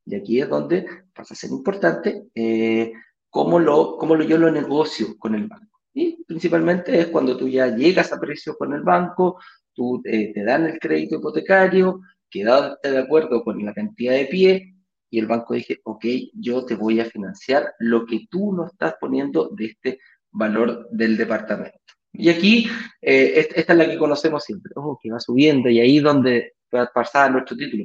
Y 0.07 0.15
aquí 0.15 0.41
es 0.41 0.49
donde 0.49 0.87
pasa 1.15 1.35
a 1.35 1.37
ser 1.37 1.51
importante 1.51 2.25
eh, 2.35 2.93
cómo, 3.31 3.59
lo, 3.59 3.97
cómo 3.97 4.21
yo 4.23 4.39
lo 4.39 4.51
negocio 4.51 5.17
con 5.19 5.35
el 5.35 5.47
banco. 5.47 5.81
Y 5.95 6.23
principalmente 6.25 6.99
es 6.99 7.07
cuando 7.09 7.37
tú 7.37 7.49
ya 7.49 7.69
llegas 7.69 8.13
a 8.13 8.21
precio 8.21 8.57
con 8.57 8.75
el 8.75 8.83
banco, 8.83 9.39
tú 9.73 10.03
eh, 10.05 10.33
te 10.35 10.45
dan 10.45 10.67
el 10.67 10.79
crédito 10.79 11.17
hipotecario, 11.17 12.01
quedaste 12.29 12.91
de 12.91 12.99
acuerdo 12.99 13.43
con 13.43 13.65
la 13.65 13.73
cantidad 13.73 14.15
de 14.15 14.27
pie 14.27 14.74
y 15.15 15.19
el 15.21 15.29
banco 15.29 15.55
dice, 15.55 15.81
ok, 15.85 16.05
yo 16.33 16.65
te 16.65 16.75
voy 16.75 16.99
a 16.99 17.05
financiar 17.05 17.73
lo 17.79 18.05
que 18.05 18.27
tú 18.29 18.53
no 18.53 18.67
estás 18.67 18.97
poniendo 19.01 19.49
de 19.51 19.67
este 19.67 20.01
valor 20.33 20.89
del 20.91 21.17
departamento. 21.17 21.79
Y 22.13 22.31
aquí, 22.31 22.69
eh, 23.01 23.47
esta 23.57 23.73
es 23.73 23.79
la 23.79 23.87
que 23.87 23.97
conocemos 23.97 24.43
siempre, 24.43 24.73
oh, 24.75 24.99
que 25.01 25.13
va 25.13 25.21
subiendo 25.21 25.69
y 25.69 25.79
ahí 25.79 26.01
donde 26.01 26.55
va 26.75 26.91
a 26.93 27.29
nuestro 27.29 27.57
título 27.57 27.85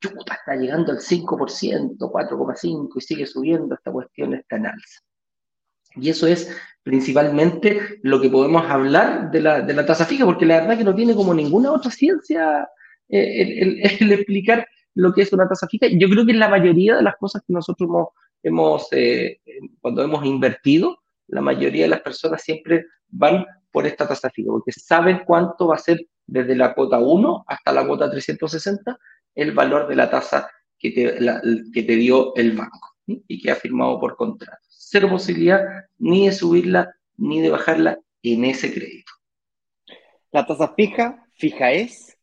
está 0.00 0.56
llegando 0.56 0.92
al 0.92 0.98
5%, 0.98 1.96
4,5% 1.98 2.92
y 2.96 3.00
sigue 3.00 3.26
subiendo, 3.26 3.74
esta 3.74 3.92
cuestión 3.92 4.34
está 4.34 4.56
en 4.56 4.66
alza. 4.66 5.00
Y 5.94 6.10
eso 6.10 6.26
es 6.26 6.54
principalmente 6.82 8.00
lo 8.02 8.20
que 8.20 8.28
podemos 8.28 8.68
hablar 8.68 9.30
de 9.30 9.40
la, 9.40 9.60
de 9.62 9.72
la 9.72 9.86
tasa 9.86 10.04
fija, 10.04 10.24
porque 10.24 10.46
la 10.46 10.60
verdad 10.60 10.78
que 10.78 10.84
no 10.84 10.94
tiene 10.94 11.14
como 11.14 11.32
ninguna 11.32 11.72
otra 11.72 11.90
ciencia 11.90 12.68
eh, 13.08 13.78
el, 14.00 14.12
explicar 14.12 14.66
lo 14.96 15.12
que 15.12 15.22
es 15.22 15.32
una 15.32 15.46
tasa 15.46 15.68
fija. 15.68 15.86
Yo 15.92 16.08
creo 16.08 16.26
que 16.26 16.32
la 16.32 16.48
mayoría 16.48 16.96
de 16.96 17.02
las 17.02 17.16
cosas 17.16 17.42
que 17.46 17.52
nosotros 17.52 17.88
hemos, 18.42 18.88
eh, 18.92 19.40
cuando 19.80 20.02
hemos 20.02 20.24
invertido, 20.24 21.02
la 21.28 21.42
mayoría 21.42 21.84
de 21.84 21.90
las 21.90 22.00
personas 22.00 22.42
siempre 22.42 22.86
van 23.08 23.44
por 23.70 23.86
esta 23.86 24.08
tasa 24.08 24.30
fija, 24.30 24.50
porque 24.50 24.72
saben 24.72 25.20
cuánto 25.26 25.68
va 25.68 25.74
a 25.74 25.78
ser 25.78 26.00
desde 26.26 26.56
la 26.56 26.74
cuota 26.74 26.98
1 26.98 27.44
hasta 27.46 27.72
la 27.72 27.86
cuota 27.86 28.10
360 28.10 28.98
el 29.34 29.52
valor 29.52 29.86
de 29.86 29.96
la 29.96 30.10
tasa 30.10 30.50
que 30.78 30.90
te, 30.90 31.18
que 31.72 31.82
te 31.82 31.96
dio 31.96 32.34
el 32.36 32.52
banco 32.52 32.96
y 33.06 33.40
que 33.40 33.50
ha 33.50 33.56
firmado 33.56 34.00
por 34.00 34.16
contrato. 34.16 34.56
Cero 34.68 35.08
posibilidad 35.10 35.62
ni 35.98 36.26
de 36.26 36.32
subirla 36.32 36.96
ni 37.18 37.42
de 37.42 37.50
bajarla 37.50 37.98
en 38.22 38.46
ese 38.46 38.72
crédito. 38.72 39.12
La 40.32 40.46
tasa 40.46 40.72
fija, 40.74 41.22
fija 41.34 41.72
es, 41.72 42.15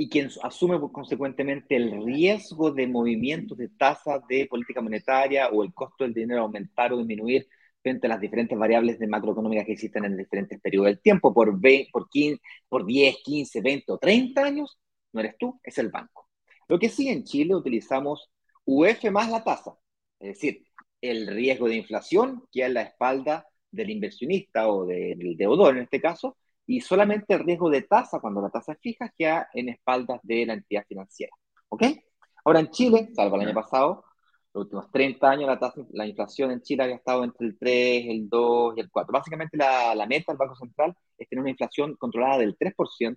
y 0.00 0.08
quien 0.08 0.30
asume 0.42 0.80
consecuentemente 0.90 1.76
el 1.76 2.02
riesgo 2.02 2.70
de 2.70 2.86
movimientos 2.86 3.58
de 3.58 3.68
tasas 3.68 4.26
de 4.28 4.46
política 4.46 4.80
monetaria 4.80 5.50
o 5.50 5.62
el 5.62 5.74
costo 5.74 6.04
del 6.04 6.14
dinero 6.14 6.40
aumentar 6.40 6.94
o 6.94 6.96
disminuir 6.96 7.46
frente 7.82 8.06
a 8.06 8.10
las 8.10 8.20
diferentes 8.20 8.58
variables 8.58 8.98
de 8.98 9.06
macroeconómica 9.06 9.62
que 9.62 9.72
existen 9.72 10.06
en 10.06 10.16
diferentes 10.16 10.58
periodos 10.58 10.86
del 10.86 11.02
tiempo, 11.02 11.34
por, 11.34 11.60
20, 11.60 11.90
por, 11.92 12.08
15, 12.08 12.40
por 12.66 12.86
10, 12.86 13.16
15, 13.22 13.60
20 13.60 13.92
o 13.92 13.98
30 13.98 14.42
años, 14.42 14.78
no 15.12 15.20
eres 15.20 15.36
tú, 15.38 15.60
es 15.62 15.76
el 15.76 15.90
banco. 15.90 16.30
Lo 16.66 16.78
que 16.78 16.88
sí 16.88 17.10
en 17.10 17.24
Chile 17.24 17.54
utilizamos 17.54 18.30
UF 18.64 19.04
más 19.10 19.30
la 19.30 19.44
tasa, 19.44 19.76
es 20.18 20.28
decir, 20.28 20.64
el 21.02 21.26
riesgo 21.26 21.68
de 21.68 21.76
inflación 21.76 22.42
que 22.50 22.64
es 22.64 22.70
la 22.72 22.82
espalda 22.82 23.46
del 23.70 23.90
inversionista 23.90 24.66
o 24.66 24.86
del 24.86 25.36
deudor 25.36 25.76
en 25.76 25.82
este 25.82 26.00
caso, 26.00 26.38
y 26.70 26.80
solamente 26.80 27.34
el 27.34 27.40
riesgo 27.40 27.68
de 27.68 27.82
tasa 27.82 28.20
cuando 28.20 28.40
la 28.40 28.48
tasa 28.48 28.74
es 28.74 28.78
fija 28.78 29.12
queda 29.18 29.48
en 29.54 29.70
espaldas 29.70 30.20
de 30.22 30.46
la 30.46 30.52
entidad 30.52 30.84
financiera. 30.86 31.32
¿Ok? 31.68 31.82
Ahora 32.44 32.60
en 32.60 32.70
Chile, 32.70 33.10
salvo 33.12 33.34
el 33.34 33.48
año 33.48 33.54
pasado, 33.54 34.04
los 34.54 34.66
últimos 34.66 34.88
30 34.92 35.30
años 35.30 35.48
la, 35.48 35.58
tasa, 35.58 35.82
la 35.90 36.06
inflación 36.06 36.52
en 36.52 36.62
Chile 36.62 36.84
había 36.84 36.94
estado 36.94 37.24
entre 37.24 37.48
el 37.48 37.58
3, 37.58 38.04
el 38.10 38.28
2 38.28 38.74
y 38.76 38.80
el 38.82 38.88
4. 38.88 39.12
Básicamente 39.12 39.56
la, 39.56 39.96
la 39.96 40.06
meta 40.06 40.30
del 40.30 40.38
Banco 40.38 40.54
Central 40.54 40.94
es 41.18 41.28
tener 41.28 41.40
una 41.40 41.50
inflación 41.50 41.96
controlada 41.96 42.38
del 42.38 42.56
3% 42.56 43.16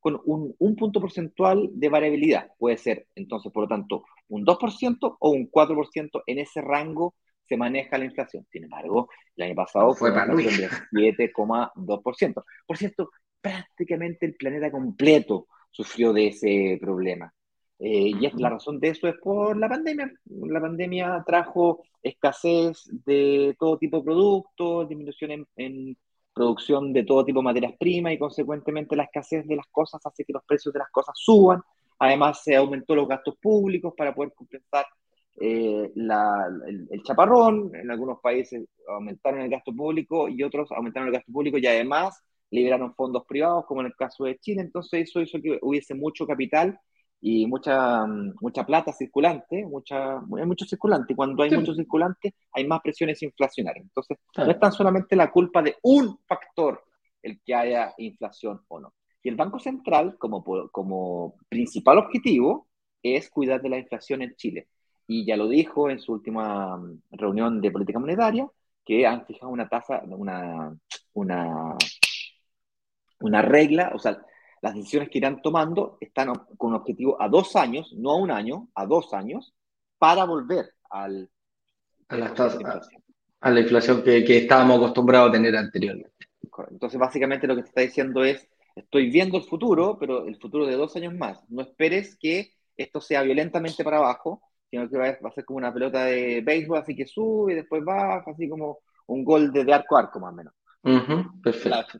con 0.00 0.18
un, 0.24 0.54
un, 0.58 0.76
punto 0.76 0.98
porcentual 0.98 1.68
de 1.72 1.88
variabilidad. 1.90 2.48
Puede 2.58 2.78
ser, 2.78 3.08
entonces, 3.14 3.52
por 3.52 3.64
lo 3.64 3.68
tanto, 3.68 4.04
un 4.28 4.46
2% 4.46 5.16
o 5.20 5.30
un 5.30 5.50
4%. 5.50 6.22
En 6.26 6.38
ese 6.38 6.62
rango 6.62 7.14
se 7.48 7.56
maneja 7.56 7.98
la 7.98 8.04
inflación. 8.04 8.46
Sin 8.50 8.64
embargo, 8.64 9.08
el 9.36 9.44
año 9.44 9.54
pasado 9.54 9.94
fue, 9.94 10.10
una 10.10 10.26
inflación 10.26 10.70
de 10.92 11.14
7,2%. 11.16 12.44
Por 12.66 12.76
cierto, 12.76 13.10
prácticamente 13.40 14.26
el 14.26 14.34
planeta 14.34 14.70
completo 14.70 15.46
sufrió 15.70 16.12
de 16.12 16.28
ese 16.28 16.78
problema. 16.80 17.32
Eh, 17.78 18.12
y 18.18 18.40
la 18.40 18.50
razón 18.50 18.80
de 18.80 18.88
eso 18.88 19.06
es 19.06 19.16
por 19.22 19.56
la 19.56 19.68
pandemia. 19.68 20.10
La 20.24 20.60
pandemia 20.60 21.22
trajo 21.26 21.82
escasez 22.02 22.88
de 23.04 23.54
todo 23.58 23.78
tipo 23.78 23.98
de 23.98 24.04
productos, 24.04 24.88
disminución 24.88 25.46
en 25.56 25.96
producción 26.36 26.92
de 26.92 27.02
todo 27.02 27.24
tipo 27.24 27.40
de 27.40 27.44
materias 27.44 27.72
primas 27.78 28.12
y 28.12 28.18
consecuentemente 28.18 28.94
la 28.94 29.04
escasez 29.04 29.46
de 29.46 29.56
las 29.56 29.66
cosas 29.68 30.04
hace 30.04 30.22
que 30.22 30.34
los 30.34 30.44
precios 30.44 30.70
de 30.72 30.80
las 30.80 30.90
cosas 30.90 31.14
suban. 31.16 31.62
Además, 31.98 32.42
se 32.44 32.54
aumentó 32.54 32.94
los 32.94 33.08
gastos 33.08 33.36
públicos 33.40 33.94
para 33.96 34.14
poder 34.14 34.34
compensar 34.34 34.84
eh, 35.40 35.92
el, 35.94 37.02
chaparrón. 37.02 37.70
En 37.74 37.90
algunos 37.90 38.20
países 38.20 38.64
aumentaron 38.88 39.40
el 39.40 39.50
gasto 39.50 39.72
público 39.74 40.28
y 40.28 40.42
otros 40.42 40.70
aumentaron 40.72 41.08
el 41.08 41.14
gasto 41.14 41.32
público 41.32 41.58
y 41.58 41.66
además 41.66 42.22
liberaron 42.50 42.94
fondos 42.94 43.24
privados, 43.26 43.66
como 43.66 43.80
en 43.80 43.88
el 43.88 43.96
caso 43.96 44.24
de 44.24 44.38
Chile. 44.38 44.62
Entonces, 44.62 45.08
eso 45.08 45.20
hizo 45.20 45.40
que 45.40 45.58
hubiese 45.62 45.94
mucho 45.94 46.26
capital 46.26 46.78
y 47.20 47.46
mucha, 47.46 48.06
mucha 48.40 48.64
plata 48.64 48.92
circulante, 48.92 49.64
mucha, 49.66 50.18
hay 50.18 50.46
mucho 50.46 50.64
circulante, 50.66 51.12
y 51.12 51.16
cuando 51.16 51.42
hay 51.42 51.50
mucho 51.50 51.74
circulante 51.74 52.34
hay 52.52 52.66
más 52.66 52.80
presiones 52.82 53.22
inflacionarias. 53.22 53.84
Entonces, 53.84 54.18
no 54.36 54.50
es 54.50 54.60
tan 54.60 54.72
solamente 54.72 55.16
la 55.16 55.30
culpa 55.30 55.62
de 55.62 55.76
un 55.82 56.18
factor 56.26 56.84
el 57.22 57.40
que 57.44 57.54
haya 57.54 57.94
inflación 57.98 58.60
o 58.68 58.80
no. 58.80 58.94
Y 59.22 59.28
el 59.28 59.36
Banco 59.36 59.58
Central, 59.58 60.16
como, 60.18 60.44
como 60.70 61.34
principal 61.48 61.98
objetivo, 61.98 62.68
es 63.02 63.28
cuidar 63.28 63.60
de 63.60 63.70
la 63.70 63.78
inflación 63.78 64.22
en 64.22 64.34
Chile. 64.36 64.68
Y 65.06 65.24
ya 65.24 65.36
lo 65.36 65.48
dijo 65.48 65.88
en 65.90 66.00
su 66.00 66.12
última 66.12 66.76
mm, 66.76 67.00
reunión 67.12 67.60
de 67.60 67.70
política 67.70 67.98
monetaria, 67.98 68.48
que 68.84 69.06
han 69.06 69.26
fijado 69.26 69.50
una 69.50 69.68
tasa, 69.68 70.02
una, 70.06 70.76
una, 71.14 71.76
una 73.20 73.42
regla, 73.42 73.92
o 73.94 73.98
sea, 73.98 74.18
las 74.62 74.74
decisiones 74.74 75.10
que 75.10 75.18
irán 75.18 75.42
tomando 75.42 75.98
están 76.00 76.32
con 76.56 76.70
un 76.70 76.76
objetivo 76.76 77.20
a 77.20 77.28
dos 77.28 77.56
años, 77.56 77.92
no 77.94 78.10
a 78.10 78.16
un 78.16 78.30
año, 78.30 78.68
a 78.74 78.86
dos 78.86 79.12
años, 79.12 79.54
para 79.98 80.24
volver 80.24 80.74
al, 80.90 81.30
a, 82.08 82.16
la, 82.16 82.34
a 83.40 83.50
la 83.50 83.60
inflación 83.60 84.02
que, 84.02 84.24
que, 84.24 84.38
estábamos 84.38 84.76
acostumbrados 84.78 85.30
a 85.30 85.32
tener 85.32 85.56
anteriormente. 85.56 86.26
Entonces, 86.70 86.98
básicamente 86.98 87.46
lo 87.46 87.56
que 87.56 87.62
te 87.62 87.68
está 87.68 87.80
diciendo 87.82 88.24
es, 88.24 88.48
estoy 88.74 89.10
viendo 89.10 89.36
el 89.36 89.44
futuro, 89.44 89.98
pero 89.98 90.26
el 90.26 90.36
futuro 90.36 90.66
de 90.66 90.76
dos 90.76 90.96
años 90.96 91.14
más. 91.14 91.42
No 91.48 91.62
esperes 91.62 92.16
que 92.16 92.52
esto 92.76 93.00
sea 93.00 93.22
violentamente 93.22 93.84
para 93.84 93.98
abajo, 93.98 94.42
sino 94.70 94.88
que 94.88 94.98
va 94.98 95.08
a 95.08 95.30
ser 95.32 95.44
como 95.44 95.58
una 95.58 95.72
pelota 95.72 96.04
de 96.04 96.40
béisbol, 96.40 96.78
así 96.78 96.94
que 96.94 97.06
sube 97.06 97.52
y 97.52 97.56
después 97.56 97.84
baja, 97.84 98.30
así 98.30 98.48
como 98.48 98.78
un 99.06 99.24
gol 99.24 99.52
de, 99.52 99.72
arco 99.72 99.96
a 99.96 100.00
arco 100.00 100.20
más 100.20 100.32
o 100.32 100.36
menos. 100.36 100.54
perfecto. 101.42 101.98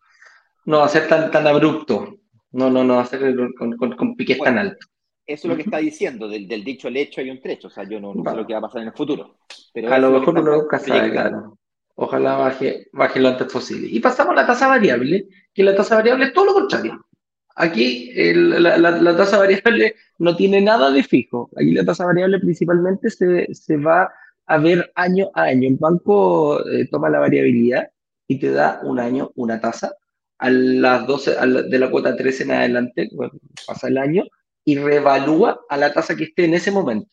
No 0.65 0.79
va 0.79 0.87
a 0.87 0.89
ser 0.89 1.09
tan, 1.09 1.31
tan 1.31 1.47
abrupto. 1.47 2.17
No, 2.53 2.71
no, 2.71 2.83
no 2.83 2.99
hacer 2.99 3.37
con, 3.59 3.77
con, 3.77 4.17
piques 4.17 4.39
tan 4.39 4.59
altos. 4.59 4.89
Eso 5.27 5.47
es 5.47 5.51
lo 5.51 5.57
que 5.57 5.63
está 5.63 5.79
diciendo, 5.79 6.29
del, 6.29 6.47
dicho 6.47 6.87
al 6.87 6.97
hecho 6.97 7.21
hay 7.21 7.31
un 7.31 7.41
trecho, 7.41 7.67
o 7.67 7.71
sea, 7.71 7.83
yo 7.89 7.99
no, 7.99 8.15
sé 8.15 8.37
lo 8.37 8.47
que 8.47 8.53
va 8.53 8.61
a 8.61 8.63
pasar 8.63 8.83
en 8.83 8.89
el 8.89 8.95
futuro. 8.95 9.39
Pero 9.73 9.93
a 9.93 9.99
lo 9.99 10.11
mejor 10.11 10.39
uno 10.39 10.57
nunca 10.57 10.79
sabe, 10.79 11.11
claro. 11.11 11.59
Ojalá 11.97 12.37
baje, 12.37 12.87
baje 12.93 13.19
lo 13.19 13.29
antes 13.29 13.51
posible. 13.53 13.89
Y 13.91 14.01
pasamos 14.01 14.33
a 14.33 14.43
la 14.43 14.47
tasa 14.47 14.69
variable, 14.69 15.27
que 15.53 15.63
la 15.63 15.75
tasa 15.75 15.97
variable 15.97 16.27
es 16.27 16.33
todo 16.33 16.45
lo 16.45 16.55
contrario. 16.55 17.06
Aquí 17.57 18.13
la, 18.15 19.17
tasa 19.17 19.39
variable 19.39 19.95
no 20.19 20.37
tiene 20.37 20.61
nada 20.61 20.91
de 20.91 21.03
fijo. 21.03 21.51
Aquí 21.57 21.73
la 21.73 21.85
tasa 21.85 22.05
variable 22.05 22.39
principalmente 22.39 23.11
se, 23.11 23.53
se 23.55 23.77
va 23.79 24.13
a 24.47 24.59
ver 24.59 24.93
año 24.95 25.31
a 25.35 25.45
año. 25.45 25.69
El 25.69 25.77
banco 25.77 26.65
eh, 26.69 26.87
toma 26.91 27.11
la 27.11 27.19
variabilidad 27.19 27.89
y 28.29 28.39
te 28.39 28.51
da 28.51 28.81
un 28.83 29.01
año 29.01 29.33
una 29.37 29.61
tasa. 29.61 29.95
A 30.39 30.51
las 30.51 31.07
12, 31.07 31.35
de 31.71 31.79
la 31.79 31.91
cuota 31.91 32.15
13 32.15 32.43
en 32.43 32.51
adelante, 32.51 33.09
pasa 33.67 33.89
el 33.89 33.97
año, 33.97 34.25
y 34.67 34.77
revalúa 34.77 35.61
a 35.71 35.79
la 35.79 35.95
tasa 35.95 36.15
que 36.15 36.25
esté 36.25 36.45
en 36.45 36.55
ese 36.55 36.71
momento. 36.71 37.09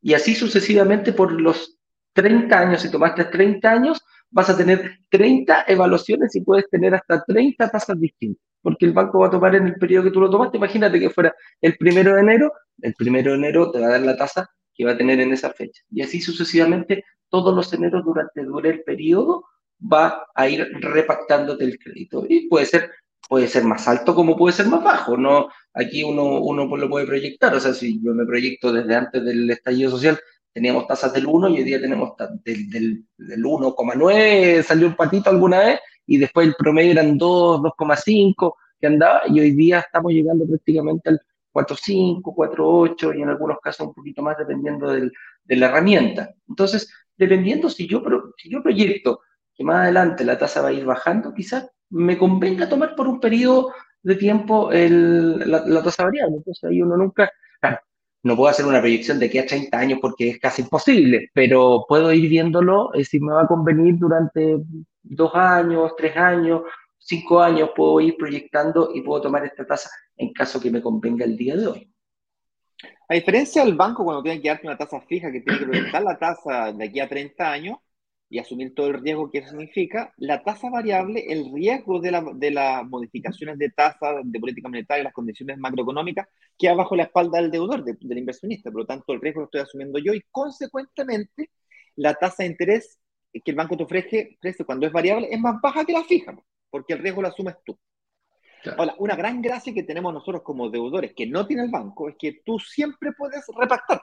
Y 0.00 0.14
así 0.14 0.34
sucesivamente 0.34 1.12
por 1.12 1.40
los 1.40 1.78
30 2.14 2.58
años, 2.58 2.82
si 2.82 2.90
tomaste 2.90 3.26
30 3.26 3.70
años, 3.70 4.00
vas 4.32 4.48
a 4.50 4.56
tener 4.56 4.98
30 5.10 5.66
evaluaciones 5.68 6.34
y 6.34 6.40
puedes 6.40 6.68
tener 6.68 6.94
hasta 6.94 7.22
30 7.24 7.68
tasas 7.70 8.00
distintas, 8.00 8.42
porque 8.60 8.86
el 8.86 8.92
banco 8.92 9.20
va 9.20 9.28
a 9.28 9.30
tomar 9.30 9.54
en 9.54 9.66
el 9.66 9.74
periodo 9.76 10.04
que 10.04 10.10
tú 10.10 10.20
lo 10.20 10.30
tomaste. 10.30 10.56
Imagínate 10.56 10.98
que 10.98 11.10
fuera 11.10 11.34
el 11.60 11.76
primero 11.76 12.14
de 12.14 12.20
enero, 12.22 12.52
el 12.80 12.94
primero 12.94 13.32
de 13.32 13.38
enero 13.38 13.70
te 13.70 13.78
va 13.78 13.86
a 13.86 13.90
dar 13.90 14.00
la 14.00 14.16
tasa 14.16 14.48
que 14.74 14.84
va 14.84 14.92
a 14.92 14.96
tener 14.96 15.20
en 15.20 15.32
esa 15.32 15.50
fecha. 15.50 15.82
Y 15.90 16.02
así 16.02 16.20
sucesivamente, 16.20 17.04
todos 17.28 17.54
los 17.54 17.72
eneros 17.72 18.04
durante 18.04 18.42
dure 18.42 18.70
el 18.70 18.82
periodo 18.82 19.44
va 19.80 20.26
a 20.34 20.48
ir 20.48 20.66
repactándote 20.80 21.64
el 21.64 21.78
crédito. 21.78 22.24
Y 22.28 22.48
puede 22.48 22.66
ser, 22.66 22.90
puede 23.28 23.48
ser 23.48 23.64
más 23.64 23.86
alto 23.86 24.14
como 24.14 24.36
puede 24.36 24.54
ser 24.54 24.66
más 24.66 24.82
bajo. 24.82 25.16
No, 25.16 25.48
aquí 25.74 26.02
uno, 26.04 26.40
uno 26.40 26.76
lo 26.76 26.88
puede 26.88 27.06
proyectar. 27.06 27.54
O 27.54 27.60
sea, 27.60 27.74
si 27.74 28.02
yo 28.02 28.14
me 28.14 28.24
proyecto 28.24 28.72
desde 28.72 28.94
antes 28.94 29.22
del 29.24 29.50
estallido 29.50 29.90
social, 29.90 30.18
teníamos 30.52 30.86
tasas 30.86 31.12
del 31.12 31.26
1 31.26 31.48
y 31.48 31.58
hoy 31.58 31.64
día 31.64 31.80
tenemos 31.80 32.12
del, 32.44 32.70
del, 32.70 33.04
del 33.16 33.44
1,9, 33.44 34.62
salió 34.62 34.86
un 34.86 34.96
patito 34.96 35.30
alguna 35.30 35.60
vez, 35.60 35.80
y 36.06 36.18
después 36.18 36.46
el 36.46 36.54
promedio 36.54 36.92
eran 36.92 37.16
2, 37.16 37.60
2,5 37.60 38.54
que 38.80 38.86
andaba, 38.86 39.22
y 39.28 39.40
hoy 39.40 39.52
día 39.52 39.80
estamos 39.80 40.12
llegando 40.12 40.46
prácticamente 40.46 41.10
al 41.10 41.20
4.5, 41.52 42.22
4.8 42.22 43.18
y 43.18 43.22
en 43.22 43.28
algunos 43.28 43.58
casos 43.60 43.86
un 43.88 43.94
poquito 43.94 44.22
más 44.22 44.36
dependiendo 44.38 44.90
del, 44.90 45.12
de 45.44 45.56
la 45.56 45.66
herramienta. 45.66 46.30
Entonces, 46.48 46.92
dependiendo 47.16 47.68
si 47.68 47.86
yo, 47.86 48.02
si 48.36 48.50
yo 48.50 48.62
proyecto 48.62 49.20
que 49.54 49.64
más 49.64 49.82
adelante 49.82 50.24
la 50.24 50.38
tasa 50.38 50.62
va 50.62 50.68
a 50.68 50.72
ir 50.72 50.84
bajando, 50.84 51.34
quizás 51.34 51.70
me 51.90 52.16
convenga 52.16 52.68
tomar 52.68 52.94
por 52.94 53.06
un 53.06 53.20
periodo 53.20 53.72
de 54.02 54.16
tiempo 54.16 54.72
el, 54.72 55.38
la, 55.50 55.82
tasa 55.82 56.04
variable. 56.04 56.36
Entonces 56.38 56.64
ahí 56.64 56.80
uno 56.82 56.96
nunca, 56.96 57.30
no 58.22 58.36
puedo 58.36 58.50
hacer 58.50 58.66
una 58.66 58.80
proyección 58.80 59.18
de 59.18 59.26
aquí 59.26 59.38
a 59.38 59.46
30 59.46 59.76
años 59.76 59.98
porque 60.00 60.30
es 60.30 60.38
casi 60.38 60.62
imposible, 60.62 61.30
pero 61.34 61.84
puedo 61.88 62.12
ir 62.12 62.28
viéndolo 62.28 62.92
eh, 62.94 63.04
si 63.04 63.18
me 63.18 63.32
va 63.32 63.42
a 63.42 63.46
convenir 63.46 63.98
durante 63.98 64.58
dos 65.02 65.34
años, 65.34 65.92
tres 65.96 66.16
años, 66.16 66.62
cinco 66.98 67.40
años, 67.40 67.70
puedo 67.74 68.00
ir 68.00 68.16
proyectando 68.16 68.90
y 68.94 69.02
puedo 69.02 69.22
tomar 69.22 69.44
esta 69.44 69.66
tasa 69.66 69.90
en 70.16 70.32
caso 70.32 70.60
que 70.60 70.70
me 70.70 70.80
convenga 70.80 71.24
el 71.24 71.36
día 71.36 71.56
de 71.56 71.66
hoy. 71.66 71.92
A 73.08 73.14
diferencia 73.14 73.64
del 73.64 73.74
banco, 73.74 74.04
cuando 74.04 74.22
tiene 74.22 74.40
que 74.40 74.48
darte 74.48 74.66
una 74.66 74.78
tasa 74.78 75.00
fija, 75.00 75.30
que 75.30 75.40
tiene 75.40 75.58
que 75.58 75.66
proyectar 75.66 76.02
la 76.02 76.18
tasa 76.18 76.72
de 76.72 76.84
aquí 76.84 77.00
a 77.00 77.08
30 77.08 77.52
años, 77.52 77.78
y 78.32 78.38
asumir 78.38 78.74
todo 78.74 78.86
el 78.86 79.02
riesgo 79.02 79.30
que 79.30 79.38
eso 79.38 79.50
significa, 79.50 80.14
la 80.16 80.42
tasa 80.42 80.70
variable, 80.70 81.22
el 81.28 81.52
riesgo 81.52 82.00
de, 82.00 82.10
la, 82.10 82.24
de 82.34 82.50
las 82.50 82.82
modificaciones 82.88 83.58
de 83.58 83.68
tasa, 83.68 84.22
de 84.24 84.40
política 84.40 84.70
monetaria, 84.70 85.04
las 85.04 85.12
condiciones 85.12 85.58
macroeconómicas, 85.58 86.26
queda 86.58 86.72
bajo 86.72 86.96
la 86.96 87.02
espalda 87.02 87.42
del 87.42 87.50
deudor, 87.50 87.84
del 87.84 88.18
inversionista. 88.18 88.70
Por 88.70 88.80
lo 88.80 88.86
tanto, 88.86 89.12
el 89.12 89.20
riesgo 89.20 89.40
lo 89.40 89.44
estoy 89.44 89.60
asumiendo 89.60 89.98
yo 89.98 90.14
y, 90.14 90.22
consecuentemente, 90.30 91.50
la 91.96 92.14
tasa 92.14 92.44
de 92.44 92.48
interés 92.48 92.98
que 93.34 93.50
el 93.50 93.54
banco 93.54 93.76
te 93.76 93.82
ofrece, 93.82 94.36
ofrece 94.38 94.64
cuando 94.64 94.86
es 94.86 94.92
variable 94.92 95.28
es 95.30 95.38
más 95.38 95.60
baja 95.60 95.84
que 95.84 95.92
la 95.92 96.04
fija, 96.04 96.34
porque 96.70 96.94
el 96.94 97.00
riesgo 97.00 97.20
lo 97.20 97.28
asumes 97.28 97.56
tú. 97.66 97.78
Ahora, 98.78 98.94
una 98.96 99.14
gran 99.14 99.42
gracia 99.42 99.74
que 99.74 99.82
tenemos 99.82 100.10
nosotros 100.10 100.40
como 100.42 100.70
deudores 100.70 101.12
que 101.14 101.26
no 101.26 101.46
tiene 101.46 101.64
el 101.64 101.70
banco 101.70 102.08
es 102.08 102.16
que 102.18 102.40
tú 102.46 102.58
siempre 102.58 103.12
puedes 103.12 103.44
repactar. 103.54 104.00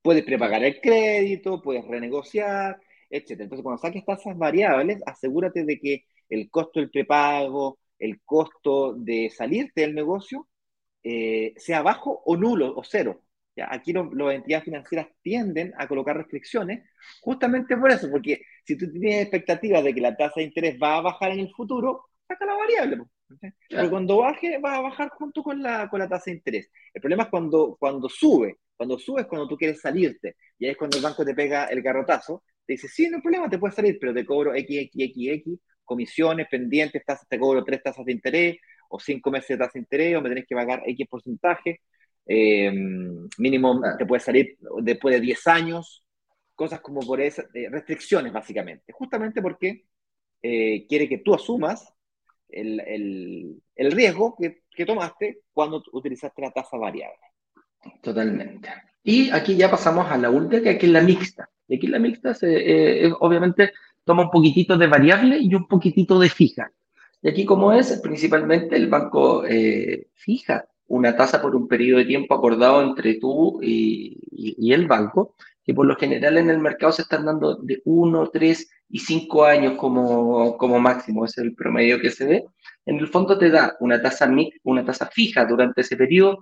Puedes 0.00 0.24
prepagar 0.24 0.64
el 0.64 0.80
crédito, 0.80 1.60
puedes 1.60 1.86
renegociar, 1.86 2.80
entonces, 3.10 3.62
cuando 3.62 3.78
saques 3.78 4.04
tasas 4.04 4.36
variables, 4.38 5.02
asegúrate 5.04 5.64
de 5.64 5.78
que 5.78 6.04
el 6.28 6.48
costo 6.50 6.80
del 6.80 6.90
prepago, 6.90 7.78
el 7.98 8.20
costo 8.24 8.94
de 8.94 9.30
salirte 9.30 9.82
del 9.82 9.94
negocio, 9.94 10.48
eh, 11.02 11.54
sea 11.56 11.82
bajo 11.82 12.22
o 12.24 12.36
nulo 12.36 12.74
o 12.76 12.82
cero. 12.84 13.22
¿ya? 13.56 13.68
Aquí 13.70 13.92
las 13.92 14.34
entidades 14.34 14.64
financieras 14.64 15.08
tienden 15.22 15.72
a 15.76 15.88
colocar 15.88 16.16
restricciones 16.16 16.88
justamente 17.20 17.76
por 17.76 17.90
eso, 17.90 18.08
porque 18.10 18.42
si 18.64 18.76
tú 18.76 18.90
tienes 18.90 19.22
expectativas 19.22 19.82
de 19.82 19.94
que 19.94 20.00
la 20.00 20.16
tasa 20.16 20.34
de 20.36 20.44
interés 20.44 20.78
va 20.80 20.98
a 20.98 21.00
bajar 21.02 21.32
en 21.32 21.40
el 21.40 21.50
futuro, 21.50 22.04
saca 22.28 22.46
la 22.46 22.54
variable. 22.54 22.98
Pero 23.68 23.90
cuando 23.90 24.18
baje, 24.18 24.58
va 24.58 24.76
a 24.76 24.80
bajar 24.80 25.08
junto 25.10 25.42
con 25.42 25.62
la, 25.62 25.88
con 25.88 26.00
la 26.00 26.08
tasa 26.08 26.24
de 26.26 26.36
interés. 26.36 26.70
El 26.92 27.00
problema 27.00 27.24
es 27.24 27.28
cuando, 27.28 27.76
cuando 27.78 28.08
sube. 28.08 28.58
Cuando 28.76 28.98
sube 28.98 29.22
es 29.22 29.26
cuando 29.26 29.46
tú 29.46 29.56
quieres 29.56 29.80
salirte. 29.80 30.36
Y 30.58 30.64
ahí 30.64 30.72
es 30.72 30.76
cuando 30.76 30.96
el 30.96 31.02
banco 31.02 31.24
te 31.24 31.34
pega 31.34 31.66
el 31.66 31.82
garrotazo 31.82 32.42
te 32.70 32.74
dice, 32.74 32.86
sí, 32.86 33.08
no 33.08 33.16
hay 33.16 33.22
problema, 33.22 33.50
te 33.50 33.58
puede 33.58 33.74
salir, 33.74 33.98
pero 34.00 34.14
te 34.14 34.24
cobro 34.24 34.54
X, 34.54 34.78
X, 34.82 34.92
X, 34.96 35.28
X, 35.28 35.58
comisiones, 35.84 36.46
pendientes, 36.48 37.04
tasas, 37.04 37.26
te 37.26 37.36
cobro 37.36 37.64
tres 37.64 37.82
tasas 37.82 38.04
de 38.04 38.12
interés, 38.12 38.58
o 38.88 39.00
cinco 39.00 39.32
meses 39.32 39.48
de 39.48 39.56
tasa 39.58 39.72
de 39.74 39.80
interés, 39.80 40.16
o 40.16 40.22
me 40.22 40.28
tenés 40.28 40.46
que 40.46 40.54
pagar 40.54 40.80
X 40.86 41.08
porcentaje, 41.10 41.80
eh, 42.26 42.72
mínimo 43.38 43.82
te 43.98 44.06
puede 44.06 44.20
salir 44.20 44.56
después 44.82 45.16
de 45.16 45.20
10 45.20 45.46
años, 45.48 46.04
cosas 46.54 46.80
como 46.80 47.00
por 47.00 47.20
esas, 47.20 47.46
eh, 47.54 47.68
restricciones 47.68 48.32
básicamente, 48.32 48.92
justamente 48.92 49.42
porque 49.42 49.86
eh, 50.40 50.86
quiere 50.86 51.08
que 51.08 51.18
tú 51.18 51.34
asumas 51.34 51.92
el, 52.50 52.78
el, 52.86 53.62
el 53.74 53.90
riesgo 53.90 54.36
que, 54.40 54.62
que, 54.70 54.86
tomaste 54.86 55.40
cuando 55.52 55.82
utilizaste 55.90 56.40
la 56.40 56.52
tasa 56.52 56.76
variable. 56.76 57.18
Totalmente. 58.00 58.68
Y 59.02 59.30
aquí 59.30 59.56
ya 59.56 59.68
pasamos 59.68 60.08
a 60.08 60.16
la 60.16 60.30
última, 60.30 60.62
que 60.62 60.70
es 60.70 60.84
la 60.84 61.00
mixta. 61.00 61.50
Y 61.70 61.76
aquí 61.76 61.86
la 61.86 62.00
mixta 62.00 62.34
se, 62.34 63.06
eh, 63.06 63.12
obviamente 63.20 63.72
toma 64.04 64.24
un 64.24 64.30
poquitito 64.30 64.76
de 64.76 64.88
variable 64.88 65.38
y 65.38 65.54
un 65.54 65.68
poquitito 65.68 66.18
de 66.18 66.28
fija. 66.28 66.72
Y 67.22 67.28
aquí 67.28 67.44
como 67.44 67.72
es, 67.72 68.00
principalmente 68.02 68.74
el 68.74 68.88
banco 68.88 69.44
eh, 69.46 70.08
fija 70.14 70.66
una 70.88 71.16
tasa 71.16 71.40
por 71.40 71.54
un 71.54 71.68
periodo 71.68 72.00
de 72.00 72.06
tiempo 72.06 72.34
acordado 72.34 72.82
entre 72.82 73.14
tú 73.14 73.60
y, 73.62 74.18
el 74.72 74.88
banco, 74.88 75.36
que 75.64 75.72
por 75.72 75.86
lo 75.86 75.94
general 75.94 76.38
en 76.38 76.50
el 76.50 76.58
mercado 76.58 76.90
se 76.90 77.02
están 77.02 77.24
dando 77.24 77.54
de 77.54 77.80
1, 77.84 78.30
3 78.32 78.70
y 78.88 78.98
5 78.98 79.44
años 79.44 79.74
como, 79.74 80.56
como 80.58 80.80
máximo, 80.80 81.24
es 81.24 81.38
el 81.38 81.54
promedio 81.54 82.00
que 82.00 82.10
se 82.10 82.26
ve. 82.26 82.44
En 82.84 82.98
el 82.98 83.06
fondo 83.06 83.38
te 83.38 83.48
da 83.48 83.76
una 83.78 84.02
tasa, 84.02 84.28
una 84.64 84.84
tasa 84.84 85.06
fija 85.06 85.44
durante 85.44 85.82
ese 85.82 85.96
periodo 85.96 86.38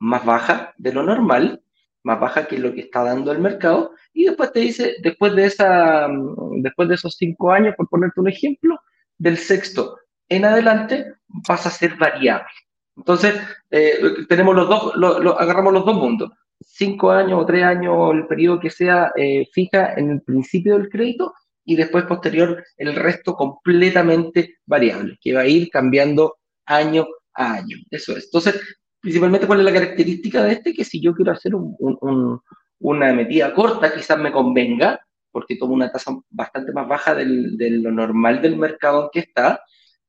más 0.00 0.24
baja 0.24 0.74
de 0.76 0.92
lo 0.92 1.04
normal, 1.04 1.61
más 2.04 2.20
baja 2.20 2.46
que 2.46 2.58
lo 2.58 2.72
que 2.72 2.80
está 2.82 3.04
dando 3.04 3.32
el 3.32 3.38
mercado, 3.38 3.92
y 4.12 4.24
después 4.24 4.52
te 4.52 4.60
dice, 4.60 4.96
después 5.02 5.34
de, 5.34 5.46
esa, 5.46 6.08
mm, 6.08 6.62
después 6.62 6.88
de 6.88 6.96
esos 6.96 7.16
cinco 7.16 7.52
años, 7.52 7.74
por 7.76 7.88
ponerte 7.88 8.20
un 8.20 8.28
ejemplo, 8.28 8.78
del 9.18 9.36
sexto 9.38 9.98
en 10.28 10.44
adelante 10.44 11.14
pasa 11.46 11.68
a 11.68 11.72
ser 11.72 11.96
variable. 11.96 12.48
Entonces, 12.96 13.34
eh, 13.70 13.98
tenemos 14.28 14.54
los 14.54 14.68
dos, 14.68 14.96
lo, 14.96 15.38
agarramos 15.38 15.72
los 15.72 15.84
dos 15.84 15.96
mundos. 15.96 16.30
Cinco 16.60 17.10
años 17.10 17.40
o 17.42 17.46
tres 17.46 17.64
años, 17.64 18.14
el 18.14 18.26
periodo 18.26 18.60
que 18.60 18.70
sea 18.70 19.12
eh, 19.16 19.46
fija 19.52 19.94
en 19.94 20.10
el 20.10 20.22
principio 20.22 20.78
del 20.78 20.88
crédito 20.88 21.34
y 21.64 21.76
después 21.76 22.04
posterior 22.04 22.64
el 22.76 22.94
resto 22.94 23.34
completamente 23.34 24.56
variable, 24.66 25.18
que 25.20 25.34
va 25.34 25.42
a 25.42 25.46
ir 25.46 25.70
cambiando 25.70 26.36
año 26.66 27.06
a 27.34 27.54
año. 27.54 27.76
Eso 27.90 28.16
es. 28.16 28.24
Entonces, 28.24 28.60
principalmente, 29.02 29.46
¿cuál 29.46 29.58
es 29.58 29.64
la 29.66 29.72
característica 29.72 30.42
de 30.44 30.52
este? 30.52 30.72
Que 30.72 30.84
si 30.84 31.00
yo 31.00 31.14
quiero 31.14 31.32
hacer 31.32 31.54
un, 31.54 32.40
una 32.78 33.12
metida 33.12 33.52
corta 33.52 33.92
quizás 33.92 34.18
me 34.18 34.32
convenga, 34.32 35.00
porque 35.30 35.56
tomo 35.56 35.74
una 35.74 35.90
tasa 35.90 36.16
bastante 36.30 36.72
más 36.72 36.88
baja 36.88 37.14
de 37.14 37.70
lo 37.70 37.90
normal 37.90 38.40
del 38.40 38.56
mercado 38.56 39.04
en 39.04 39.08
que 39.12 39.20
está, 39.20 39.60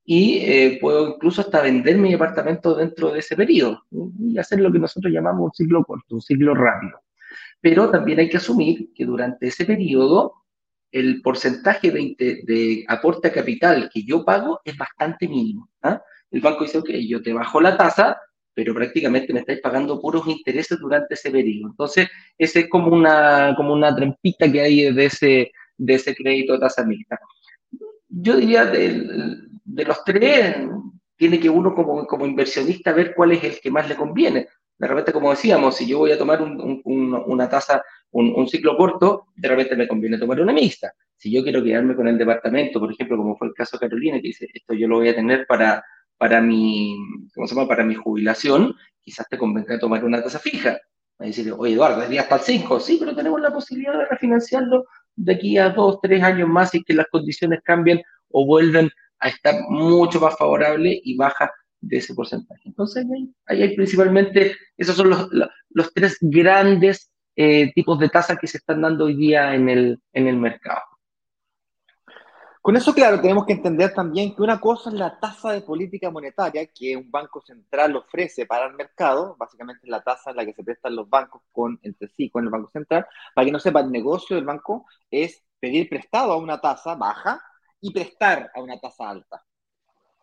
y 0.05 0.39
eh, 0.39 0.77
puedo 0.81 1.15
incluso 1.15 1.41
hasta 1.41 1.61
vender 1.61 1.97
mi 1.97 2.11
departamento 2.11 2.75
dentro 2.75 3.11
de 3.11 3.19
ese 3.19 3.35
periodo 3.35 3.83
y 4.19 4.37
hacer 4.37 4.59
lo 4.59 4.71
que 4.71 4.79
nosotros 4.79 5.11
llamamos 5.11 5.45
un 5.45 5.53
ciclo 5.53 5.83
corto, 5.83 6.15
un 6.15 6.21
ciclo 6.21 6.53
rápido. 6.53 6.99
Pero 7.61 7.89
también 7.89 8.19
hay 8.19 8.29
que 8.29 8.37
asumir 8.37 8.93
que 8.93 9.05
durante 9.05 9.47
ese 9.47 9.65
periodo 9.65 10.33
el 10.91 11.21
porcentaje 11.21 11.89
de, 11.89 12.15
de 12.43 12.85
aporte 12.87 13.29
a 13.29 13.33
capital 13.33 13.89
que 13.91 14.03
yo 14.03 14.25
pago 14.25 14.59
es 14.65 14.77
bastante 14.77 15.27
mínimo. 15.27 15.69
¿ah? 15.81 16.01
El 16.29 16.41
banco 16.41 16.65
dice, 16.65 16.77
ok, 16.79 16.89
yo 17.07 17.21
te 17.23 17.33
bajo 17.33 17.61
la 17.61 17.77
tasa, 17.77 18.17
pero 18.53 18.73
prácticamente 18.73 19.33
me 19.33 19.39
estáis 19.39 19.61
pagando 19.61 19.99
puros 19.99 20.27
intereses 20.27 20.79
durante 20.79 21.15
ese 21.15 21.31
periodo. 21.31 21.71
Entonces, 21.71 22.07
ese 22.37 22.61
es 22.61 22.69
como 22.69 22.87
una, 22.87 23.53
como 23.55 23.73
una 23.73 23.95
trampita 23.95 24.51
que 24.51 24.61
hay 24.61 24.93
de 24.93 25.05
ese, 25.05 25.51
de 25.77 25.93
ese 25.93 26.15
crédito 26.15 26.53
de 26.53 26.59
tasa 26.59 26.85
mixta. 26.85 27.19
Yo 28.09 28.37
diría 28.37 28.65
de, 28.65 29.39
de 29.63 29.85
los 29.85 30.03
tres, 30.03 30.55
tiene 31.15 31.39
que 31.39 31.49
uno 31.49 31.73
como, 31.73 32.05
como 32.05 32.25
inversionista 32.25 32.93
ver 32.93 33.13
cuál 33.15 33.31
es 33.31 33.43
el 33.43 33.59
que 33.59 33.71
más 33.71 33.87
le 33.87 33.95
conviene. 33.95 34.47
De 34.77 34.87
repente, 34.87 35.13
como 35.13 35.29
decíamos, 35.29 35.77
si 35.77 35.87
yo 35.87 35.99
voy 35.99 36.11
a 36.11 36.17
tomar 36.17 36.41
una 36.41 37.49
tasa, 37.49 37.83
un, 38.11 38.47
ciclo 38.47 38.75
corto, 38.75 39.27
de 39.35 39.47
repente 39.47 39.75
me 39.75 39.87
conviene 39.87 40.17
tomar 40.17 40.41
una 40.41 40.51
mixta. 40.51 40.93
Si 41.15 41.31
yo 41.31 41.43
quiero 41.43 41.63
quedarme 41.63 41.95
con 41.95 42.07
el 42.07 42.17
departamento, 42.17 42.79
por 42.79 42.91
ejemplo, 42.91 43.15
como 43.17 43.37
fue 43.37 43.47
el 43.47 43.53
caso 43.53 43.77
de 43.77 43.87
Carolina, 43.87 44.17
que 44.17 44.27
dice, 44.27 44.47
esto 44.53 44.73
yo 44.73 44.87
lo 44.87 44.97
voy 44.97 45.09
a 45.09 45.15
tener 45.15 45.45
para, 45.47 45.83
para, 46.23 46.39
mi, 46.39 46.95
¿cómo 47.35 47.45
se 47.45 47.53
llama? 47.53 47.67
para 47.67 47.83
mi 47.83 47.95
jubilación, 47.95 48.73
quizás 49.01 49.27
te 49.27 49.37
convenga 49.37 49.77
tomar 49.77 50.05
una 50.05 50.23
tasa 50.23 50.39
fija. 50.39 50.79
A 51.19 51.25
decir, 51.25 51.53
oye, 51.57 51.73
Eduardo, 51.73 52.01
es 52.01 52.09
día 52.09 52.21
hasta 52.21 52.35
el 52.35 52.41
5, 52.43 52.79
sí, 52.79 52.95
pero 52.97 53.13
tenemos 53.13 53.41
la 53.41 53.51
posibilidad 53.51 53.97
de 53.97 54.05
refinanciarlo 54.05 54.85
de 55.17 55.33
aquí 55.33 55.57
a 55.57 55.71
dos, 55.71 55.99
tres 56.01 56.23
años 56.23 56.47
más 56.47 56.73
y 56.75 56.83
que 56.85 56.93
las 56.93 57.07
condiciones 57.11 57.59
cambien 57.61 58.01
o 58.29 58.45
vuelven 58.45 58.89
a 59.19 59.27
estar 59.27 59.53
mucho 59.67 60.21
más 60.21 60.37
favorable 60.37 60.97
y 61.03 61.17
baja 61.17 61.51
de 61.81 61.97
ese 61.97 62.13
porcentaje. 62.13 62.61
Entonces, 62.63 63.05
ahí, 63.49 63.59
hay 63.65 63.75
principalmente, 63.75 64.55
esos 64.77 64.95
son 64.95 65.09
los, 65.09 65.27
los, 65.71 65.93
tres 65.93 66.17
grandes 66.21 67.11
eh, 67.35 67.73
tipos 67.73 67.99
de 67.99 68.07
tasas 68.07 68.37
que 68.39 68.47
se 68.47 68.59
están 68.59 68.81
dando 68.81 69.03
hoy 69.03 69.17
día 69.17 69.53
en 69.55 69.67
el, 69.67 69.99
en 70.13 70.29
el 70.29 70.37
mercado. 70.37 70.83
Con 72.63 72.77
eso, 72.77 72.93
claro, 72.93 73.19
tenemos 73.19 73.45
que 73.45 73.51
entender 73.51 73.93
también 73.93 74.33
que 74.33 74.41
una 74.41 74.57
cosa 74.57 74.89
es 74.89 74.95
la 74.95 75.19
tasa 75.19 75.51
de 75.51 75.59
política 75.59 76.09
monetaria 76.09 76.65
que 76.67 76.95
un 76.95 77.11
banco 77.11 77.41
central 77.41 77.93
ofrece 77.97 78.45
para 78.45 78.67
el 78.67 78.73
mercado, 78.75 79.35
básicamente 79.37 79.85
la 79.85 80.01
tasa 80.01 80.29
en 80.29 80.37
la 80.37 80.45
que 80.45 80.53
se 80.53 80.63
prestan 80.63 80.95
los 80.95 81.09
bancos 81.09 81.41
con, 81.51 81.77
entre 81.83 82.07
sí 82.07 82.29
con 82.29 82.45
el 82.45 82.49
Banco 82.49 82.69
Central. 82.71 83.05
Para 83.35 83.43
que 83.43 83.51
no 83.51 83.59
sepa, 83.59 83.81
el 83.81 83.91
negocio 83.91 84.37
del 84.37 84.45
banco 84.45 84.85
es 85.11 85.43
pedir 85.59 85.89
prestado 85.89 86.31
a 86.31 86.37
una 86.37 86.61
tasa 86.61 86.95
baja 86.95 87.41
y 87.81 87.91
prestar 87.91 88.49
a 88.55 88.61
una 88.61 88.79
tasa 88.79 89.09
alta 89.09 89.43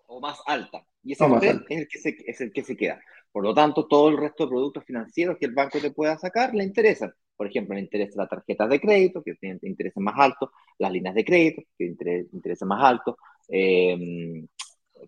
o 0.07 0.19
más 0.19 0.41
alta. 0.47 0.83
Y 1.03 1.13
ese 1.13 1.27
es, 1.27 1.43
el 1.43 1.89
que 1.89 1.99
se, 1.99 2.17
es 2.27 2.41
el 2.41 2.53
que 2.55 2.63
se 2.63 2.75
queda. 2.75 3.03
Por 3.31 3.45
lo 3.45 3.53
tanto, 3.53 3.87
todo 3.87 4.09
el 4.09 4.17
resto 4.17 4.45
de 4.45 4.51
productos 4.51 4.85
financieros 4.87 5.37
que 5.39 5.45
el 5.45 5.53
banco 5.53 5.79
te 5.79 5.91
pueda 5.91 6.17
sacar 6.17 6.55
le 6.55 6.65
interesan. 6.65 7.13
Por 7.37 7.49
ejemplo, 7.49 7.75
le 7.75 7.83
interesa 7.83 8.23
la 8.23 8.29
tarjeta 8.29 8.67
de 8.67 8.81
crédito, 8.81 9.23
que 9.23 9.35
tiene 9.35 9.59
interés 9.63 9.93
más 9.97 10.15
alto, 10.19 10.53
las 10.81 10.91
líneas 10.91 11.15
de 11.15 11.25
crédito, 11.25 11.63
que 11.77 11.85
interés 12.33 12.63
más 12.63 12.83
alto. 12.83 13.17
Eh, 13.49 14.45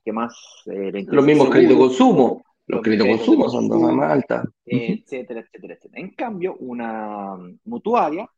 ¿Qué 0.05 0.13
más? 0.13 0.35
Eh, 0.67 1.05
los 1.07 1.25
mismos 1.25 1.49
créditos 1.51 1.77
de 1.77 1.83
consumo. 1.83 2.45
Los 2.67 2.83
créditos 2.83 3.07
de 3.07 3.17
consumo 3.17 3.49
son 3.49 3.97
más 3.97 4.11
altas. 4.11 4.47
etcétera, 4.65 5.41
etcétera, 5.41 5.75
etcétera. 5.75 6.01
En 6.01 6.11
cambio, 6.11 6.57
una 6.61 7.37
mutuaria 7.65 8.29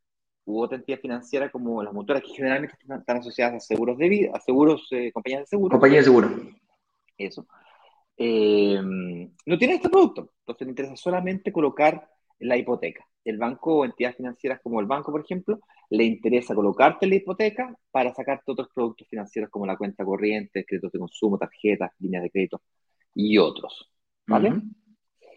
u 0.45 0.61
otra 0.61 0.77
entidad 0.77 0.99
financiera 0.99 1.49
como 1.49 1.83
las 1.83 1.93
mutuarias 1.93 2.27
que 2.27 2.35
generalmente 2.35 2.75
están, 2.81 3.17
asociadas 3.17 3.55
a 3.55 3.59
seguros 3.59 3.97
de 3.97 4.09
vida, 4.09 4.31
a 4.33 4.39
seguros, 4.39 4.87
eh, 4.91 5.11
compañías 5.11 5.41
de 5.41 5.47
seguros. 5.47 5.71
Compañías 5.71 6.01
de 6.01 6.05
seguros. 6.05 6.31
Eso. 7.17 7.47
Eh, 8.17 8.79
no 8.81 9.57
tienen 9.57 9.77
este 9.77 9.89
producto. 9.89 10.31
Entonces 10.39 10.67
le 10.67 10.71
interesa 10.71 10.95
solamente 10.95 11.51
colocar 11.51 12.09
la 12.39 12.55
hipoteca. 12.57 13.05
El 13.25 13.37
banco 13.37 13.77
o 13.77 13.85
entidades 13.85 14.17
financieras 14.17 14.61
como 14.63 14.79
el 14.79 14.85
banco, 14.85 15.11
por 15.11 15.21
ejemplo, 15.21 15.59
le 15.89 16.03
interesa 16.05 16.55
colocarte 16.55 17.07
la 17.07 17.15
hipoteca 17.15 17.75
para 17.91 18.13
sacarte 18.13 18.51
otros 18.51 18.69
productos 18.73 19.07
financieros 19.09 19.49
como 19.49 19.65
la 19.65 19.75
cuenta 19.75 20.05
corriente, 20.05 20.63
créditos 20.63 20.91
de 20.91 20.99
consumo, 20.99 21.37
tarjetas, 21.37 21.91
líneas 21.99 22.23
de 22.23 22.29
crédito 22.29 22.61
y 23.13 23.37
otros. 23.37 23.91
¿Vale? 24.27 24.49
Vamos 24.49 24.71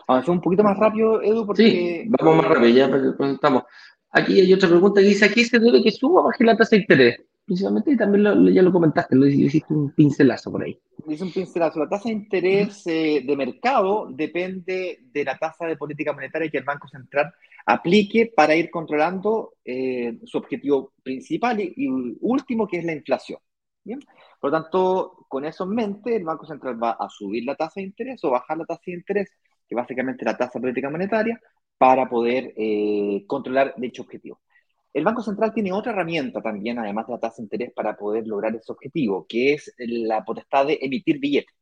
a 0.07 0.18
hacer 0.18 0.30
un 0.30 0.41
poquito 0.41 0.62
más 0.62 0.78
rápido, 0.78 1.22
Edu, 1.22 1.45
porque... 1.47 2.03
Sí, 2.05 2.09
vamos 2.09 2.36
más 2.36 2.47
rápido, 2.47 2.68
ya 2.68 2.91
estamos. 3.32 3.64
Aquí 4.11 4.41
hay 4.41 4.53
otra 4.53 4.68
pregunta 4.68 5.01
que 5.01 5.09
dice, 5.09 5.24
¿aquí 5.26 5.45
se 5.45 5.59
debe 5.59 5.82
que 5.82 5.91
suba 5.91 6.22
o 6.22 6.24
baje 6.24 6.45
la 6.45 6.57
tasa 6.57 6.76
de 6.76 6.82
interés? 6.82 7.20
Principalmente, 7.49 7.93
y 7.93 7.97
también 7.97 8.53
ya 8.53 8.61
lo 8.61 8.71
comentaste, 8.71 9.17
lo 9.17 9.27
hiciste 9.27 9.73
un 9.73 9.91
pincelazo 9.93 10.53
por 10.53 10.63
ahí. 10.63 10.79
Hice 11.09 11.25
un 11.25 11.33
pincelazo. 11.33 11.79
La 11.81 11.89
tasa 11.89 12.11
de 12.11 12.17
interés 12.17 12.87
eh, 12.87 13.23
de 13.27 13.37
mercado 13.39 14.07
depende 14.11 14.99
de 15.11 15.25
la 15.25 15.39
tasa 15.39 15.65
de 15.65 15.79
política 15.79 16.13
monetaria 16.13 16.51
que 16.51 16.59
el 16.59 16.65
Banco 16.65 16.87
Central 16.89 17.33
aplique 17.65 18.31
para 18.37 18.55
ir 18.55 18.69
controlando 18.71 19.55
eh, 19.65 20.19
su 20.25 20.37
objetivo 20.37 20.93
principal 21.03 21.59
y, 21.59 21.89
último, 22.21 22.69
que 22.69 22.81
es 22.81 22.85
la 22.85 22.93
inflación. 22.93 23.41
¿Bien? 23.83 24.01
Por 24.39 24.53
lo 24.53 24.61
tanto, 24.61 25.25
con 25.27 25.47
eso 25.47 25.65
en 25.65 25.71
mente, 25.71 26.17
el 26.17 26.25
Banco 26.25 26.45
Central 26.45 26.79
va 26.83 26.99
a 27.01 27.09
subir 27.09 27.47
la 27.47 27.55
tasa 27.55 27.81
de 27.81 27.85
interés 27.85 28.23
o 28.25 28.31
bajar 28.31 28.59
la 28.59 28.67
tasa 28.67 28.83
de 28.85 28.93
interés, 28.93 29.31
que 29.67 29.75
básicamente 29.75 30.23
es 30.23 30.27
la 30.27 30.37
tasa 30.37 30.59
de 30.59 30.61
política 30.61 30.91
monetaria, 30.91 31.41
para 31.79 32.11
poder 32.11 32.53
eh, 32.59 33.25
controlar 33.27 33.73
dicho 33.79 34.03
objetivo. 34.03 34.39
El 34.99 35.05
Banco 35.05 35.23
Central 35.23 35.55
tiene 35.55 35.73
otra 35.73 35.93
herramienta 35.93 36.43
también, 36.43 36.77
además 36.79 37.07
de 37.07 37.13
la 37.13 37.21
tasa 37.21 37.37
de 37.37 37.45
interés, 37.45 37.73
para 37.73 37.97
poder 37.97 38.27
lograr 38.27 38.55
ese 38.57 38.73
objetivo, 38.73 39.27
que 39.29 39.55
es 39.55 39.73
la 39.79 40.25
potestad 40.25 40.67
de 40.67 40.79
emitir 40.83 41.21
billetes. 41.21 41.55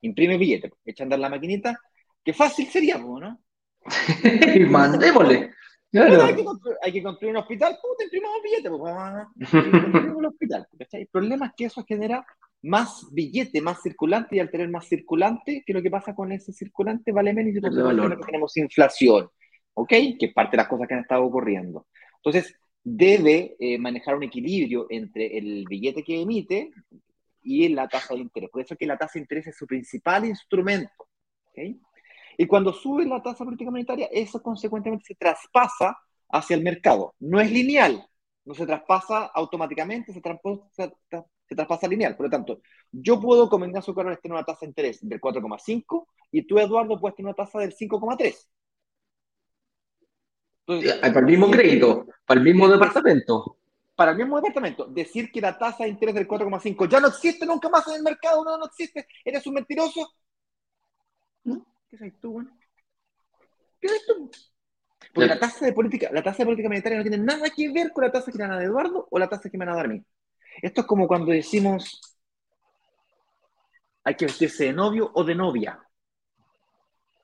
Imprime 0.00 0.36
billetes, 0.36 0.72
echa 0.84 1.02
a 1.02 1.06
andar 1.06 1.20
la 1.20 1.28
maquinita, 1.28 1.78
que 2.24 2.34
fácil 2.34 2.66
sería, 2.66 2.98
¿no? 2.98 3.40
Mandémosle. 4.68 5.52
hay, 5.92 6.92
que 6.92 7.02
construir, 7.02 7.30
un 7.30 7.36
hospital, 7.36 7.78
puta, 7.80 8.02
imprimamos 8.02 8.38
billetes, 8.42 8.72
pues, 9.92 10.04
un 10.16 10.26
hospital. 10.26 10.66
El 10.90 11.06
problema 11.06 11.46
es 11.46 11.52
que 11.56 11.64
eso 11.66 11.84
genera 11.84 12.26
más 12.62 13.06
billete, 13.12 13.60
más 13.60 13.80
circulante, 13.80 14.36
y 14.36 14.40
al 14.40 14.50
tener 14.50 14.68
más 14.68 14.88
circulante, 14.88 15.62
¿qué 15.64 15.72
es 15.72 15.74
lo 15.76 15.82
que 15.82 15.90
pasa 15.90 16.16
con 16.16 16.32
ese 16.32 16.52
circulante? 16.52 17.12
Vale 17.12 17.32
menos 17.32 17.54
y 17.54 17.60
por 17.60 18.26
tenemos 18.26 18.56
inflación. 18.56 19.28
¿ok? 19.74 19.88
Que 19.88 20.26
es 20.26 20.34
parte 20.34 20.52
de 20.52 20.56
las 20.58 20.68
cosas 20.68 20.88
que 20.88 20.94
han 20.94 21.00
estado 21.00 21.24
ocurriendo. 21.24 21.86
Entonces, 22.16 22.56
debe 22.84 23.56
eh, 23.58 23.78
manejar 23.78 24.16
un 24.16 24.24
equilibrio 24.24 24.86
entre 24.90 25.38
el 25.38 25.64
billete 25.68 26.02
que 26.02 26.20
emite 26.20 26.70
y 27.42 27.68
la 27.68 27.88
tasa 27.88 28.14
de 28.14 28.20
interés. 28.20 28.50
Por 28.50 28.62
eso 28.62 28.74
es 28.74 28.78
que 28.78 28.86
la 28.86 28.96
tasa 28.96 29.14
de 29.14 29.20
interés 29.20 29.46
es 29.48 29.56
su 29.56 29.66
principal 29.66 30.24
instrumento. 30.24 31.08
Y 32.36 32.46
cuando 32.46 32.72
sube 32.72 33.04
la 33.04 33.22
tasa 33.22 33.44
política 33.44 33.70
monetaria, 33.70 34.08
eso 34.10 34.42
consecuentemente 34.42 35.04
se 35.06 35.14
traspasa 35.14 35.98
hacia 36.30 36.56
el 36.56 36.62
mercado. 36.62 37.14
No 37.20 37.40
es 37.40 37.50
lineal, 37.50 38.04
no 38.44 38.54
se 38.54 38.66
traspasa 38.66 39.26
automáticamente, 39.26 40.12
se, 40.12 40.20
traspasa 41.54 41.88
lineal. 41.88 42.16
Por 42.16 42.26
lo 42.26 42.30
tanto, 42.30 42.62
yo 42.90 43.20
puedo, 43.20 43.48
como 43.48 43.66
Ignacio 43.66 43.94
Carlos, 43.94 44.20
tener 44.20 44.34
una 44.34 44.44
tasa 44.44 44.60
de 44.62 44.68
interés 44.68 44.98
del 45.06 45.20
4,5 45.20 46.06
y 46.32 46.46
tú, 46.46 46.58
Eduardo, 46.58 46.98
puedes 46.98 47.16
tener 47.16 47.28
una 47.28 47.44
tasa 47.44 47.58
del 47.58 47.74
5,3 47.74 48.34
para 51.00 51.20
el 51.20 51.26
mismo 51.26 51.50
crédito, 51.50 52.06
para 52.26 52.38
el 52.38 52.44
mismo 52.44 52.68
departamento. 52.68 53.58
Para 53.94 54.12
el 54.12 54.18
mismo 54.18 54.36
departamento. 54.36 54.86
Decir 54.86 55.30
que 55.30 55.40
la 55.40 55.58
tasa 55.58 55.84
de 55.84 55.90
interés 55.90 56.14
del 56.14 56.28
4,5 56.28 56.88
ya 56.88 57.00
no 57.00 57.08
existe 57.08 57.46
nunca 57.46 57.68
más 57.68 57.86
en 57.88 57.94
el 57.94 58.02
mercado, 58.02 58.44
no, 58.44 58.56
no 58.56 58.66
existe, 58.66 59.06
eres 59.24 59.46
un 59.46 59.54
mentiroso. 59.54 60.12
¿No? 61.44 61.66
¿Qué 61.88 61.96
sabes 61.96 62.18
tú, 62.20 62.32
bueno? 62.32 62.56
¿Qué 63.80 63.88
sabes 63.88 64.06
tú? 64.06 64.30
Porque 65.12 65.28
la 65.28 65.38
tasa 65.38 65.66
de 65.66 65.72
política, 65.72 66.10
la 66.12 66.22
tasa 66.22 66.38
de 66.38 66.44
política 66.46 66.68
monetaria 66.68 66.98
no 66.98 67.04
tiene 67.04 67.18
nada 67.18 67.50
que 67.50 67.70
ver 67.70 67.92
con 67.92 68.04
la 68.04 68.12
tasa 68.12 68.30
que 68.30 68.38
me 68.38 68.44
van 68.44 68.52
a 68.52 68.56
dar 68.56 68.64
Eduardo 68.64 69.08
o 69.10 69.18
la 69.18 69.28
tasa 69.28 69.50
que 69.50 69.58
me 69.58 69.64
van 69.64 69.74
a 69.74 69.76
dar 69.76 69.86
a 69.86 69.88
mí. 69.88 70.02
Esto 70.62 70.82
es 70.82 70.86
como 70.86 71.06
cuando 71.08 71.32
decimos 71.32 72.00
hay 74.04 74.14
que 74.14 74.26
vestirse 74.26 74.64
de 74.64 74.72
novio 74.72 75.10
o 75.14 75.24
de 75.24 75.34
novia. 75.34 75.78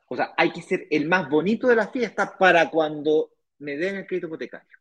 O 0.09 0.17
sea, 0.17 0.33
hay 0.37 0.53
que 0.53 0.63
ser 0.63 0.87
el 0.91 1.09
más 1.09 1.29
bonito 1.29 1.67
de 1.67 1.77
la 1.77 1.89
fiesta 1.89 2.37
para 2.39 2.71
cuando 2.71 3.31
me 3.59 3.77
den 3.77 3.97
el 3.97 4.07
crédito 4.07 4.27
hipotecario. 4.29 4.79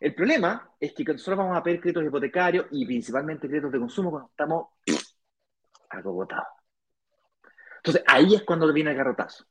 El 0.00 0.14
problema 0.14 0.74
es 0.78 0.92
que 0.92 1.04
nosotros 1.04 1.38
vamos 1.38 1.56
a 1.56 1.62
pedir 1.62 1.80
créditos 1.80 2.04
hipotecarios 2.04 2.66
y 2.70 2.86
principalmente 2.86 3.48
créditos 3.48 3.72
de 3.72 3.78
consumo 3.80 4.10
cuando 4.10 4.28
estamos 4.30 4.68
agotados. 5.90 6.46
Entonces, 7.78 8.04
ahí 8.06 8.34
es 8.34 8.42
cuando 8.44 8.72
viene 8.72 8.90
el 8.90 8.96
garrotazo. 8.96 9.44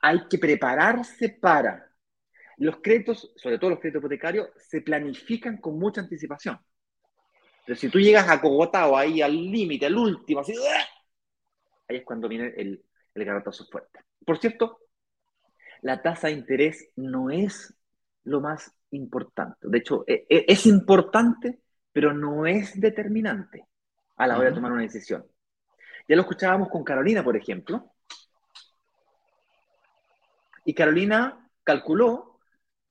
Hay 0.00 0.26
que 0.28 0.38
prepararse 0.38 1.30
para. 1.40 1.82
Los 2.58 2.78
créditos, 2.80 3.30
sobre 3.36 3.58
todo 3.58 3.70
los 3.70 3.80
créditos 3.80 4.00
hipotecarios, 4.00 4.48
se 4.56 4.80
planifican 4.80 5.58
con 5.58 5.78
mucha 5.78 6.00
anticipación. 6.00 6.58
Pero 7.66 7.78
si 7.78 7.90
tú 7.90 7.98
llegas 7.98 8.28
acogotado 8.30 8.96
ahí 8.96 9.20
al 9.20 9.34
límite, 9.34 9.84
al 9.86 9.96
último, 9.96 10.40
así, 10.40 10.54
ahí 11.88 11.96
es 11.96 12.04
cuando 12.04 12.28
viene 12.28 12.54
el 12.56 12.82
garrotazo 13.14 13.66
fuerte. 13.66 14.00
Por 14.24 14.38
cierto, 14.38 14.85
la 15.86 16.02
tasa 16.02 16.26
de 16.26 16.32
interés 16.32 16.90
no 16.96 17.30
es 17.30 17.72
lo 18.24 18.40
más 18.40 18.72
importante. 18.90 19.58
De 19.62 19.78
hecho, 19.78 20.02
e, 20.08 20.26
e, 20.28 20.44
es 20.48 20.66
importante, 20.66 21.60
pero 21.92 22.12
no 22.12 22.44
es 22.44 22.78
determinante 22.80 23.64
a 24.16 24.26
la 24.26 24.36
hora 24.36 24.48
de 24.48 24.56
tomar 24.56 24.72
una 24.72 24.82
decisión. 24.82 25.24
Ya 26.08 26.16
lo 26.16 26.22
escuchábamos 26.22 26.70
con 26.70 26.82
Carolina, 26.82 27.22
por 27.22 27.36
ejemplo. 27.36 27.92
Y 30.64 30.74
Carolina 30.74 31.48
calculó 31.62 32.40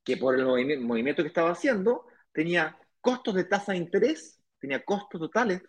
que 0.02 0.16
por 0.16 0.34
el 0.34 0.80
movimiento 0.80 1.22
que 1.22 1.28
estaba 1.28 1.50
haciendo, 1.50 2.06
tenía 2.32 2.78
costos 3.02 3.34
de 3.34 3.44
tasa 3.44 3.72
de 3.72 3.78
interés, 3.78 4.40
tenía 4.58 4.82
costos 4.82 5.20
totales, 5.20 5.60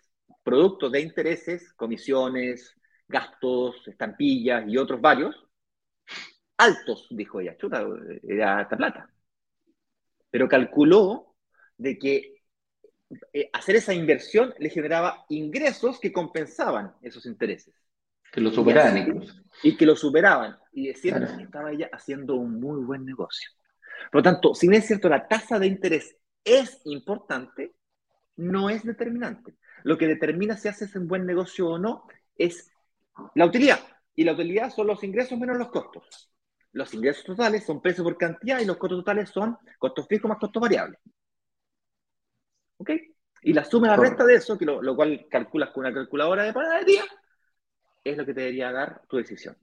productos 0.43 0.93
de 0.93 1.01
intereses, 1.01 1.73
comisiones, 1.73 2.73
gastos, 3.05 3.85
estampillas 3.85 4.63
y 4.65 4.77
otros 4.77 5.01
varios, 5.01 5.46
altos, 6.57 7.07
dijo 7.11 7.39
ella, 7.39 7.55
era 8.27 8.61
esta 8.61 8.77
plata. 8.77 9.09
Pero 10.29 10.47
calculó 10.49 11.35
de 11.77 11.97
que 11.97 12.41
eh, 13.31 13.49
hacer 13.53 13.77
esa 13.77 13.93
inversión 13.93 14.53
le 14.59 14.69
generaba 14.69 15.25
ingresos 15.29 15.99
que 15.99 16.11
compensaban 16.11 16.93
esos 17.01 17.25
intereses. 17.25 17.73
Que 18.31 18.41
lo 18.41 18.51
superaban 18.51 18.97
incluso. 18.97 19.33
Y 19.63 19.77
que 19.77 19.85
lo 19.85 19.95
superaban. 19.95 20.57
Y 20.73 20.87
decían 20.87 21.37
que 21.37 21.43
estaba 21.43 21.71
ella 21.71 21.89
haciendo 21.93 22.35
un 22.35 22.59
muy 22.59 22.83
buen 22.83 23.05
negocio. 23.05 23.49
Por 24.11 24.19
lo 24.19 24.23
tanto, 24.23 24.53
si 24.53 24.67
bien 24.67 24.81
es 24.81 24.87
cierto, 24.87 25.09
la 25.09 25.27
tasa 25.27 25.57
de 25.59 25.67
interés 25.67 26.17
es 26.43 26.81
importante, 26.85 27.73
no 28.35 28.69
es 28.69 28.83
determinante. 28.83 29.55
Lo 29.83 29.97
que 29.97 30.07
determina 30.07 30.57
si 30.57 30.67
haces 30.67 30.95
un 30.95 31.07
buen 31.07 31.25
negocio 31.25 31.69
o 31.69 31.79
no 31.79 32.07
es 32.35 32.69
la 33.35 33.45
utilidad. 33.45 33.79
Y 34.15 34.23
la 34.23 34.33
utilidad 34.33 34.71
son 34.71 34.87
los 34.87 35.03
ingresos 35.03 35.39
menos 35.39 35.57
los 35.57 35.69
costos. 35.69 36.29
Los 36.73 36.93
ingresos 36.93 37.23
totales 37.23 37.65
son 37.65 37.81
precio 37.81 38.03
por 38.03 38.17
cantidad 38.17 38.59
y 38.59 38.65
los 38.65 38.77
costos 38.77 38.99
totales 38.99 39.29
son 39.29 39.57
costos 39.79 40.07
fijos 40.07 40.29
más 40.29 40.37
costos 40.37 40.61
variables. 40.61 40.99
¿Ok? 42.77 42.91
Y 43.41 43.53
la 43.53 43.63
suma 43.63 43.87
y 43.87 43.89
la 43.91 43.97
resta 43.97 44.25
de 44.25 44.35
eso, 44.35 44.57
que 44.57 44.65
lo, 44.65 44.95
cual 44.95 45.27
calculas 45.29 45.69
con 45.71 45.85
una 45.85 45.93
calculadora 45.93 46.43
de 46.43 46.53
parada 46.53 46.79
de 46.79 46.85
día, 46.85 47.03
es 48.03 48.17
lo 48.17 48.25
que 48.25 48.33
te 48.33 48.41
debería 48.41 48.71
dar 48.71 49.01
tu 49.07 49.17
decisión. 49.17 49.55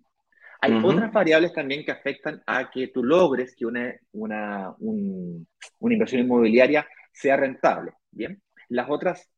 Hay 0.61 0.73
otras 0.83 1.13
variables 1.13 1.53
también 1.53 1.85
que 1.85 1.93
afectan 1.93 2.43
a 2.47 2.71
que 2.71 2.89
tú 2.89 3.05
logres 3.05 3.55
que 3.55 3.67
una, 3.67 3.95
una, 4.13 4.75
una 4.79 5.95
inversión 5.95 6.23
inmobiliaria 6.23 6.89
sea 7.13 7.37
rentable. 7.37 7.93
Bien, 8.11 8.43
las 8.71 8.89
otras 8.89 9.31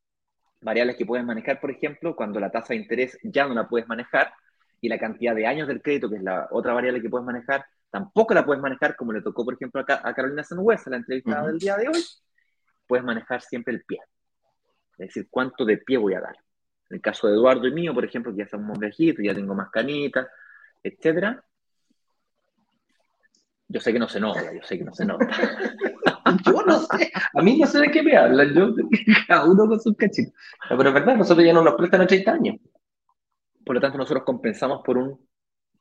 variables 0.60 0.96
que 0.96 1.06
puedes 1.06 1.26
manejar, 1.26 1.60
por 1.60 1.70
ejemplo, 1.70 2.14
cuando 2.14 2.38
la 2.38 2.50
tasa 2.50 2.74
de 2.74 2.80
interés 2.80 3.18
ya 3.22 3.46
no 3.46 3.54
la 3.54 3.68
puedes 3.68 3.88
manejar 3.88 4.32
y 4.80 4.88
la 4.88 4.98
cantidad 4.98 5.34
de 5.34 5.46
años 5.46 5.68
del 5.68 5.82
crédito, 5.82 6.08
que 6.08 6.16
es 6.16 6.22
la 6.22 6.48
otra 6.50 6.72
variable 6.72 7.02
que 7.02 7.08
puedes 7.08 7.26
manejar, 7.26 7.64
tampoco 7.90 8.34
la 8.34 8.44
puedes 8.44 8.62
manejar 8.62 8.96
como 8.96 9.12
le 9.12 9.22
tocó, 9.22 9.44
por 9.44 9.54
ejemplo, 9.54 9.80
a, 9.80 10.14
Carolina 10.14 10.44
Sanhuesa, 10.44 10.90
la 10.90 10.96
entrevistada 10.96 11.46
del 11.46 11.58
día 11.58 11.76
de 11.76 11.88
hoy, 11.88 12.04
puedes 12.86 13.04
manejar 13.04 13.40
siempre 13.42 13.74
el 13.74 13.84
pie. 13.84 14.00
Es 14.98 15.08
decir, 15.08 15.28
cuánto 15.30 15.64
de 15.64 15.78
pie 15.78 15.98
voy 15.98 16.14
a 16.14 16.20
dar. 16.20 16.36
En 16.88 16.96
el 16.96 17.00
caso 17.00 17.26
de 17.26 17.34
Eduardo 17.34 17.66
y 17.66 17.72
mío, 17.72 17.92
por 17.94 18.04
ejemplo, 18.04 18.32
que 18.32 18.38
ya 18.38 18.48
somos 18.48 18.78
viejitos, 18.78 19.24
ya 19.24 19.34
tengo 19.34 19.54
más 19.54 19.70
canitas, 19.70 20.26
etcétera. 20.82 21.42
Yo 23.68 23.80
sé 23.80 23.92
que 23.92 23.98
no 23.98 24.08
se 24.08 24.20
nota, 24.20 24.52
yo 24.54 24.62
sé 24.62 24.78
que 24.78 24.84
no 24.84 24.94
se 24.94 25.04
nota. 25.04 25.26
yo 26.44 26.62
no 26.62 26.78
sé, 26.78 27.10
a 27.34 27.42
mí 27.42 27.58
no 27.58 27.66
sé 27.66 27.80
de 27.80 27.90
qué 27.90 28.02
me 28.02 28.16
hablan, 28.16 28.54
yo, 28.54 28.74
cada 29.26 29.44
uno 29.44 29.66
con 29.66 29.80
sus 29.80 29.96
cachitos. 29.96 30.32
Pero 30.68 30.88
es 30.88 30.94
verdad, 30.94 31.16
nosotros 31.16 31.44
ya 31.44 31.52
no 31.52 31.62
nos 31.62 31.74
prestan 31.74 32.02
a 32.02 32.06
30 32.06 32.32
años. 32.32 32.56
Por 33.66 33.74
lo 33.74 33.80
tanto, 33.80 33.98
nosotros 33.98 34.22
compensamos 34.24 34.80
por 34.84 34.96
un 34.96 35.28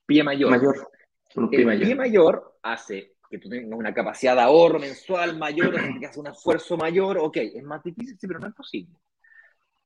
pie 0.08 0.24
mayor. 0.24 0.50
mayor. 0.50 0.90
Un 1.36 1.50
pie 1.52 1.60
el 1.60 1.66
mayor. 1.68 1.86
pie 1.86 1.96
mayor 1.96 2.58
hace 2.64 3.14
que 3.30 3.38
tú 3.38 3.48
tengas 3.48 3.78
una 3.78 3.94
capacidad 3.94 4.34
de 4.36 4.42
ahorro 4.42 4.80
mensual 4.80 5.38
mayor, 5.38 5.72
que 6.00 6.06
haces 6.08 6.18
un 6.18 6.28
esfuerzo 6.28 6.78
mayor, 6.78 7.20
ok, 7.20 7.38
es 7.38 7.64
más 7.64 7.84
difícil, 7.84 8.18
sí, 8.20 8.26
pero 8.28 8.40
no 8.40 8.48
es 8.48 8.56
posible. 8.56 8.96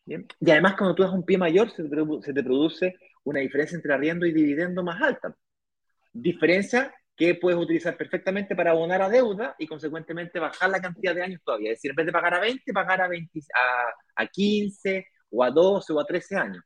Y 0.05 0.49
además, 0.49 0.75
cuando 0.77 0.95
tú 0.95 1.03
das 1.03 1.11
un 1.11 1.25
pie 1.25 1.37
mayor, 1.37 1.69
se 1.71 1.83
te, 1.83 2.43
produce 2.43 2.95
una 3.25 3.41
diferencia 3.41 3.75
entre 3.75 3.93
arriendo 3.93 4.25
y 4.25 4.31
dividendo 4.31 4.81
más 4.81 5.01
alta. 5.01 5.35
Diferencia 6.13 6.93
que 7.17 7.35
puedes 7.35 7.59
utilizar 7.59 7.97
perfectamente 7.97 8.55
para 8.55 8.71
abonar 8.71 9.01
a 9.01 9.09
deuda 9.09 9.55
y 9.59 9.67
consecuentemente 9.67 10.39
bajar 10.39 10.69
la 10.69 10.81
cantidad 10.81 11.13
de 11.13 11.21
años 11.21 11.41
todavía. 11.43 11.71
Es 11.71 11.79
decir, 11.79 11.91
en 11.91 11.97
vez 11.97 12.05
de 12.05 12.11
pagar 12.13 12.33
a 12.33 12.39
20, 12.39 12.71
pagar 12.71 13.01
a, 13.01 13.09
20, 13.09 13.39
a, 14.15 14.25
15 14.25 15.05
o 15.31 15.43
a 15.43 15.51
12 15.51 15.93
o 15.93 15.99
a 15.99 16.05
13 16.05 16.37
años, 16.37 16.63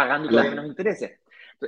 pagando 0.00 0.28
todavía 0.28 0.50
menos 0.50 0.66
intereses. 0.66 1.20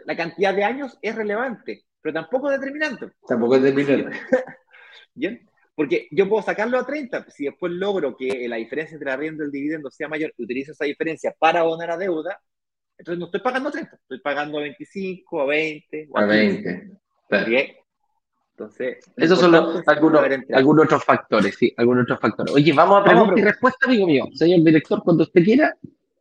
La 0.06 0.16
cantidad 0.16 0.54
de 0.54 0.64
años 0.64 0.98
es 1.02 1.14
relevante, 1.14 1.84
pero 2.00 2.14
tampoco 2.14 2.50
es 2.50 2.58
determinante. 2.58 3.10
Tampoco 3.26 3.56
es 3.56 3.62
determinante. 3.62 4.18
Bien. 5.14 5.48
Porque 5.74 6.06
yo 6.10 6.28
puedo 6.28 6.42
sacarlo 6.42 6.78
a 6.78 6.86
30, 6.86 7.30
si 7.30 7.44
después 7.44 7.72
logro 7.72 8.14
que 8.16 8.46
la 8.46 8.56
diferencia 8.56 8.94
entre 8.94 9.08
el 9.08 9.14
arriendo 9.14 9.42
y 9.42 9.46
el 9.46 9.52
dividendo 9.52 9.90
sea 9.90 10.08
mayor 10.08 10.32
y 10.36 10.44
utilizo 10.44 10.72
esa 10.72 10.84
diferencia 10.84 11.34
para 11.38 11.60
abonar 11.60 11.90
a 11.90 11.96
deuda, 11.96 12.38
entonces 12.98 13.18
no 13.18 13.26
estoy 13.26 13.40
pagando 13.40 13.70
a 13.70 13.72
30, 13.72 13.96
estoy 13.96 14.20
pagando 14.20 14.58
a 14.58 14.62
25, 14.62 15.40
a 15.40 15.46
20. 15.46 16.08
a, 16.14 16.24
20. 16.24 17.78
Entonces, 18.50 18.98
esos 19.16 19.40
son 19.40 19.54
algunos, 19.86 20.22
algunos 20.52 20.84
otros 20.84 21.04
factores, 21.04 21.56
sí, 21.56 21.72
algunos 21.78 22.04
otros 22.04 22.20
factores. 22.20 22.54
Oye, 22.54 22.72
vamos 22.74 23.00
a 23.00 23.04
preguntar 23.04 23.38
y 23.38 23.42
respuesta, 23.42 23.86
amigo 23.86 24.06
mío. 24.06 24.28
Señor 24.34 24.62
director, 24.62 25.02
cuando 25.02 25.22
usted 25.22 25.42
quiera, 25.42 25.74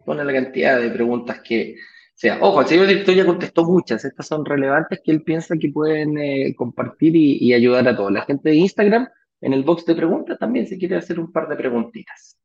pone 0.05 0.23
la 0.23 0.33
cantidad 0.33 0.79
de 0.79 0.89
preguntas 0.89 1.41
que 1.41 1.75
sea. 2.21 2.37
Ojo, 2.41 2.61
el 2.61 2.67
señor 2.67 2.87
director 2.87 3.15
ya 3.15 3.25
contestó 3.25 3.63
muchas, 3.65 4.05
estas 4.05 4.27
son 4.27 4.45
relevantes 4.45 5.01
que 5.03 5.11
él 5.11 5.23
piensa 5.23 5.57
que 5.57 5.69
pueden 5.69 6.17
eh, 6.17 6.53
compartir 6.55 7.15
y, 7.15 7.37
y 7.39 7.53
ayudar 7.53 7.87
a 7.87 7.95
todos. 7.95 8.11
La 8.11 8.21
gente 8.21 8.49
de 8.49 8.55
Instagram 8.55 9.07
en 9.41 9.53
el 9.53 9.63
box 9.63 9.85
de 9.85 9.95
preguntas 9.95 10.37
también 10.39 10.67
se 10.67 10.77
quiere 10.77 10.95
hacer 10.95 11.19
un 11.19 11.31
par 11.31 11.49
de 11.49 11.55
preguntitas. 11.55 12.37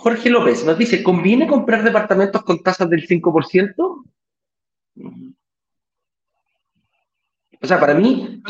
Jorge 0.00 0.30
López 0.30 0.64
nos 0.64 0.78
dice, 0.78 1.02
¿conviene 1.02 1.46
comprar 1.46 1.82
departamentos 1.82 2.42
con 2.42 2.62
tasas 2.62 2.88
del 2.88 3.06
5%? 3.06 4.04
O 7.62 7.66
sea, 7.66 7.78
para 7.78 7.92
mí, 7.92 8.42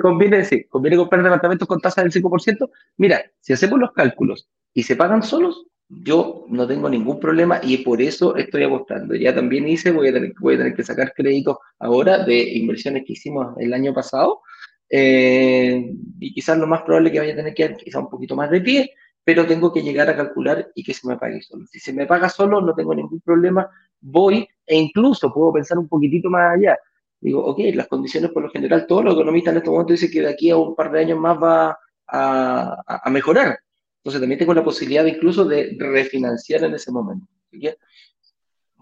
conviene, 0.00 0.44
sí, 0.44 0.64
conviene 0.64 0.96
comprar 0.96 1.22
departamentos 1.22 1.68
con 1.68 1.80
tasas 1.80 2.04
del 2.04 2.22
5%. 2.22 2.70
Mira, 2.96 3.22
si 3.40 3.52
hacemos 3.52 3.78
los 3.78 3.92
cálculos 3.92 4.48
y 4.72 4.84
se 4.84 4.96
pagan 4.96 5.22
solos, 5.22 5.66
yo 5.90 6.44
no 6.48 6.68
tengo 6.68 6.88
ningún 6.88 7.18
problema 7.18 7.60
y 7.62 7.78
por 7.78 8.00
eso 8.00 8.36
estoy 8.36 8.62
apostando. 8.62 9.14
Ya 9.16 9.34
también 9.34 9.68
hice, 9.68 9.90
voy 9.90 10.08
a 10.08 10.12
tener, 10.12 10.32
voy 10.38 10.54
a 10.54 10.58
tener 10.58 10.74
que 10.74 10.84
sacar 10.84 11.12
créditos 11.14 11.56
ahora 11.80 12.24
de 12.24 12.56
inversiones 12.58 13.04
que 13.04 13.14
hicimos 13.14 13.54
el 13.58 13.74
año 13.74 13.92
pasado. 13.92 14.40
Eh, 14.88 15.92
y 16.20 16.32
quizás 16.32 16.58
lo 16.58 16.66
más 16.66 16.82
probable 16.82 17.10
que 17.10 17.18
vaya 17.18 17.32
a 17.32 17.36
tener 17.36 17.54
que 17.54 17.68
dar 17.68 17.76
quizás 17.76 18.02
un 18.02 18.10
poquito 18.10 18.36
más 18.36 18.50
de 18.50 18.60
pie, 18.60 18.92
pero 19.24 19.46
tengo 19.46 19.72
que 19.72 19.82
llegar 19.82 20.08
a 20.08 20.16
calcular 20.16 20.70
y 20.74 20.84
que 20.84 20.94
se 20.94 21.08
me 21.08 21.16
pague 21.16 21.42
solo. 21.42 21.66
Si 21.66 21.80
se 21.80 21.92
me 21.92 22.06
paga 22.06 22.28
solo, 22.28 22.60
no 22.60 22.72
tengo 22.74 22.94
ningún 22.94 23.20
problema, 23.20 23.68
voy 24.00 24.48
e 24.66 24.76
incluso 24.76 25.32
puedo 25.32 25.52
pensar 25.52 25.76
un 25.78 25.88
poquitito 25.88 26.30
más 26.30 26.56
allá. 26.56 26.78
Digo, 27.20 27.44
ok, 27.44 27.58
las 27.74 27.88
condiciones 27.88 28.30
por 28.30 28.44
lo 28.44 28.50
general, 28.50 28.86
todos 28.86 29.04
los 29.04 29.14
economistas 29.14 29.52
en 29.52 29.58
este 29.58 29.70
momento 29.70 29.92
dicen 29.92 30.10
que 30.10 30.20
de 30.20 30.30
aquí 30.30 30.50
a 30.50 30.56
un 30.56 30.74
par 30.76 30.92
de 30.92 31.00
años 31.00 31.18
más 31.18 31.36
va 31.36 31.78
a, 32.06 32.82
a 32.86 33.10
mejorar. 33.10 33.58
Entonces 34.00 34.20
también 34.20 34.38
tengo 34.38 34.54
la 34.54 34.64
posibilidad 34.64 35.04
incluso 35.04 35.44
de 35.44 35.76
refinanciar 35.78 36.64
en 36.64 36.74
ese 36.74 36.90
momento. 36.90 37.26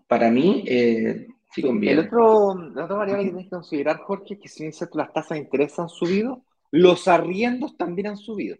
Para 0.06 0.30
mí, 0.30 0.64
eh, 0.66 1.26
sí 1.52 1.60
conviene. 1.60 2.00
El 2.00 2.06
otro, 2.06 2.54
la 2.70 2.84
otra 2.84 2.96
variable 2.96 3.24
que 3.24 3.30
tienes 3.30 3.46
que 3.46 3.56
considerar, 3.56 3.98
Jorge, 3.98 4.34
es 4.34 4.40
que 4.40 4.48
si 4.48 4.62
bien 4.62 4.70
es 4.70 4.76
cierto 4.76 4.96
las 4.96 5.12
tasas 5.12 5.30
de 5.30 5.38
interés 5.38 5.76
han 5.78 5.88
subido, 5.88 6.44
los 6.70 7.08
arriendos 7.08 7.76
también 7.76 8.08
han 8.08 8.16
subido. 8.16 8.56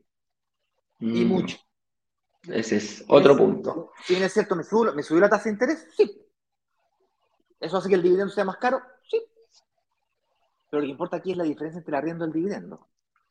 Y 0.99 1.25
mm. 1.25 1.29
mucho. 1.29 1.59
Ese 2.49 2.77
es 2.77 3.05
otro 3.09 3.37
punto. 3.37 3.93
Si 4.05 4.15
bien 4.15 4.25
es 4.25 4.33
cierto, 4.33 4.57
¿me 4.57 4.65
subió, 4.65 4.93
¿me 4.95 5.03
subió 5.03 5.21
la 5.21 5.29
tasa 5.29 5.45
de 5.45 5.51
interés? 5.51 5.87
Sí. 5.97 6.25
¿Eso 7.61 7.77
hace 7.77 7.89
que 7.89 7.95
el 7.95 8.03
dividendo 8.03 8.33
sea 8.33 8.45
más 8.45 8.57
caro? 8.57 8.81
Sí. 9.09 9.23
Pero 10.71 10.81
lo 10.81 10.87
que 10.87 10.93
importa 10.93 11.17
aquí 11.19 11.33
es 11.33 11.37
la 11.37 11.45
diferencia 11.45 11.79
entre 11.79 11.93
el 11.93 11.99
arriendo 11.99 12.25
y 12.25 12.29
el 12.29 12.33
dividendo. 12.33 12.89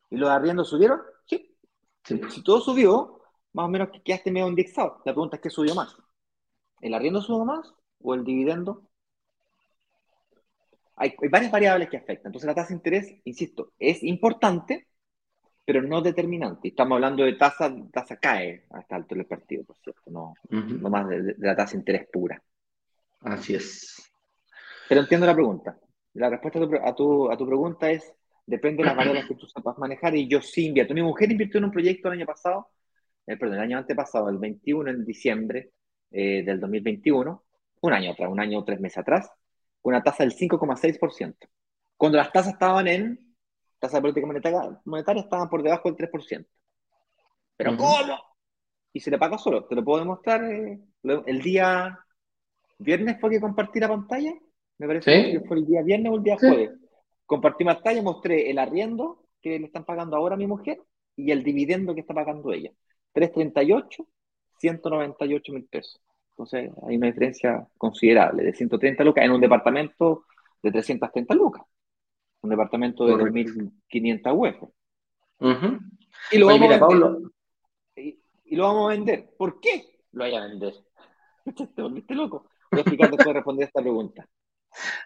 ¿Y 0.09 0.17
los 0.17 0.29
arriendos 0.29 0.69
subieron? 0.69 1.01
Sí. 1.25 1.46
Sí. 2.07 2.21
Si 2.29 2.43
todo 2.43 2.61
subió, 2.61 3.21
más 3.53 3.65
o 3.65 3.69
menos 3.69 3.89
que 3.89 4.01
quedaste 4.01 4.31
medio 4.31 4.47
indexado. 4.47 5.01
La 5.05 5.13
pregunta 5.13 5.37
es 5.37 5.41
qué 5.41 5.49
subió 5.49 5.75
más. 5.75 5.95
¿El 6.81 6.93
arriendo 6.93 7.21
subió 7.21 7.45
más 7.45 7.73
o 8.01 8.13
el 8.13 8.23
dividendo? 8.23 8.83
Hay, 10.95 11.13
varias 11.29 11.51
variables 11.51 11.89
que 11.89 11.97
afectan. 11.97 12.29
Entonces 12.29 12.47
la 12.47 12.55
tasa 12.55 12.69
de 12.69 12.75
interés, 12.75 13.15
insisto, 13.23 13.73
es 13.77 14.03
importante, 14.03 14.87
pero 15.63 15.81
no 15.81 16.01
determinante. 16.01 16.69
Estamos 16.69 16.95
hablando 16.95 17.23
de 17.23 17.33
tasa, 17.33 17.73
tasa 17.91 18.17
cae 18.17 18.65
hasta 18.71 18.95
alto 18.95 19.13
del 19.13 19.25
partido, 19.25 19.63
por 19.63 19.77
cierto, 19.77 20.09
no, 20.09 20.33
no 20.49 20.89
más 20.89 21.07
de, 21.07 21.35
la 21.37 21.55
tasa 21.55 21.73
de 21.73 21.79
interés 21.79 22.07
pura. 22.11 22.41
Así 23.21 23.55
es. 23.55 24.11
Pero 24.89 25.01
entiendo 25.01 25.27
la 25.27 25.35
pregunta. 25.35 25.77
La 26.13 26.29
respuesta 26.29 26.59
a 26.59 26.95
tu, 26.95 27.31
a 27.31 27.37
tu, 27.37 27.45
pregunta 27.45 27.91
es, 27.91 28.11
depende 28.47 28.81
de 28.81 28.87
las 28.89 28.97
variables 28.97 29.27
que 29.27 29.35
tú 29.35 29.45
sepas 29.45 29.77
manejar 29.77 30.15
y 30.15 30.27
yo 30.27 30.41
sí 30.41 30.65
invierto. 30.65 30.95
Mi 30.95 31.03
mujer 31.03 31.31
invirtió 31.31 31.59
en 31.59 31.65
un 31.65 31.71
proyecto 31.71 32.07
el 32.07 32.15
año 32.15 32.25
pasado 32.25 32.69
eh, 33.27 33.35
perdón, 33.35 33.57
el 33.57 33.63
año 33.63 33.77
antepasado, 33.77 34.29
el 34.29 34.37
21 34.37 34.89
en 34.89 35.05
diciembre 35.05 35.71
eh, 36.11 36.43
del 36.43 36.61
2021, 36.61 37.43
un 37.81 37.93
año 37.93 38.11
atrás, 38.11 38.31
un 38.31 38.39
año 38.39 38.59
o 38.59 38.63
tres 38.63 38.79
meses 38.79 38.99
atrás, 38.99 39.29
con 39.81 39.93
una 39.93 40.01
tasa 40.01 40.23
del 40.23 40.33
5,6%. 40.33 41.35
Cuando 41.97 42.17
las 42.17 42.31
tasas 42.31 42.53
estaban 42.53 42.87
en, 42.87 43.35
tasa 43.79 43.97
de 43.97 44.01
política 44.01 44.25
monetaria, 44.85 45.21
estaban 45.21 45.49
por 45.49 45.61
debajo 45.61 45.91
del 45.91 46.09
3%. 46.09 46.47
¿Pero 47.57 47.75
cómo? 47.75 48.17
Y 48.93 48.99
se 49.01 49.11
le 49.11 49.17
paga 49.17 49.37
solo. 49.37 49.65
Te 49.65 49.75
lo 49.75 49.83
puedo 49.83 49.99
demostrar. 49.99 50.43
Eh, 50.45 50.79
el 51.03 51.41
día 51.41 51.99
viernes 52.77 53.19
fue 53.19 53.31
que 53.31 53.41
compartí 53.41 53.79
la 53.79 53.89
pantalla. 53.89 54.31
Me 54.77 54.87
parece 54.87 55.31
que 55.31 55.41
fue 55.41 55.57
el 55.57 55.65
día 55.65 55.81
viernes 55.81 56.11
o 56.11 56.15
el 56.15 56.23
día 56.23 56.37
jueves. 56.37 56.71
Compartí 57.27 57.65
pantalla, 57.65 58.01
mostré 58.01 58.49
el 58.49 58.57
arriendo 58.57 59.25
que 59.41 59.59
le 59.59 59.65
están 59.67 59.83
pagando 59.83 60.15
ahora 60.15 60.35
a 60.35 60.37
mi 60.37 60.47
mujer 60.47 60.81
y 61.15 61.31
el 61.31 61.43
dividendo 61.43 61.93
que 61.93 62.01
está 62.01 62.13
pagando 62.13 62.51
ella. 62.53 62.71
338, 63.11 64.07
198 64.59 65.53
mil 65.53 65.65
pesos. 65.65 66.01
Entonces 66.31 66.71
hay 66.87 66.95
una 66.95 67.07
diferencia 67.07 67.67
considerable 67.77 68.43
de 68.43 68.53
130 68.53 69.03
lucas 69.03 69.25
en 69.25 69.31
un 69.31 69.41
departamento 69.41 70.25
de 70.63 70.71
330 70.71 71.35
lucas. 71.35 71.63
Un 72.41 72.49
departamento 72.51 73.05
de 73.05 73.13
2.500 73.15 74.33
UF. 74.33 74.69
Y 76.31 76.37
lo, 76.37 76.47
vamos 76.47 76.71
a 76.71 76.87
vender. 76.87 77.31
Y, 78.45 78.55
lo 78.55 78.63
vamos 78.63 78.85
a 78.85 78.95
vender. 78.95 79.29
¿Por 79.37 79.59
qué 79.59 79.99
lo 80.13 80.23
vaya 80.23 80.43
a 80.43 80.47
vender? 80.47 80.73
Te 81.75 81.81
volviste 81.81 82.15
loco. 82.15 82.47
Voy 82.71 82.79
a 82.79 82.81
explicar 82.81 83.09
después 83.09 83.27
de 83.27 83.33
responder 83.33 83.67
esta 83.67 83.81
pregunta. 83.81 84.27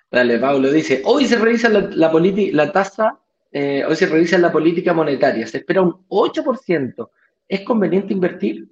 Dale, 0.09 0.39
Pablo 0.39 0.71
dice, 0.71 1.01
hoy 1.05 1.25
se 1.25 1.37
revisa 1.37 1.69
la, 1.69 1.81
la, 1.81 2.11
la 2.11 2.71
tasa, 2.71 3.19
eh, 3.51 3.83
hoy 3.87 3.95
se 3.95 4.07
revisa 4.07 4.37
la 4.37 4.51
política 4.51 4.93
monetaria, 4.93 5.47
se 5.47 5.59
espera 5.59 5.81
un 5.81 6.05
8%. 6.07 7.09
¿Es 7.47 7.61
conveniente 7.61 8.13
invertir? 8.13 8.69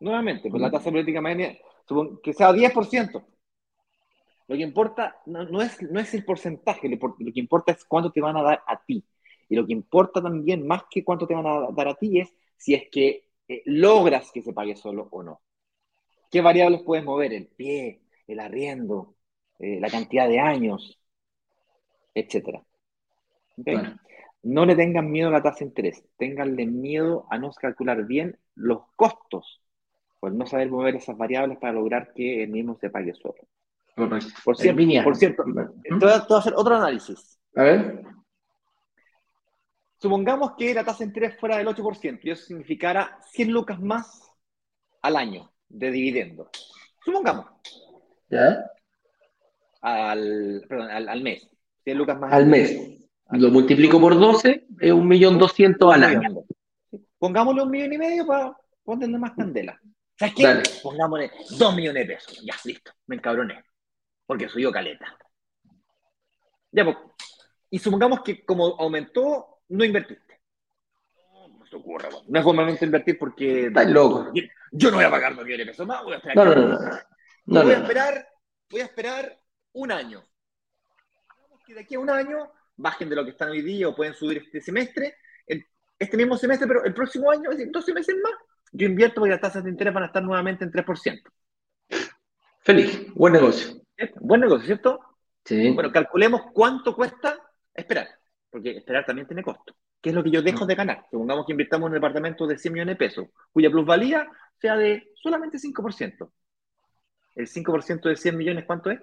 Nuevamente, 0.00 0.48
pues 0.50 0.60
la 0.60 0.70
tasa 0.70 0.90
política 0.90 1.20
monetaria, 1.20 1.58
que 2.22 2.32
sea 2.32 2.52
10%. 2.52 3.24
Lo 4.48 4.56
que 4.56 4.62
importa 4.62 5.16
no, 5.26 5.60
es, 5.60 5.82
no 5.82 6.00
es 6.00 6.14
el 6.14 6.24
porcentaje, 6.24 6.88
lo, 6.88 6.98
que 6.98 7.40
importa 7.40 7.72
es 7.72 7.84
cuánto 7.84 8.10
te 8.10 8.22
van 8.22 8.36
a 8.36 8.42
dar 8.42 8.62
a 8.66 8.82
ti. 8.82 9.04
Y 9.48 9.56
lo 9.56 9.66
que 9.66 9.74
importa 9.74 10.22
también, 10.22 10.66
más 10.66 10.84
que 10.90 11.04
cuánto 11.04 11.26
te 11.26 11.34
van 11.34 11.46
a 11.46 11.70
dar 11.70 11.88
a 11.88 11.94
ti, 11.94 12.20
es 12.20 12.34
si 12.56 12.74
es 12.74 12.84
que 12.90 13.28
eh, 13.46 13.62
logras 13.66 14.30
que 14.32 14.40
se 14.40 14.54
pague 14.54 14.74
solo 14.74 15.08
o 15.10 15.22
no. 15.22 15.42
¿Qué 16.30 16.40
variables 16.40 16.82
puedes 16.82 17.04
mover? 17.04 17.34
El 17.34 17.46
pie, 17.46 18.00
el 18.26 18.40
arriendo, 18.40 19.16
eh, 19.58 19.78
la 19.80 19.88
cantidad 19.88 20.28
de 20.28 20.40
años, 20.40 20.98
etcétera. 22.14 22.62
No 24.42 24.64
le 24.64 24.76
tengan 24.76 25.10
miedo 25.10 25.28
a 25.28 25.32
la 25.32 25.42
tasa 25.42 25.60
de 25.60 25.66
interés, 25.66 26.04
tenganle 26.16 26.66
miedo 26.66 27.26
a 27.30 27.38
no 27.38 27.50
calcular 27.52 28.04
bien 28.04 28.38
los 28.54 28.82
costos, 28.94 29.60
por 30.20 30.32
no 30.32 30.46
saber 30.46 30.70
mover 30.70 30.96
esas 30.96 31.16
variables 31.16 31.58
para 31.58 31.72
lograr 31.72 32.12
que 32.14 32.44
el 32.44 32.50
mismo 32.50 32.76
se 32.80 32.90
pague 32.90 33.14
solo. 33.14 33.36
Por 34.44 34.56
cierto, 34.56 35.02
por 35.02 35.16
cierto 35.16 35.44
te 35.44 35.94
voy, 35.94 36.10
a, 36.10 36.38
hacer 36.38 36.52
otro 36.54 36.76
análisis. 36.76 37.40
A 37.56 37.62
ver. 37.64 38.04
Supongamos 40.00 40.52
que 40.56 40.72
la 40.72 40.84
tasa 40.84 40.98
de 40.98 41.06
interés 41.06 41.36
fuera 41.40 41.56
del 41.56 41.66
8% 41.66 42.20
y 42.22 42.30
eso 42.30 42.44
significara 42.44 43.18
100 43.32 43.50
lucas 43.50 43.80
más 43.80 44.32
al 45.02 45.16
año 45.16 45.50
de 45.68 45.90
dividendo. 45.90 46.48
Supongamos. 47.04 47.46
¿Ya? 48.30 48.64
Al, 49.80 50.64
perdón, 50.68 50.90
al, 50.90 51.22
mes. 51.22 51.48
100 51.84 51.98
lucas 51.98 52.18
más 52.18 52.32
al, 52.32 52.46
mes. 52.46 52.98
Lo 53.30 53.50
multiplico 53.50 54.00
por 54.00 54.18
12, 54.18 54.66
es 54.80 54.92
1.200.000 54.92 55.94
al 55.94 56.04
año. 56.04 56.44
Pongámosle 57.18 57.62
un 57.62 57.70
millón 57.70 57.92
y 57.92 57.98
medio 57.98 58.26
para 58.26 58.56
ponerle 58.82 59.18
más 59.18 59.32
candela. 59.32 59.78
¿Sabes 60.18 60.34
qué? 60.34 60.62
Pongámosle 60.82 61.30
2 61.58 61.76
millones 61.76 62.06
de 62.06 62.14
pesos. 62.14 62.42
Ya, 62.44 62.54
listo. 62.64 62.92
Me 63.06 63.16
encabroné. 63.16 63.62
Porque 64.26 64.48
soy 64.48 64.62
yo 64.62 64.72
caleta. 64.72 65.16
Ya, 66.72 66.84
pues. 66.84 66.96
Y 67.70 67.78
supongamos 67.78 68.22
que 68.22 68.44
como 68.44 68.76
aumentó, 68.78 69.60
no 69.68 69.84
invertiste. 69.84 70.40
No, 71.32 71.66
se 71.66 71.76
ocurre, 71.76 72.08
no 72.26 72.38
es 72.38 72.44
momento 72.44 72.84
invertir 72.84 73.18
porque. 73.18 73.66
Estás 73.66 73.90
loco. 73.90 74.32
Yo 74.72 74.90
no 74.90 74.96
voy 74.96 75.04
a 75.04 75.10
pagar 75.10 75.34
2 75.34 75.44
millones 75.44 75.66
de 75.66 75.72
pesos 75.72 75.86
más, 75.86 76.02
voy 76.02 76.14
a 76.14 76.16
esperar. 76.16 76.36
No, 76.36 76.54
no, 76.54 76.68
no, 76.68 76.78
no, 77.46 77.62
voy 77.62 77.72
a 77.72 77.78
esperar, 77.78 78.28
voy 78.70 78.80
a 78.80 78.84
esperar 78.84 79.40
un 79.78 79.92
año. 79.92 80.24
Que 81.66 81.74
de 81.74 81.80
aquí 81.80 81.94
a 81.94 82.00
un 82.00 82.10
año 82.10 82.50
bajen 82.76 83.08
de 83.08 83.16
lo 83.16 83.24
que 83.24 83.30
están 83.30 83.50
hoy 83.50 83.62
día 83.62 83.88
o 83.88 83.94
pueden 83.94 84.14
subir 84.14 84.38
este 84.38 84.60
semestre, 84.60 85.16
este 85.98 86.16
mismo 86.16 86.36
semestre, 86.36 86.68
pero 86.68 86.84
el 86.84 86.94
próximo 86.94 87.30
año, 87.30 87.50
es 87.50 87.58
decir, 87.58 87.72
12 87.72 87.92
meses 87.92 88.16
más, 88.22 88.32
yo 88.72 88.86
invierto 88.86 89.16
porque 89.16 89.32
las 89.32 89.40
tasas 89.40 89.64
de 89.64 89.70
interés 89.70 89.92
van 89.92 90.04
a 90.04 90.06
estar 90.06 90.22
nuevamente 90.22 90.64
en 90.64 90.70
3%. 90.70 91.22
Feliz, 92.60 93.12
buen 93.14 93.32
negocio. 93.32 93.82
Buen 94.20 94.40
negocio, 94.40 94.66
¿cierto? 94.66 95.00
Sí. 95.44 95.70
Bueno, 95.72 95.90
calculemos 95.90 96.42
cuánto 96.52 96.94
cuesta 96.94 97.36
esperar, 97.74 98.08
porque 98.50 98.76
esperar 98.76 99.04
también 99.04 99.26
tiene 99.26 99.42
costo. 99.42 99.74
¿Qué 100.00 100.10
es 100.10 100.14
lo 100.14 100.22
que 100.22 100.30
yo 100.30 100.42
dejo 100.42 100.66
de 100.66 100.76
ganar? 100.76 101.04
Supongamos 101.10 101.44
que 101.46 101.52
invirtamos 101.52 101.86
en 101.86 101.92
un 101.92 101.94
departamento 101.94 102.46
de 102.46 102.58
100 102.58 102.72
millones 102.72 102.94
de 102.94 102.98
pesos, 102.98 103.26
cuya 103.52 103.70
plusvalía 103.70 104.30
sea 104.60 104.76
de 104.76 105.10
solamente 105.16 105.58
5%. 105.58 106.30
¿El 107.34 107.48
5% 107.48 108.08
de 108.08 108.16
100 108.16 108.36
millones 108.36 108.64
cuánto 108.64 108.90
es? 108.90 109.00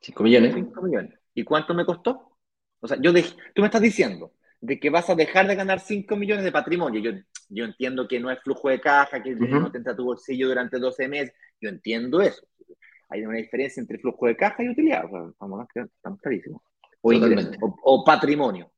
5 0.00 0.22
millones. 0.22 0.54
5 0.54 0.82
millones. 0.82 1.18
¿Y 1.34 1.44
cuánto 1.44 1.74
me 1.74 1.84
costó? 1.84 2.38
O 2.80 2.88
sea, 2.88 2.98
yo 3.00 3.12
tú 3.12 3.62
me 3.62 3.66
estás 3.66 3.82
diciendo 3.82 4.32
de 4.60 4.78
que 4.78 4.90
vas 4.90 5.08
a 5.10 5.14
dejar 5.14 5.46
de 5.46 5.54
ganar 5.54 5.80
5 5.80 6.16
millones 6.16 6.44
de 6.44 6.52
patrimonio. 6.52 7.00
Yo, 7.00 7.12
yo 7.48 7.64
entiendo 7.64 8.06
que 8.08 8.20
no 8.20 8.30
es 8.30 8.40
flujo 8.40 8.68
de 8.68 8.80
caja, 8.80 9.22
que 9.22 9.34
no 9.34 9.70
te 9.70 9.78
entra 9.78 9.96
tu 9.96 10.04
bolsillo 10.04 10.48
durante 10.48 10.78
12 10.78 11.08
meses. 11.08 11.34
Yo 11.60 11.68
entiendo 11.68 12.20
eso. 12.20 12.46
Hay 13.08 13.24
una 13.24 13.38
diferencia 13.38 13.80
entre 13.80 13.98
flujo 13.98 14.26
de 14.26 14.36
caja 14.36 14.62
y 14.62 14.68
utilidad. 14.68 15.04
O 15.10 15.30
estamos 15.30 16.20
clarísimos. 16.20 16.62
O, 17.00 17.12
o, 17.82 18.04
patrimonio. 18.04 18.70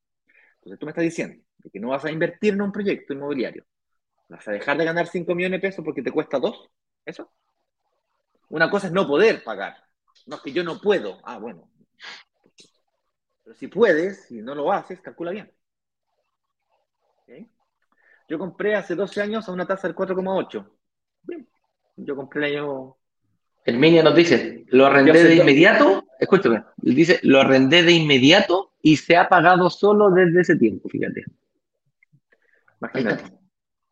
Entonces 0.57 0.79
tú 0.79 0.87
me 0.87 0.91
estás 0.91 1.05
diciendo 1.05 1.43
de 1.59 1.71
que 1.71 1.81
no 1.81 1.89
vas 1.89 2.05
a 2.05 2.11
invertir 2.11 2.55
en 2.55 2.62
un 2.62 2.73
proyecto 2.73 3.12
inmobiliario. 3.12 3.64
Vas 4.29 4.47
a 4.47 4.53
dejar 4.53 4.79
de 4.79 4.85
ganar 4.85 5.07
5 5.07 5.35
millones 5.35 5.61
de 5.61 5.68
pesos 5.68 5.85
porque 5.85 6.03
te 6.03 6.12
cuesta 6.12 6.39
2. 6.39 6.71
¿Eso? 7.05 7.33
Una 8.51 8.71
cosa 8.71 8.87
es 8.87 8.93
no 8.93 9.07
poder 9.07 9.43
pagar. 9.43 9.77
No 10.27 10.37
es 10.37 10.43
que 10.43 10.53
yo 10.53 10.62
no 10.64 10.81
puedo. 10.81 11.18
Ah, 11.25 11.39
bueno, 11.39 11.71
pero 13.51 13.59
si 13.59 13.66
puedes, 13.68 14.27
si 14.27 14.43
no 14.43 14.55
lo 14.55 14.73
haces, 14.73 15.01
calcula 15.01 15.33
bien. 15.33 15.53
Yo 18.29 18.39
compré 18.39 18.77
hace 18.77 18.95
12 18.95 19.23
años 19.23 19.49
a 19.49 19.53
una 19.53 19.66
tasa 19.66 19.89
del 19.89 19.97
4,8. 19.97 20.64
Bien. 21.23 21.49
Yo 21.97 22.14
compré 22.14 22.47
el 22.47 22.57
año. 22.57 22.97
Herminia 23.64 24.05
nos 24.05 24.14
dice, 24.14 24.64
lo 24.68 24.87
arrendé 24.87 25.25
de 25.25 25.35
inmediato, 25.35 26.07
escúchame, 26.21 26.62
dice, 26.77 27.18
lo 27.25 27.41
arrendé 27.41 27.83
de 27.83 27.91
inmediato 27.91 28.73
y 28.81 28.97
se 28.97 29.16
ha 29.16 29.29
pagado 29.29 29.68
solo 29.68 30.11
desde 30.11 30.43
ese 30.43 30.57
tiempo, 30.57 30.89
fíjate. 30.89 31.25
Imagínate. 32.81 33.25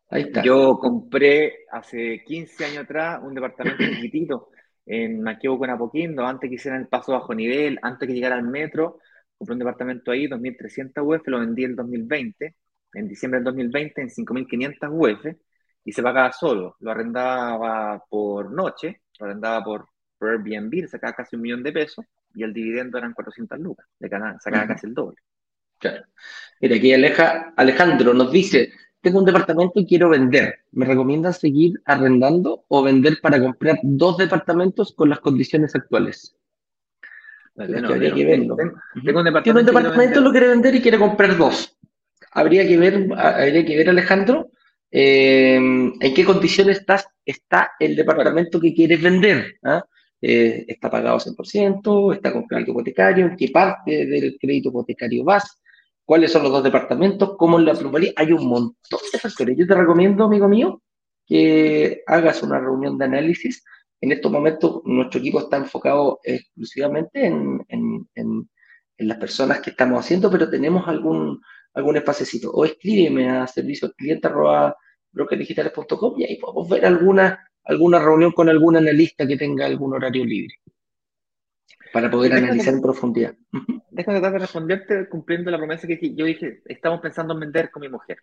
Ahí 0.09 0.21
está. 0.21 0.41
Yo 0.41 0.79
compré 0.79 1.65
hace 1.69 2.23
15 2.25 2.65
años 2.65 2.85
atrás 2.85 3.19
un 3.21 3.35
departamento 3.35 3.83
chiquitito 3.83 4.51
en 4.89 5.21
Maquebo 5.21 5.59
con 5.59 5.69
Apoquindo, 5.69 6.25
antes 6.25 6.49
que 6.49 6.55
hicieran 6.55 6.81
el 6.81 6.87
paso 6.87 7.11
bajo 7.11 7.35
nivel, 7.35 7.77
antes 7.83 8.07
que 8.07 8.13
llegara 8.13 8.35
al 8.35 8.43
metro, 8.43 8.97
compré 9.37 9.53
un 9.53 9.59
departamento 9.59 10.09
ahí, 10.11 10.27
2.300 10.27 11.03
UF, 11.03 11.27
lo 11.27 11.39
vendí 11.39 11.63
en 11.63 11.75
2020, 11.75 12.55
en 12.93 13.07
diciembre 13.07 13.37
del 13.37 13.45
2020, 13.45 14.01
en 14.01 14.09
5.500 14.09 14.89
UF, 14.91 15.37
y 15.85 15.91
se 15.91 16.01
pagaba 16.01 16.31
solo. 16.31 16.75
Lo 16.79 16.89
arrendaba 16.89 18.03
por 18.09 18.51
noche, 18.51 19.01
lo 19.19 19.27
arrendaba 19.27 19.63
por, 19.63 19.85
Airbnb, 20.21 20.87
sacaba 20.87 21.13
casi 21.13 21.35
un 21.35 21.43
millón 21.43 21.61
de 21.61 21.71
pesos, 21.71 22.03
y 22.33 22.41
el 22.41 22.51
dividendo 22.51 22.97
eran 22.97 23.13
400 23.13 23.59
lucas, 23.59 23.85
de 23.99 24.09
sacaba 24.09 24.67
casi 24.67 24.87
el 24.87 24.95
doble. 24.95 25.17
Claro. 25.77 26.03
Mira, 26.59 26.75
aquí 26.75 26.93
Alejandro 26.93 28.15
nos 28.15 28.31
dice, 28.31 28.71
tengo 29.01 29.19
un 29.19 29.25
departamento 29.25 29.79
y 29.79 29.85
quiero 29.85 30.09
vender. 30.09 30.59
¿Me 30.71 30.85
recomiendan 30.85 31.33
seguir 31.33 31.81
arrendando 31.85 32.65
o 32.67 32.83
vender 32.83 33.19
para 33.21 33.39
comprar 33.39 33.79
dos 33.83 34.17
departamentos 34.17 34.93
con 34.93 35.09
las 35.09 35.19
condiciones 35.19 35.75
actuales? 35.75 36.35
habría 37.55 38.13
que 38.13 38.25
verlo. 38.25 38.55
Tengo, 39.03 39.19
un 39.19 39.25
departamento, 39.25 40.21
lo 40.21 40.31
quiere 40.31 40.47
vender 40.47 40.75
y 40.75 40.81
quiere 40.81 40.97
comprar 40.97 41.37
dos. 41.37 41.77
Habría 42.31 42.67
que 42.67 42.77
ver, 42.77 43.09
habría 43.17 43.65
que 43.65 43.75
ver, 43.75 43.89
Alejandro, 43.89 44.51
eh, 44.91 45.55
en 45.55 46.13
qué 46.13 46.23
condiciones 46.23 46.79
estás, 46.79 47.07
está 47.25 47.71
el 47.79 47.95
departamento 47.95 48.59
que 48.59 48.73
quieres 48.73 49.01
vender. 49.01 49.57
¿ah? 49.63 49.83
Eh, 50.21 50.65
¿Está 50.67 50.89
pagado 50.89 51.19
100%? 51.19 52.13
¿Está 52.13 52.31
con 52.31 52.43
crédito 52.43 52.71
hipotecario? 52.71 53.25
¿En 53.25 53.35
qué 53.35 53.49
parte 53.49 54.05
del 54.05 54.37
crédito 54.39 54.69
hipotecario 54.69 55.23
vas? 55.23 55.58
¿Cuáles 56.09 56.31
son 56.31 56.41
los 56.41 56.51
dos 56.51 56.63
departamentos? 56.63 57.37
¿Cómo 57.37 57.59
es 57.59 57.65
la 57.65 57.75
pluralidad? 57.75 58.13
Hay 58.15 58.31
un 58.31 58.47
montón 58.47 58.99
de 59.13 59.19
factores. 59.19 59.55
Yo 59.55 59.67
te 59.67 59.75
recomiendo, 59.75 60.23
amigo 60.23 60.47
mío, 60.47 60.81
que 61.27 62.01
hagas 62.07 62.41
una 62.41 62.59
reunión 62.59 62.97
de 62.97 63.05
análisis 63.05 63.63
en 64.01 64.13
estos 64.13 64.31
momentos 64.31 64.81
nuestro 64.85 65.19
equipo 65.19 65.39
está 65.39 65.57
enfocado 65.57 66.19
exclusivamente 66.23 67.27
en, 67.27 68.49
las 68.97 69.17
personas 69.19 69.61
que 69.61 69.69
estamos 69.69 70.03
haciendo, 70.03 70.31
pero 70.31 70.49
tenemos 70.49 70.87
algún, 70.87 71.39
algún 71.75 71.97
espacecito. 71.97 72.49
O 72.53 72.65
escríbeme 72.65 73.29
a 73.29 73.45
servicio 73.45 73.93
cliente 73.93 74.29
brokerdigitales.com 75.11 76.19
y 76.19 76.23
ahí 76.23 76.37
podemos 76.39 76.67
ver 76.69 76.87
alguna, 76.87 77.47
alguna 77.65 77.99
reunión 77.99 78.31
con 78.31 78.49
algún 78.49 78.77
analista 78.77 79.27
que 79.27 79.37
tenga 79.37 79.67
algún 79.67 79.93
horario 79.93 80.25
libre 80.25 80.55
para 81.93 82.09
poder 82.09 82.33
analizar 82.33 82.73
en 82.73 82.81
profundidad. 82.81 83.35
Déjame 83.89 84.19
tratar 84.19 84.33
de 84.33 84.39
responderte 84.39 85.09
cumpliendo 85.09 85.51
la 85.51 85.57
promesa 85.57 85.87
que 85.87 86.15
yo 86.15 86.25
dije, 86.25 86.61
estamos 86.65 87.01
pensando 87.01 87.33
en 87.33 87.41
vender 87.41 87.71
con 87.71 87.81
mi 87.81 87.89
mujer. 87.89 88.19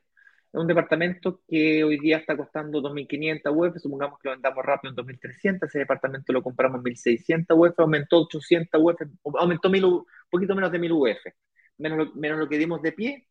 Es 0.53 0.61
un 0.61 0.67
departamento 0.67 1.41
que 1.47 1.85
hoy 1.85 1.99
día 1.99 2.19
está 2.19 2.37
costando 2.37 2.81
2.500 2.81 3.41
UF, 3.55 3.79
supongamos 3.79 4.19
que 4.19 4.29
lo 4.29 4.35
vendamos 4.35 4.64
rápido 4.64 4.95
en 4.95 4.97
2.300, 4.97 5.67
ese 5.67 5.81
departamento 5.81 6.33
lo 6.33 6.43
compramos 6.43 6.79
en 6.79 6.95
1.600 6.95 7.45
UF, 7.51 7.79
aumentó 7.81 8.23
800 8.23 8.81
UF, 8.83 9.01
aumentó 9.39 9.69
un 9.69 10.07
poquito 10.31 10.55
menos 10.55 10.73
de 10.73 10.81
1.000 10.81 10.93
UF, 10.93 11.33
menos 11.79 11.99
lo, 11.99 12.14
menos 12.14 12.39
lo 12.39 12.49
que 12.49 12.59
dimos 12.59 12.81
de 12.81 12.93
pie, 12.93 13.27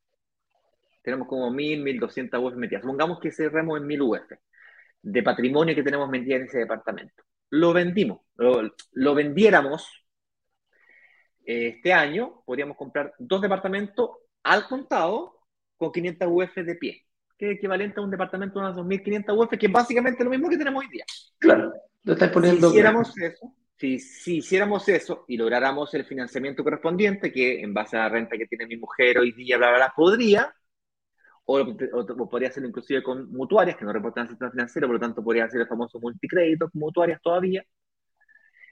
tenemos 1.06 1.28
como 1.28 1.50
1.000, 1.52 2.00
1.200 2.00 2.44
UF 2.44 2.56
metidas. 2.56 2.82
Supongamos 2.82 3.20
que 3.20 3.32
cerremos 3.32 3.80
en 3.80 3.88
1.000 3.88 4.02
UF 4.02 4.40
de 5.04 5.24
patrimonio 5.24 5.76
que 5.76 5.84
tenemos 5.84 6.10
metido 6.10 6.38
en 6.38 6.44
ese 6.44 6.60
departamento. 6.60 7.24
Lo 7.52 7.74
vendimos, 7.74 8.22
lo, 8.36 9.16
vendiéramos 9.16 10.05
este 11.46 11.94
año, 11.94 12.42
podríamos 12.46 12.78
comprar 12.78 13.14
dos 13.20 13.42
departamentos 13.42 14.10
al 14.44 14.68
contado 14.68 15.40
con 15.78 15.92
500 15.92 16.28
UF 16.32 16.56
de 16.56 16.76
pie, 16.76 17.06
que 17.38 17.52
es 17.52 17.58
equivalente 17.58 18.00
a 18.00 18.04
un 18.04 18.12
departamento 18.12 18.60
de 18.60 18.66
unas 18.66 18.78
2.500 18.78 19.38
UF, 19.38 19.58
que 19.58 19.66
es 19.66 19.72
básicamente 19.72 20.24
lo 20.24 20.30
mismo 20.30 20.50
que 20.50 20.58
tenemos 20.58 20.84
hoy 20.84 20.90
día. 20.90 21.06
Claro, 21.40 21.74
lo 22.04 22.14
estás 22.14 22.30
poniendo. 22.30 22.70
Si 22.70 22.74
hiciéramos 22.74 23.18
eso, 23.18 23.54
si, 23.78 24.00
si, 24.00 24.38
hiciéramos 24.38 24.88
eso 24.88 25.26
y 25.28 25.38
lográramos 25.38 25.94
el 25.94 26.06
financiamiento 26.06 26.64
correspondiente, 26.64 27.32
que 27.32 27.62
en 27.62 27.74
base 27.74 27.98
a 27.98 28.02
la 28.02 28.10
renta 28.10 28.38
que 28.38 28.48
tiene 28.48 28.68
mi 28.68 28.78
mujer 28.78 29.18
hoy 29.18 29.32
día, 29.34 29.58
bla, 29.58 29.70
bla, 29.70 29.78
bla, 29.78 29.94
podría, 29.96 30.56
o, 31.46 32.30
podría 32.30 32.52
ser 32.52 32.66
inclusive 32.66 33.04
con 33.04 33.32
mutuarias 33.32 33.76
que 33.76 33.86
no 33.86 33.94
reportan 33.94 34.24
el 34.24 34.30
sistema 34.30 34.52
financiero, 34.52 34.88
por 34.88 34.96
lo 34.96 35.00
tanto 35.00 35.24
podría 35.24 35.50
ser 35.50 35.62
el 35.62 35.68
famoso 35.68 36.00
multicrédito 36.00 36.70
con 36.70 36.80
mutuarias 36.80 37.22
todavía, 37.22 37.66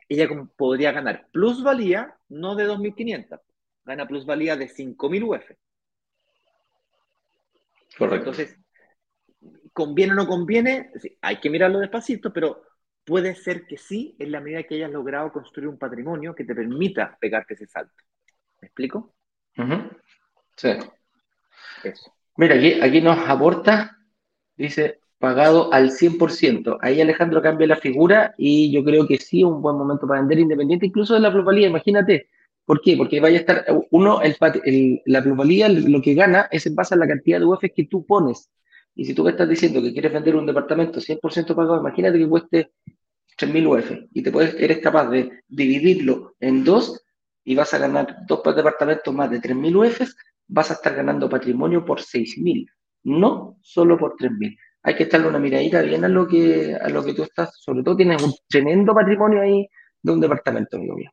ella 0.10 0.28
podría 0.56 0.92
ganar 0.92 1.28
plusvalía 1.32 2.16
no 2.30 2.56
de 2.56 2.68
2.500, 2.68 3.40
gana 3.86 4.08
plusvalía 4.08 4.56
de 4.56 4.68
5.000 4.68 5.24
UF. 5.24 5.52
Correcto. 7.98 8.32
Entonces, 8.32 8.58
¿conviene 9.72 10.14
o 10.14 10.16
no 10.16 10.28
conviene? 10.28 10.92
hay 11.22 11.40
que 11.40 11.50
mirarlo 11.50 11.80
despacito, 11.80 12.34
pero 12.34 12.64
puede 13.06 13.36
ser 13.36 13.66
que 13.66 13.78
sí, 13.78 14.16
en 14.20 14.32
la 14.32 14.40
medida 14.40 14.64
que 14.64 14.76
hayas 14.76 14.92
logrado 14.92 15.32
construir 15.32 15.68
un 15.68 15.78
patrimonio 15.78 16.34
que 16.34 16.46
te 16.46 16.56
permita 16.56 17.18
pegarte 17.20 17.54
ese 17.54 17.68
salto. 17.68 18.04
¿Me 18.62 18.68
explico? 18.68 19.16
Sí. 20.56 20.70
Eso. 21.84 22.14
Mira, 22.38 22.56
aquí, 22.56 22.80
aquí 22.82 23.02
nos 23.02 23.18
aporta, 23.30 23.98
dice, 24.56 25.02
pagado 25.24 25.72
al 25.72 25.92
100%. 25.92 26.80
Ahí 26.82 27.00
Alejandro 27.00 27.42
cambia 27.42 27.66
la 27.66 27.78
figura 27.78 28.36
y 28.38 28.70
yo 28.74 28.84
creo 28.84 29.08
que 29.08 29.18
sí 29.18 29.42
un 29.42 29.62
buen 29.62 29.78
momento 29.78 30.06
para 30.06 30.20
vender 30.20 30.40
independiente, 30.40 30.88
incluso 30.88 31.14
de 31.14 31.22
la 31.22 31.32
plusvalía, 31.32 31.70
imagínate. 31.70 32.28
¿Por 32.66 32.82
qué? 32.82 32.98
Porque 32.98 33.22
vaya 33.22 33.38
a 33.38 33.40
estar, 33.40 33.66
uno, 33.92 34.20
el, 34.22 35.02
la 35.06 35.24
plusvalía 35.24 35.70
lo 35.70 36.02
que 36.02 36.14
gana 36.14 36.50
es 36.52 36.66
en 36.66 36.76
base 36.76 36.96
a 36.96 36.98
la 36.98 37.08
cantidad 37.08 37.40
de 37.40 37.46
UF 37.46 37.62
que 37.74 37.86
tú 37.86 38.06
pones. 38.06 38.50
Y 38.96 39.06
si 39.06 39.14
tú 39.14 39.24
me 39.24 39.30
estás 39.30 39.48
diciendo 39.48 39.82
que 39.82 39.94
quieres 39.94 40.12
vender 40.12 40.36
un 40.36 40.46
departamento 40.46 41.00
100% 41.00 41.56
pagado, 41.56 41.80
imagínate 41.80 42.18
que 42.18 42.28
cueste 42.28 42.72
3.000 43.40 43.66
UF 43.66 43.92
y 44.12 44.24
te 44.24 44.30
puedes, 44.30 44.56
eres 44.56 44.80
capaz 44.80 45.10
de 45.10 45.44
dividirlo 45.48 46.36
en 46.42 46.66
dos 46.66 47.02
y 47.46 47.56
vas 47.56 47.74
a 47.74 47.78
ganar 47.78 48.18
dos 48.28 48.42
departamentos 48.44 49.14
más 49.14 49.32
de 49.32 49.40
3.000 49.40 49.88
UF, 49.88 50.02
vas 50.50 50.70
a 50.70 50.74
estar 50.74 50.94
ganando 50.94 51.30
patrimonio 51.30 51.86
por 51.86 52.02
6.000, 52.02 52.68
no 53.04 53.58
solo 53.62 53.98
por 53.98 54.18
3.000. 54.18 54.58
Hay 54.84 54.96
que 54.96 55.04
echarle 55.04 55.28
una 55.28 55.40
miradita 55.40 55.82
bien 55.82 56.04
a 56.04 56.10
lo, 56.10 56.28
que, 56.28 56.76
a 56.76 56.90
lo 56.90 57.04
que 57.04 57.14
tú 57.14 57.24
estás, 57.24 57.58
sobre 57.60 57.84
todo 57.84 57.96
tienes 57.96 58.22
un 58.22 58.34
tremendo 58.48 58.94
patrimonio 58.94 59.42
ahí 59.42 59.68
de 60.02 60.12
un 60.12 60.20
departamento, 60.20 60.78
amigo 60.78 60.96
mío. 60.96 61.10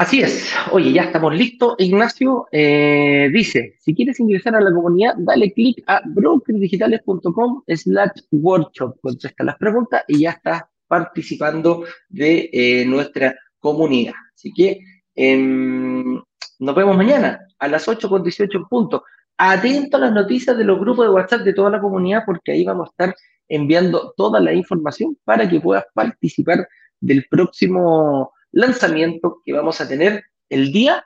Así 0.00 0.22
es. 0.22 0.50
Oye, 0.72 0.94
ya 0.94 1.02
estamos 1.02 1.34
listos. 1.36 1.74
Ignacio 1.76 2.46
eh, 2.50 3.28
dice, 3.30 3.74
si 3.80 3.94
quieres 3.94 4.18
ingresar 4.18 4.56
a 4.56 4.60
la 4.62 4.72
comunidad, 4.72 5.12
dale 5.18 5.52
clic 5.52 5.84
a 5.86 6.00
brokerdigitales.com 6.06 7.64
slash 7.66 8.22
workshop. 8.30 8.98
Contesta 9.02 9.44
las 9.44 9.58
preguntas 9.58 10.02
y 10.08 10.20
ya 10.20 10.30
estás 10.30 10.62
participando 10.88 11.84
de 12.08 12.48
eh, 12.50 12.86
nuestra 12.86 13.36
comunidad. 13.58 14.14
Así 14.34 14.54
que 14.54 14.80
em, 15.14 16.14
nos 16.60 16.74
vemos 16.74 16.96
mañana 16.96 17.46
a 17.58 17.68
las 17.68 17.86
8 17.86 18.08
con 18.08 18.22
18 18.22 18.68
puntos. 18.70 19.02
Atento 19.42 19.96
a 19.96 20.00
las 20.00 20.12
noticias 20.12 20.54
de 20.58 20.64
los 20.64 20.78
grupos 20.78 21.06
de 21.06 21.12
WhatsApp 21.12 21.40
de 21.40 21.54
toda 21.54 21.70
la 21.70 21.80
comunidad 21.80 22.24
porque 22.26 22.52
ahí 22.52 22.62
vamos 22.62 22.88
a 22.88 22.90
estar 22.90 23.16
enviando 23.48 24.12
toda 24.14 24.38
la 24.38 24.52
información 24.52 25.16
para 25.24 25.48
que 25.48 25.58
puedas 25.58 25.86
participar 25.94 26.68
del 27.00 27.24
próximo 27.30 28.34
lanzamiento 28.52 29.40
que 29.42 29.54
vamos 29.54 29.80
a 29.80 29.88
tener 29.88 30.24
el 30.50 30.70
día 30.72 31.02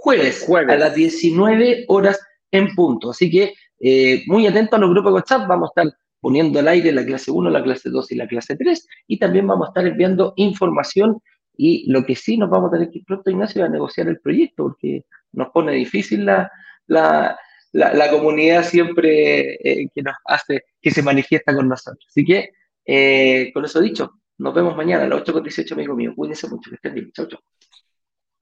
jueves, 0.00 0.46
a 0.50 0.76
las 0.76 0.94
19 0.94 1.86
horas 1.88 2.20
en 2.50 2.74
punto. 2.74 3.12
Así 3.12 3.30
que 3.30 3.54
eh, 3.80 4.22
muy 4.26 4.46
atento 4.46 4.76
a 4.76 4.78
los 4.78 4.90
grupos 4.90 5.12
de 5.12 5.14
WhatsApp, 5.14 5.48
vamos 5.48 5.70
a 5.70 5.80
estar 5.80 5.98
poniendo 6.20 6.58
al 6.58 6.68
aire 6.68 6.92
la 6.92 7.06
clase 7.06 7.30
1, 7.30 7.48
la 7.48 7.62
clase 7.62 7.88
2 7.88 8.12
y 8.12 8.16
la 8.16 8.28
clase 8.28 8.54
3 8.54 8.86
y 9.06 9.18
también 9.18 9.46
vamos 9.46 9.68
a 9.68 9.70
estar 9.70 9.86
enviando 9.86 10.34
información 10.36 11.22
y 11.56 11.90
lo 11.90 12.04
que 12.04 12.16
sí 12.16 12.36
nos 12.36 12.50
vamos 12.50 12.68
a 12.68 12.72
tener 12.72 12.90
que 12.90 12.98
ir 12.98 13.04
pronto, 13.06 13.30
Ignacio, 13.30 13.64
a 13.64 13.68
negociar 13.70 14.08
el 14.08 14.20
proyecto 14.20 14.64
porque 14.64 15.06
nos 15.32 15.48
pone 15.48 15.72
difícil 15.72 16.26
la, 16.26 16.50
la, 16.86 17.38
la, 17.76 18.10
comunidad 18.10 18.64
siempre 18.64 19.54
eh, 19.54 19.88
que 19.94 20.02
nos 20.02 20.14
hace, 20.24 20.64
que 20.80 20.90
se 20.90 21.02
manifiesta 21.02 21.54
con 21.54 21.68
nosotros. 21.68 22.04
Así 22.08 22.24
que, 22.24 22.50
eh, 22.84 23.50
con 23.52 23.64
eso 23.64 23.80
dicho, 23.80 24.20
nos 24.38 24.54
vemos 24.54 24.76
mañana 24.76 25.04
a 25.04 25.08
las 25.08 25.22
8.18, 25.22 25.72
amigo 25.72 25.94
mío. 25.94 26.12
Cuídense 26.16 26.48
mucho, 26.48 26.70
que 26.70 26.76
estén 26.76 26.94
bien. 26.94 27.12
Chau, 27.12 27.26
chau. 27.26 27.40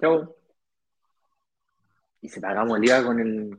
Chau. 0.00 0.36
Y 2.20 2.28
se 2.28 2.40
pagamos 2.40 2.78
el 2.78 2.84
IVA 2.84 3.04
con 3.04 3.20
el 3.20 3.58